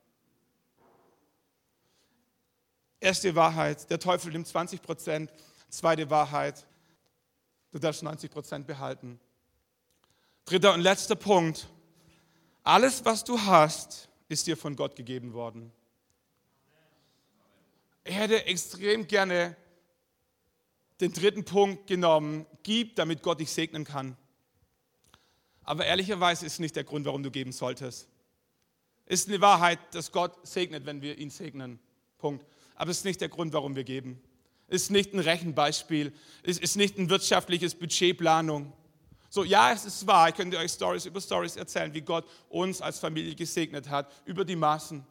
Erste 3.01 3.35
Wahrheit, 3.35 3.89
der 3.89 3.99
Teufel 3.99 4.31
nimmt 4.31 4.47
20 4.47 4.81
Prozent. 4.81 5.33
Zweite 5.67 6.09
Wahrheit, 6.09 6.65
du 7.71 7.79
darfst 7.79 8.03
90 8.03 8.31
Prozent 8.31 8.67
behalten. 8.67 9.19
Dritter 10.45 10.73
und 10.73 10.81
letzter 10.81 11.15
Punkt, 11.15 11.67
alles, 12.63 13.05
was 13.05 13.23
du 13.23 13.39
hast, 13.39 14.09
ist 14.29 14.47
dir 14.47 14.57
von 14.57 14.75
Gott 14.75 14.95
gegeben 14.95 15.33
worden. 15.33 15.71
Ich 18.03 18.15
hätte 18.15 18.45
extrem 18.45 19.07
gerne 19.07 19.55
den 21.01 21.13
dritten 21.13 21.45
Punkt 21.45 21.87
genommen, 21.87 22.45
gib, 22.63 22.95
damit 22.95 23.21
Gott 23.21 23.39
dich 23.39 23.51
segnen 23.51 23.83
kann. 23.83 24.17
Aber 25.63 25.85
ehrlicherweise 25.85 26.45
ist 26.45 26.59
nicht 26.59 26.75
der 26.75 26.85
Grund, 26.85 27.05
warum 27.05 27.23
du 27.23 27.31
geben 27.31 27.51
solltest. 27.51 28.07
Ist 29.05 29.27
eine 29.27 29.41
Wahrheit, 29.41 29.79
dass 29.91 30.11
Gott 30.11 30.45
segnet, 30.47 30.85
wenn 30.85 31.01
wir 31.01 31.17
ihn 31.17 31.29
segnen. 31.29 31.79
Punkt. 32.17 32.45
Aber 32.75 32.91
es 32.91 32.99
ist 32.99 33.05
nicht 33.05 33.21
der 33.21 33.29
Grund, 33.29 33.53
warum 33.53 33.75
wir 33.75 33.83
geben. 33.83 34.21
Ist 34.67 34.91
nicht 34.91 35.13
ein 35.13 35.19
Rechenbeispiel. 35.19 36.13
Es 36.43 36.59
ist 36.59 36.75
nicht 36.75 36.97
ein 36.97 37.09
wirtschaftliches 37.09 37.75
Budgetplanung. 37.75 38.73
So, 39.29 39.43
ja, 39.43 39.71
es 39.71 39.85
ist 39.85 40.07
wahr, 40.07 40.29
ich 40.29 40.35
könnte 40.35 40.57
euch 40.57 40.71
Stories 40.71 41.05
über 41.05 41.19
Stories 41.19 41.55
erzählen, 41.55 41.93
wie 41.93 42.01
Gott 42.01 42.25
uns 42.49 42.81
als 42.81 42.99
Familie 42.99 43.35
gesegnet 43.35 43.89
hat, 43.89 44.11
über 44.25 44.45
die 44.45 44.55
Maßen, 44.55 45.05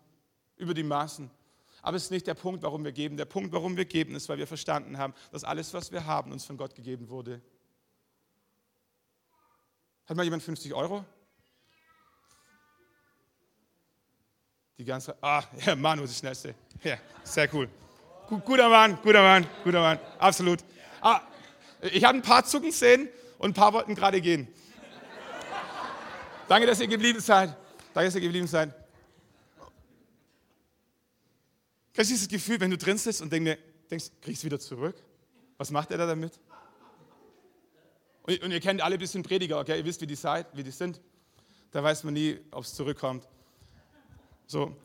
über 0.57 0.75
die 0.75 0.83
Maßen. 0.83 1.31
Aber 1.83 1.97
es 1.97 2.05
ist 2.05 2.11
nicht 2.11 2.27
der 2.27 2.35
Punkt, 2.35 2.63
warum 2.63 2.85
wir 2.85 2.93
geben. 2.93 3.17
Der 3.17 3.27
Punkt, 3.27 3.53
warum 3.53 3.77
wir 3.77 3.85
geben, 3.85 4.15
ist, 4.15 4.29
weil 4.29 4.39
wir 4.39 4.47
verstanden 4.47 4.99
haben, 4.99 5.15
dass 5.31 5.45
alles, 5.45 5.73
was 5.75 5.93
wir 5.93 6.05
haben, 6.05 6.33
uns 6.33 6.45
von 6.45 6.57
Gott 6.57 6.75
gegeben 6.75 7.09
wurde. 7.09 7.41
Hat 10.07 10.17
mal 10.17 10.25
jemand 10.25 10.43
50 10.43 10.75
Euro? 10.75 11.05
Die 14.79 14.85
ganze, 14.85 15.17
ah, 15.23 15.45
ja, 15.65 15.77
Manu 15.77 16.03
ist 16.03 16.11
das 16.11 16.19
Schnellste. 16.19 16.55
Ja, 16.83 16.99
sehr 17.23 17.53
cool. 17.55 17.69
Guter 18.29 18.69
Mann, 18.69 18.99
guter 19.03 19.23
Mann, 19.23 19.47
guter 19.63 19.81
Mann, 19.81 19.99
absolut. 20.19 20.59
Ah, 21.01 21.21
ich 21.81 22.03
habe 22.03 22.19
ein 22.19 22.23
paar 22.23 22.45
Zucken 22.45 22.73
sehen 22.73 23.09
und 23.39 23.51
ein 23.51 23.55
paar 23.55 23.73
wollten 23.73 23.95
gerade 23.95 24.21
gehen. 24.21 24.49
Danke, 26.49 26.67
dass 26.67 26.81
ihr 26.81 26.89
geblieben 26.89 27.21
seid. 27.21 27.57
Danke, 27.95 28.09
dass 28.09 28.15
ihr 28.17 28.21
geblieben 28.21 28.47
seid. 28.47 28.75
Kennst 31.95 32.11
du 32.11 32.15
dieses 32.15 32.29
Gefühl, 32.29 32.61
wenn 32.61 32.71
du 32.71 32.77
drin 32.77 32.99
sitzt 32.99 33.23
und 33.23 33.33
denkst, 33.33 33.59
denkst 33.91 34.07
kriegst 34.21 34.43
du 34.43 34.47
wieder 34.47 34.59
zurück? 34.59 34.97
Was 35.57 35.71
macht 35.71 35.91
er 35.93 35.99
da 35.99 36.07
damit? 36.07 36.39
Und, 38.23 38.43
und 38.43 38.51
ihr 38.51 38.61
kennt 38.61 38.83
alle 38.83 38.97
ein 38.97 38.99
bisschen 38.99 39.23
Prediger, 39.23 39.61
okay? 39.61 39.79
Ihr 39.79 39.85
wisst, 39.85 40.01
wie 40.01 40.07
die 40.07 40.17
seid, 40.17 40.47
wie 40.53 40.65
die 40.65 40.73
sind. 40.73 41.01
Da 41.71 41.83
weiß 41.83 42.05
man 42.05 42.15
nie, 42.15 42.39
ob 42.51 42.65
es 42.65 42.75
zurückkommt. 42.75 43.27
So, 44.47 44.77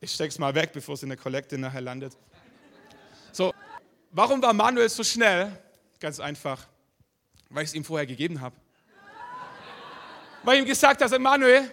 ich 0.00 0.12
steck's 0.12 0.38
mal 0.38 0.54
weg, 0.54 0.72
bevor 0.72 0.94
es 0.94 1.02
in 1.02 1.10
der 1.10 1.18
Kollekte 1.18 1.58
nachher 1.58 1.82
landet. 1.82 2.16
Warum 4.12 4.42
war 4.42 4.52
Manuel 4.52 4.88
so 4.88 5.04
schnell? 5.04 5.56
Ganz 6.00 6.18
einfach. 6.18 6.66
Weil 7.48 7.64
ich 7.64 7.70
es 7.70 7.74
ihm 7.74 7.84
vorher 7.84 8.06
gegeben 8.06 8.40
habe. 8.40 8.56
Weil 10.42 10.56
ich 10.56 10.62
ihm 10.62 10.66
gesagt 10.66 11.00
habe, 11.00 11.18
Manuel, 11.18 11.72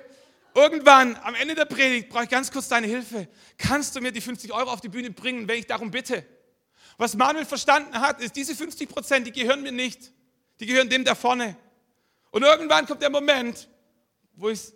irgendwann 0.54 1.16
am 1.18 1.34
Ende 1.36 1.56
der 1.56 1.66
Predigt 1.66 2.10
brauche 2.10 2.26
ich 2.26 2.30
ganz 2.30 2.52
kurz 2.52 2.68
deine 2.68 2.86
Hilfe. 2.86 3.28
Kannst 3.58 3.96
du 3.96 4.02
mir 4.02 4.12
die 4.12 4.22
50 4.22 4.54
Euro 4.54 4.70
auf 4.70 4.82
die 4.82 4.90
Bühne 4.90 5.10
bringen, 5.10 5.48
wenn 5.48 5.60
ich 5.60 5.66
darum 5.66 5.90
bitte? 5.90 6.26
Was 6.98 7.16
Manuel 7.16 7.46
verstanden 7.46 8.00
hat, 8.00 8.22
ist, 8.22 8.36
diese 8.36 8.56
50 8.56 8.90
Prozent, 8.90 9.28
die 9.28 9.32
gehören 9.32 9.62
mir 9.62 9.72
nicht. 9.72 10.12
Die 10.60 10.66
gehören 10.66 10.90
dem 10.90 11.06
da 11.06 11.16
vorne. 11.16 11.56
Und 12.32 12.44
irgendwann 12.44 12.86
kommt 12.86 13.02
der 13.02 13.10
Moment, 13.10 13.68
wo 14.34 14.50
ich 14.50 14.60
es 14.60 14.74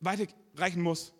weiterreichen 0.00 0.80
muss. 0.80 1.12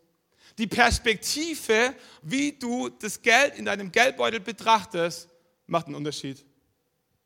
Die 0.59 0.67
Perspektive, 0.67 1.95
wie 2.23 2.53
du 2.53 2.89
das 2.89 3.23
Geld 3.23 3.57
in 3.57 3.65
deinem 3.65 3.93
Geldbeutel 3.93 4.41
betrachtest, 4.41 5.29
macht 5.67 5.87
einen 5.87 5.95
Unterschied. 5.95 6.45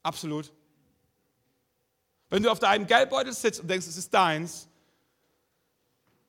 Absolut. 0.03 0.51
Wenn 2.29 2.43
du 2.43 2.51
auf 2.51 2.59
deinem 2.59 2.85
Geldbeutel 2.85 3.33
sitzt 3.33 3.59
und 3.59 3.67
denkst, 3.67 3.87
es 3.87 3.97
ist 3.97 4.13
deins, 4.13 4.67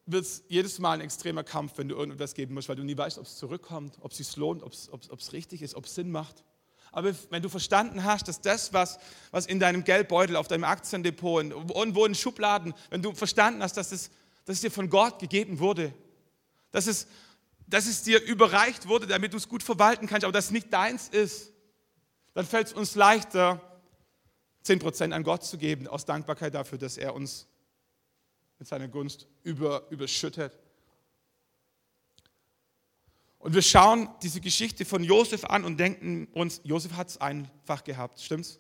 wird 0.06 0.24
es 0.24 0.44
jedes 0.48 0.78
Mal 0.78 0.94
ein 0.94 1.00
extremer 1.02 1.44
Kampf, 1.44 1.72
wenn 1.76 1.88
du 1.88 1.94
irgendetwas 1.94 2.34
geben 2.34 2.54
musst, 2.54 2.68
weil 2.68 2.76
du 2.76 2.84
nie 2.84 2.96
weißt, 2.96 3.18
ob 3.18 3.26
es 3.26 3.36
zurückkommt, 3.36 3.96
ob 4.00 4.12
es 4.12 4.18
sich 4.18 4.36
lohnt, 4.36 4.62
ob 4.62 4.72
es 4.72 5.32
richtig 5.32 5.62
ist, 5.62 5.74
ob 5.74 5.84
es 5.84 5.94
Sinn 5.94 6.10
macht. 6.10 6.42
Aber 6.92 7.14
wenn 7.30 7.42
du 7.42 7.48
verstanden 7.48 8.04
hast, 8.04 8.28
dass 8.28 8.40
das, 8.40 8.72
was, 8.72 8.98
was 9.30 9.46
in 9.46 9.58
deinem 9.58 9.84
Geldbeutel, 9.84 10.36
auf 10.36 10.46
deinem 10.46 10.64
Aktiendepot, 10.64 11.50
irgendwo 11.50 12.06
in 12.06 12.14
Schubladen, 12.14 12.72
wenn 12.90 13.02
du 13.02 13.12
verstanden 13.14 13.62
hast, 13.62 13.76
dass 13.76 13.92
es, 13.92 14.10
dass 14.44 14.56
es 14.56 14.60
dir 14.60 14.70
von 14.70 14.88
Gott 14.88 15.18
gegeben 15.18 15.58
wurde, 15.58 15.92
dass 16.74 16.88
es, 16.88 17.06
dass 17.68 17.86
es 17.86 18.02
dir 18.02 18.20
überreicht 18.20 18.88
wurde, 18.88 19.06
damit 19.06 19.32
du 19.32 19.36
es 19.36 19.48
gut 19.48 19.62
verwalten 19.62 20.08
kannst, 20.08 20.24
aber 20.24 20.32
dass 20.32 20.46
es 20.46 20.50
nicht 20.50 20.72
deins 20.72 21.08
ist, 21.08 21.52
dann 22.34 22.44
fällt 22.44 22.66
es 22.66 22.72
uns 22.72 22.96
leichter, 22.96 23.60
10% 24.66 25.12
an 25.12 25.22
Gott 25.22 25.44
zu 25.44 25.56
geben, 25.56 25.86
aus 25.86 26.04
Dankbarkeit 26.04 26.52
dafür, 26.52 26.76
dass 26.76 26.96
er 26.96 27.14
uns 27.14 27.46
mit 28.58 28.66
seiner 28.66 28.88
Gunst 28.88 29.28
über, 29.44 29.86
überschüttet. 29.90 30.58
Und 33.38 33.54
wir 33.54 33.62
schauen 33.62 34.08
diese 34.20 34.40
Geschichte 34.40 34.84
von 34.84 35.04
Josef 35.04 35.44
an 35.44 35.64
und 35.64 35.76
denken 35.76 36.26
uns, 36.32 36.60
Josef 36.64 36.94
hat 36.94 37.08
es 37.08 37.20
einfach 37.20 37.84
gehabt, 37.84 38.20
stimmt's? 38.20 38.58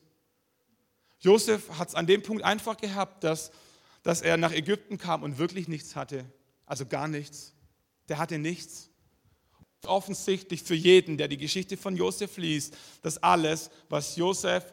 Josef 1.18 1.68
hat 1.80 1.88
es 1.88 1.94
an 1.96 2.06
dem 2.06 2.22
Punkt 2.22 2.44
einfach 2.44 2.76
gehabt, 2.76 3.24
dass, 3.24 3.50
dass 4.04 4.22
er 4.22 4.36
nach 4.36 4.52
Ägypten 4.52 4.98
kam 4.98 5.24
und 5.24 5.38
wirklich 5.38 5.66
nichts 5.66 5.96
hatte, 5.96 6.24
also 6.64 6.86
gar 6.86 7.08
nichts. 7.08 7.53
Der 8.08 8.18
hatte 8.18 8.38
nichts. 8.38 8.90
Offensichtlich 9.86 10.62
für 10.62 10.74
jeden, 10.74 11.18
der 11.18 11.28
die 11.28 11.36
Geschichte 11.36 11.76
von 11.76 11.96
Josef 11.96 12.36
liest, 12.38 12.76
dass 13.02 13.22
alles, 13.22 13.70
was 13.88 14.16
Josef 14.16 14.72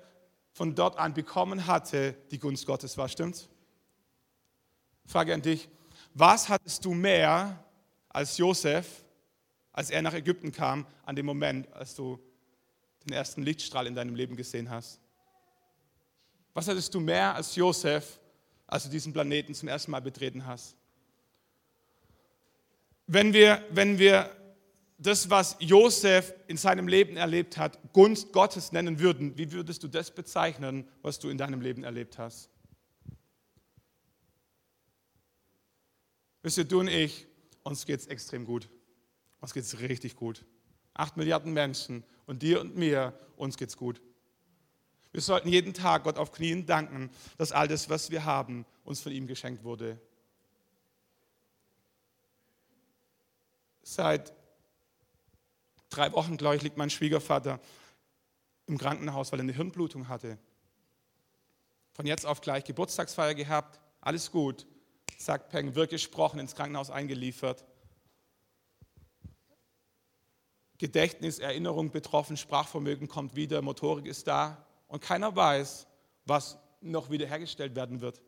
von 0.54 0.76
dort 0.76 0.98
an 0.98 1.14
bekommen 1.14 1.68
hatte, 1.68 2.16
die 2.32 2.40
Gunst 2.40 2.66
Gottes 2.66 2.98
war, 2.98 3.10
stimmt's? 3.10 3.50
Frage 5.06 5.34
an 5.34 5.42
dich, 5.42 5.68
was 6.14 6.48
hattest 6.50 6.86
du 6.86 6.94
mehr 6.94 7.64
als 8.10 8.38
Josef, 8.38 9.04
als 9.74 9.90
er 9.90 10.02
nach 10.02 10.14
Ägypten 10.14 10.52
kam, 10.52 10.86
an 11.04 11.16
dem 11.16 11.26
Moment, 11.26 11.72
als 11.74 11.96
du 11.96 12.20
den 13.06 13.14
ersten 13.14 13.44
Lichtstrahl 13.44 13.88
in 13.88 13.96
deinem 13.96 14.16
Leben 14.16 14.36
gesehen 14.36 14.70
hast? 14.70 15.00
Was 16.54 16.68
hattest 16.68 16.94
du 16.94 17.00
mehr 17.00 17.34
als 17.36 17.56
Josef, 17.56 18.20
als 18.68 18.84
du 18.84 18.90
diesen 18.90 19.14
Planeten 19.14 19.54
zum 19.54 19.70
ersten 19.70 19.92
Mal 19.92 20.02
betreten 20.02 20.46
hast? 20.46 20.76
Wenn 23.14 23.34
wir, 23.34 23.62
wenn 23.72 24.00
wir 24.00 24.34
das, 24.98 25.30
was 25.30 25.58
Josef 25.60 26.34
in 26.48 26.56
seinem 26.56 26.88
Leben 26.88 27.18
erlebt 27.18 27.58
hat, 27.58 27.78
Gunst 27.92 28.32
Gottes 28.32 28.72
nennen 28.72 29.02
würden, 29.02 29.38
wie 29.38 29.52
würdest 29.52 29.84
du 29.84 29.90
das 29.90 30.12
bezeichnen, 30.12 30.88
was 31.02 31.20
du 31.20 31.28
in 31.28 31.38
deinem 31.38 31.60
Leben 31.60 31.84
erlebt 31.84 32.18
hast? 32.18 32.50
Wisst 36.42 36.58
ihr, 36.58 36.64
du 36.64 36.80
und 36.80 36.88
ich, 36.88 37.28
uns 37.64 37.86
geht 37.86 38.00
es 38.00 38.08
extrem 38.08 38.46
gut. 38.46 38.70
Uns 39.42 39.54
geht 39.54 39.64
es 39.64 39.82
richtig 39.82 40.16
gut. 40.16 40.46
Acht 40.94 41.18
Milliarden 41.18 41.52
Menschen 41.52 42.06
und 42.28 42.42
dir 42.42 42.62
und 42.62 42.78
mir, 42.78 43.14
uns 43.36 43.58
geht 43.58 43.68
es 43.68 43.76
gut. 43.76 44.02
Wir 45.12 45.20
sollten 45.20 45.50
jeden 45.50 45.74
Tag 45.74 46.06
Gott 46.06 46.18
auf 46.18 46.32
Knien 46.32 46.66
danken, 46.66 47.10
dass 47.38 47.52
all 47.52 47.68
das, 47.68 47.90
was 47.90 48.10
wir 48.10 48.24
haben, 48.24 48.66
uns 48.86 49.02
von 49.02 49.12
ihm 49.12 49.28
geschenkt 49.28 49.66
wurde. 49.66 50.00
Seit 53.84 54.34
drei 55.90 56.12
Wochen, 56.14 56.38
glaube 56.38 56.56
ich, 56.56 56.62
liegt 56.62 56.78
mein 56.78 56.90
Schwiegervater 56.90 57.60
im 58.68 58.78
Krankenhaus, 58.78 59.32
weil 59.32 59.40
er 59.40 59.44
eine 59.44 59.54
Hirnblutung 59.54 60.08
hatte. 60.08 60.38
Von 61.94 62.06
jetzt 62.06 62.26
auf 62.26 62.42
gleich 62.42 62.64
Geburtstagsfeier 62.64 63.34
gehabt, 63.34 63.80
alles 64.00 64.32
gut. 64.32 64.66
Sagt 65.18 65.50
Peng, 65.50 65.76
wirklich 65.76 66.04
gesprochen, 66.04 66.40
ins 66.40 66.56
Krankenhaus 66.56 66.90
eingeliefert. 66.90 67.64
Gedächtnis, 70.78 71.38
Erinnerung 71.38 71.92
betroffen, 71.92 72.38
Sprachvermögen 72.38 73.08
kommt 73.08 73.36
wieder, 73.36 73.62
Motorik 73.62 74.08
ist 74.08 74.26
da 74.28 74.66
und 74.88 75.02
keiner 75.02 75.36
weiß, 75.36 75.86
was 76.26 76.58
noch 76.82 77.12
wiederhergestellt 77.12 77.76
werden 77.76 78.02
wird. 78.02 78.20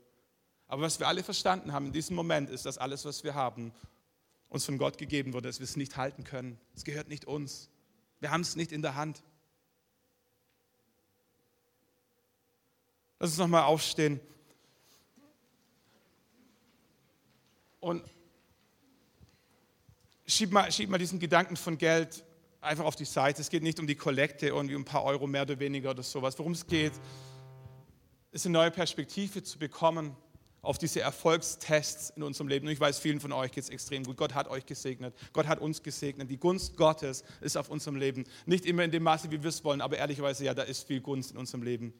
Aber 0.68 0.84
was 0.84 0.99
wir 0.99 1.08
alle 1.08 1.24
verstanden 1.24 1.74
haben 1.74 1.88
in 1.88 1.93
diesem 1.93 2.16
Moment 2.16 2.49
ist, 2.49 2.66
dass 2.66 2.78
alles, 2.78 3.06
was 3.06 3.24
wir 3.24 3.34
haben, 3.34 3.74
uns 4.54 4.66
von 4.66 4.78
Gott 4.78 4.99
gegeben 4.99 5.34
wurde, 5.34 5.49
dass 5.49 5.60
wir 5.60 5.64
es 5.64 5.76
nicht 5.76 5.97
halten 5.97 6.24
können. 6.24 6.60
Es 6.76 6.84
gehört 6.84 7.10
nicht 7.10 7.26
uns. 7.26 7.70
Wir 8.20 8.30
haben 8.30 8.41
es 8.41 8.56
nicht 8.56 8.72
in 8.72 8.84
der 8.84 8.93
Hand. 8.93 9.24
Lass 13.20 13.32
uns 13.32 13.39
nochmal 13.39 13.64
aufstehen. 13.64 14.20
Und 17.80 18.04
schieb 20.28 20.51
mal, 20.51 20.72
schieb 20.72 20.89
mal 20.89 20.99
diesen 20.99 21.20
Gedanken 21.20 21.58
von 21.58 21.80
Geld 21.80 22.24
einfach 22.62 22.86
auf 22.86 22.95
die 22.95 23.06
Seite. 23.06 23.41
Es 23.41 23.49
geht 23.49 23.64
nicht 23.64 23.80
um 23.80 23.88
die 23.88 23.95
Kollekte, 23.95 24.47
irgendwie 24.47 24.76
um 24.76 24.84
ein 24.84 24.86
paar 24.86 25.04
Euro 25.04 25.26
mehr 25.26 25.41
oder 25.41 25.58
weniger 25.58 25.89
oder 25.89 26.04
sowas. 26.04 26.38
Worum 26.38 26.51
es 26.51 26.68
geht, 26.68 26.93
ist 28.32 28.45
eine 28.45 28.54
neue 28.54 28.72
Perspektive 28.72 29.41
zu 29.41 29.58
bekommen 29.58 30.16
auf 30.64 30.78
diese 30.78 31.01
Erfolgstests 31.01 32.11
in 32.16 32.24
unserem 32.24 32.47
Leben. 32.47 32.66
Und 32.66 32.72
ich 32.72 32.80
weiß, 32.80 32.97
vielen 32.97 33.20
von 33.20 33.34
euch 33.34 33.51
geht 33.51 33.66
es 33.66 33.70
extrem 33.70 34.05
gut. 34.05 34.16
Gott 34.16 34.34
hat 34.34 34.47
euch 34.47 34.66
gesegnet. 34.66 35.14
Gott 35.34 35.45
hat 35.45 35.59
uns 35.59 35.84
gesegnet. 35.84 36.30
Die 36.30 36.38
Gunst 36.38 36.78
Gottes 36.78 37.26
ist 37.41 37.57
auf 37.57 37.70
unserem 37.70 37.97
Leben. 37.97 38.24
Nicht 38.45 38.66
immer 38.66 38.84
in 38.86 38.89
dem 38.89 39.03
Maße, 39.03 39.30
wie 39.30 39.43
wir 39.43 39.49
es 39.49 39.64
wollen, 39.66 39.82
aber 39.82 39.97
ehrlicherweise, 39.97 40.45
ja, 40.45 40.53
da 40.53 40.64
ist 40.64 40.88
viel 40.88 41.01
Gunst 41.01 41.32
in 41.32 41.38
unserem 41.38 41.64
Leben. 41.64 41.93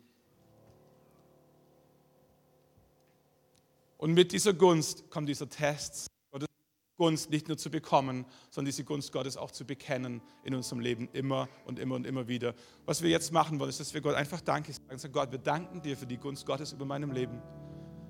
Und 3.97 4.14
mit 4.14 4.32
dieser 4.32 4.53
Gunst 4.53 5.09
kommt 5.09 5.28
dieser 5.28 5.49
Test. 5.49 6.07
Gottes 6.32 6.47
Gunst 6.95 7.32
nicht 7.32 7.49
nur 7.49 7.57
zu 7.57 7.70
bekommen, 7.70 8.26
sondern 8.49 8.68
diese 8.68 8.86
Gunst 8.86 9.11
Gottes 9.11 9.36
auch 9.36 9.51
zu 9.51 9.66
bekennen 9.66 10.22
in 10.45 10.55
unserem 10.55 10.80
Leben 10.80 11.09
immer 11.11 11.49
und 11.66 11.80
immer 11.80 11.95
und 11.95 12.07
immer 12.07 12.30
wieder. 12.30 12.55
Was 12.86 13.01
wir 13.01 13.09
jetzt 13.09 13.34
machen 13.34 13.59
wollen, 13.59 13.70
ist, 13.70 13.82
dass 13.82 13.93
wir 13.93 13.99
Gott 13.99 14.16
einfach 14.16 14.39
Danke. 14.39 14.72
Sagen, 14.72 15.14
Gott, 15.14 15.34
wir 15.34 15.39
danken 15.39 15.82
dir 15.82 15.97
für 15.97 16.07
die 16.07 16.18
Gunst 16.18 16.45
Gottes 16.45 16.72
über 16.72 16.86
meinem 16.86 17.11
Leben 17.11 17.41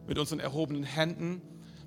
mit 0.08 0.18
unseren 0.18 0.40
erhobenen 0.40 0.84
Händen, 0.84 1.42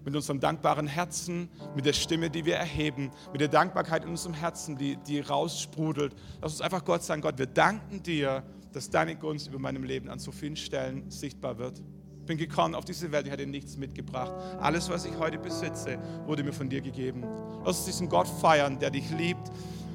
mit 0.04 0.14
unserem 0.14 0.38
dankbaren 0.38 0.86
Herzen, 0.86 1.48
mit 1.74 1.84
der 1.84 1.92
Stimme, 1.92 2.30
die 2.30 2.44
wir 2.44 2.54
erheben, 2.54 3.10
mit 3.32 3.40
der 3.40 3.48
Dankbarkeit 3.48 4.04
in 4.04 4.10
unserem 4.10 4.34
Herzen, 4.34 4.78
die, 4.78 4.96
die 4.96 5.20
raussprudelt. 5.20 6.14
Lass 6.40 6.52
uns 6.52 6.60
einfach 6.60 6.84
Gott 6.84 7.02
sagen, 7.02 7.22
Gott, 7.22 7.38
wir 7.38 7.46
danken 7.46 8.02
dir, 8.02 8.44
dass 8.72 8.88
deine 8.88 9.16
Gunst 9.16 9.48
über 9.48 9.58
meinem 9.58 9.82
Leben 9.82 10.08
an 10.08 10.18
so 10.18 10.30
vielen 10.30 10.56
Stellen 10.56 11.10
sichtbar 11.10 11.58
wird. 11.58 11.82
Ich 12.20 12.26
bin 12.26 12.38
gekommen 12.38 12.74
auf 12.74 12.84
diese 12.84 13.10
Welt, 13.10 13.26
ich 13.26 13.32
hatte 13.32 13.46
nichts 13.46 13.76
mitgebracht. 13.76 14.32
Alles, 14.60 14.88
was 14.90 15.04
ich 15.04 15.16
heute 15.18 15.38
besitze, 15.38 15.98
wurde 16.26 16.44
mir 16.44 16.52
von 16.52 16.68
dir 16.68 16.80
gegeben. 16.80 17.24
Lass 17.64 17.78
uns 17.78 17.86
diesen 17.86 18.08
Gott 18.08 18.28
feiern, 18.28 18.78
der 18.78 18.90
dich 18.90 19.10
liebt, 19.10 19.50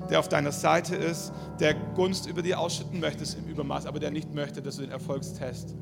der 0.09 0.19
auf 0.19 0.29
deiner 0.29 0.51
Seite 0.51 0.95
ist, 0.95 1.31
der 1.59 1.73
Gunst 1.73 2.27
über 2.27 2.41
dir 2.41 2.59
ausschütten 2.59 2.99
möchte 2.99 3.23
im 3.37 3.47
Übermaß, 3.47 3.85
aber 3.85 3.99
der 3.99 4.11
nicht 4.11 4.33
möchte, 4.33 4.61
dass 4.61 4.75
du 4.75 4.81
den 4.81 4.91
Erfolgstest 4.91 5.75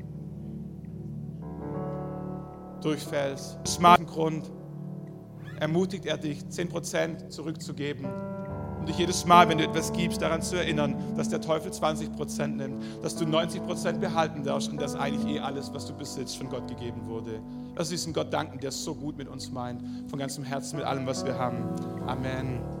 durchfällst. 2.80 3.58
Aus 3.62 3.74
smarten 3.74 4.06
Grund 4.06 4.50
ermutigt 5.60 6.06
er 6.06 6.16
dich, 6.16 6.40
10% 6.40 7.28
zurückzugeben. 7.28 8.06
Und 8.78 8.88
dich 8.88 8.96
jedes 8.96 9.26
Mal, 9.26 9.46
wenn 9.48 9.58
du 9.58 9.64
etwas 9.64 9.92
gibst, 9.92 10.22
daran 10.22 10.40
zu 10.40 10.56
erinnern, 10.56 10.96
dass 11.14 11.28
der 11.28 11.42
Teufel 11.42 11.70
20% 11.70 12.46
nimmt, 12.46 12.82
dass 13.02 13.14
du 13.14 13.26
90% 13.26 13.98
behalten 13.98 14.42
darfst 14.42 14.70
und 14.70 14.80
dass 14.80 14.94
eigentlich 14.94 15.36
eh 15.36 15.40
alles, 15.40 15.72
was 15.74 15.84
du 15.84 15.92
besitzt, 15.94 16.38
von 16.38 16.48
Gott 16.48 16.66
gegeben 16.66 17.06
wurde. 17.06 17.40
Lass 17.76 17.90
diesen 17.90 18.14
Gott 18.14 18.32
danken, 18.32 18.58
der 18.58 18.70
es 18.70 18.82
so 18.82 18.94
gut 18.94 19.18
mit 19.18 19.28
uns 19.28 19.50
meint, 19.50 19.82
von 20.08 20.18
ganzem 20.18 20.44
Herzen, 20.44 20.76
mit 20.76 20.86
allem, 20.86 21.06
was 21.06 21.26
wir 21.26 21.38
haben. 21.38 21.62
Amen. 22.06 22.79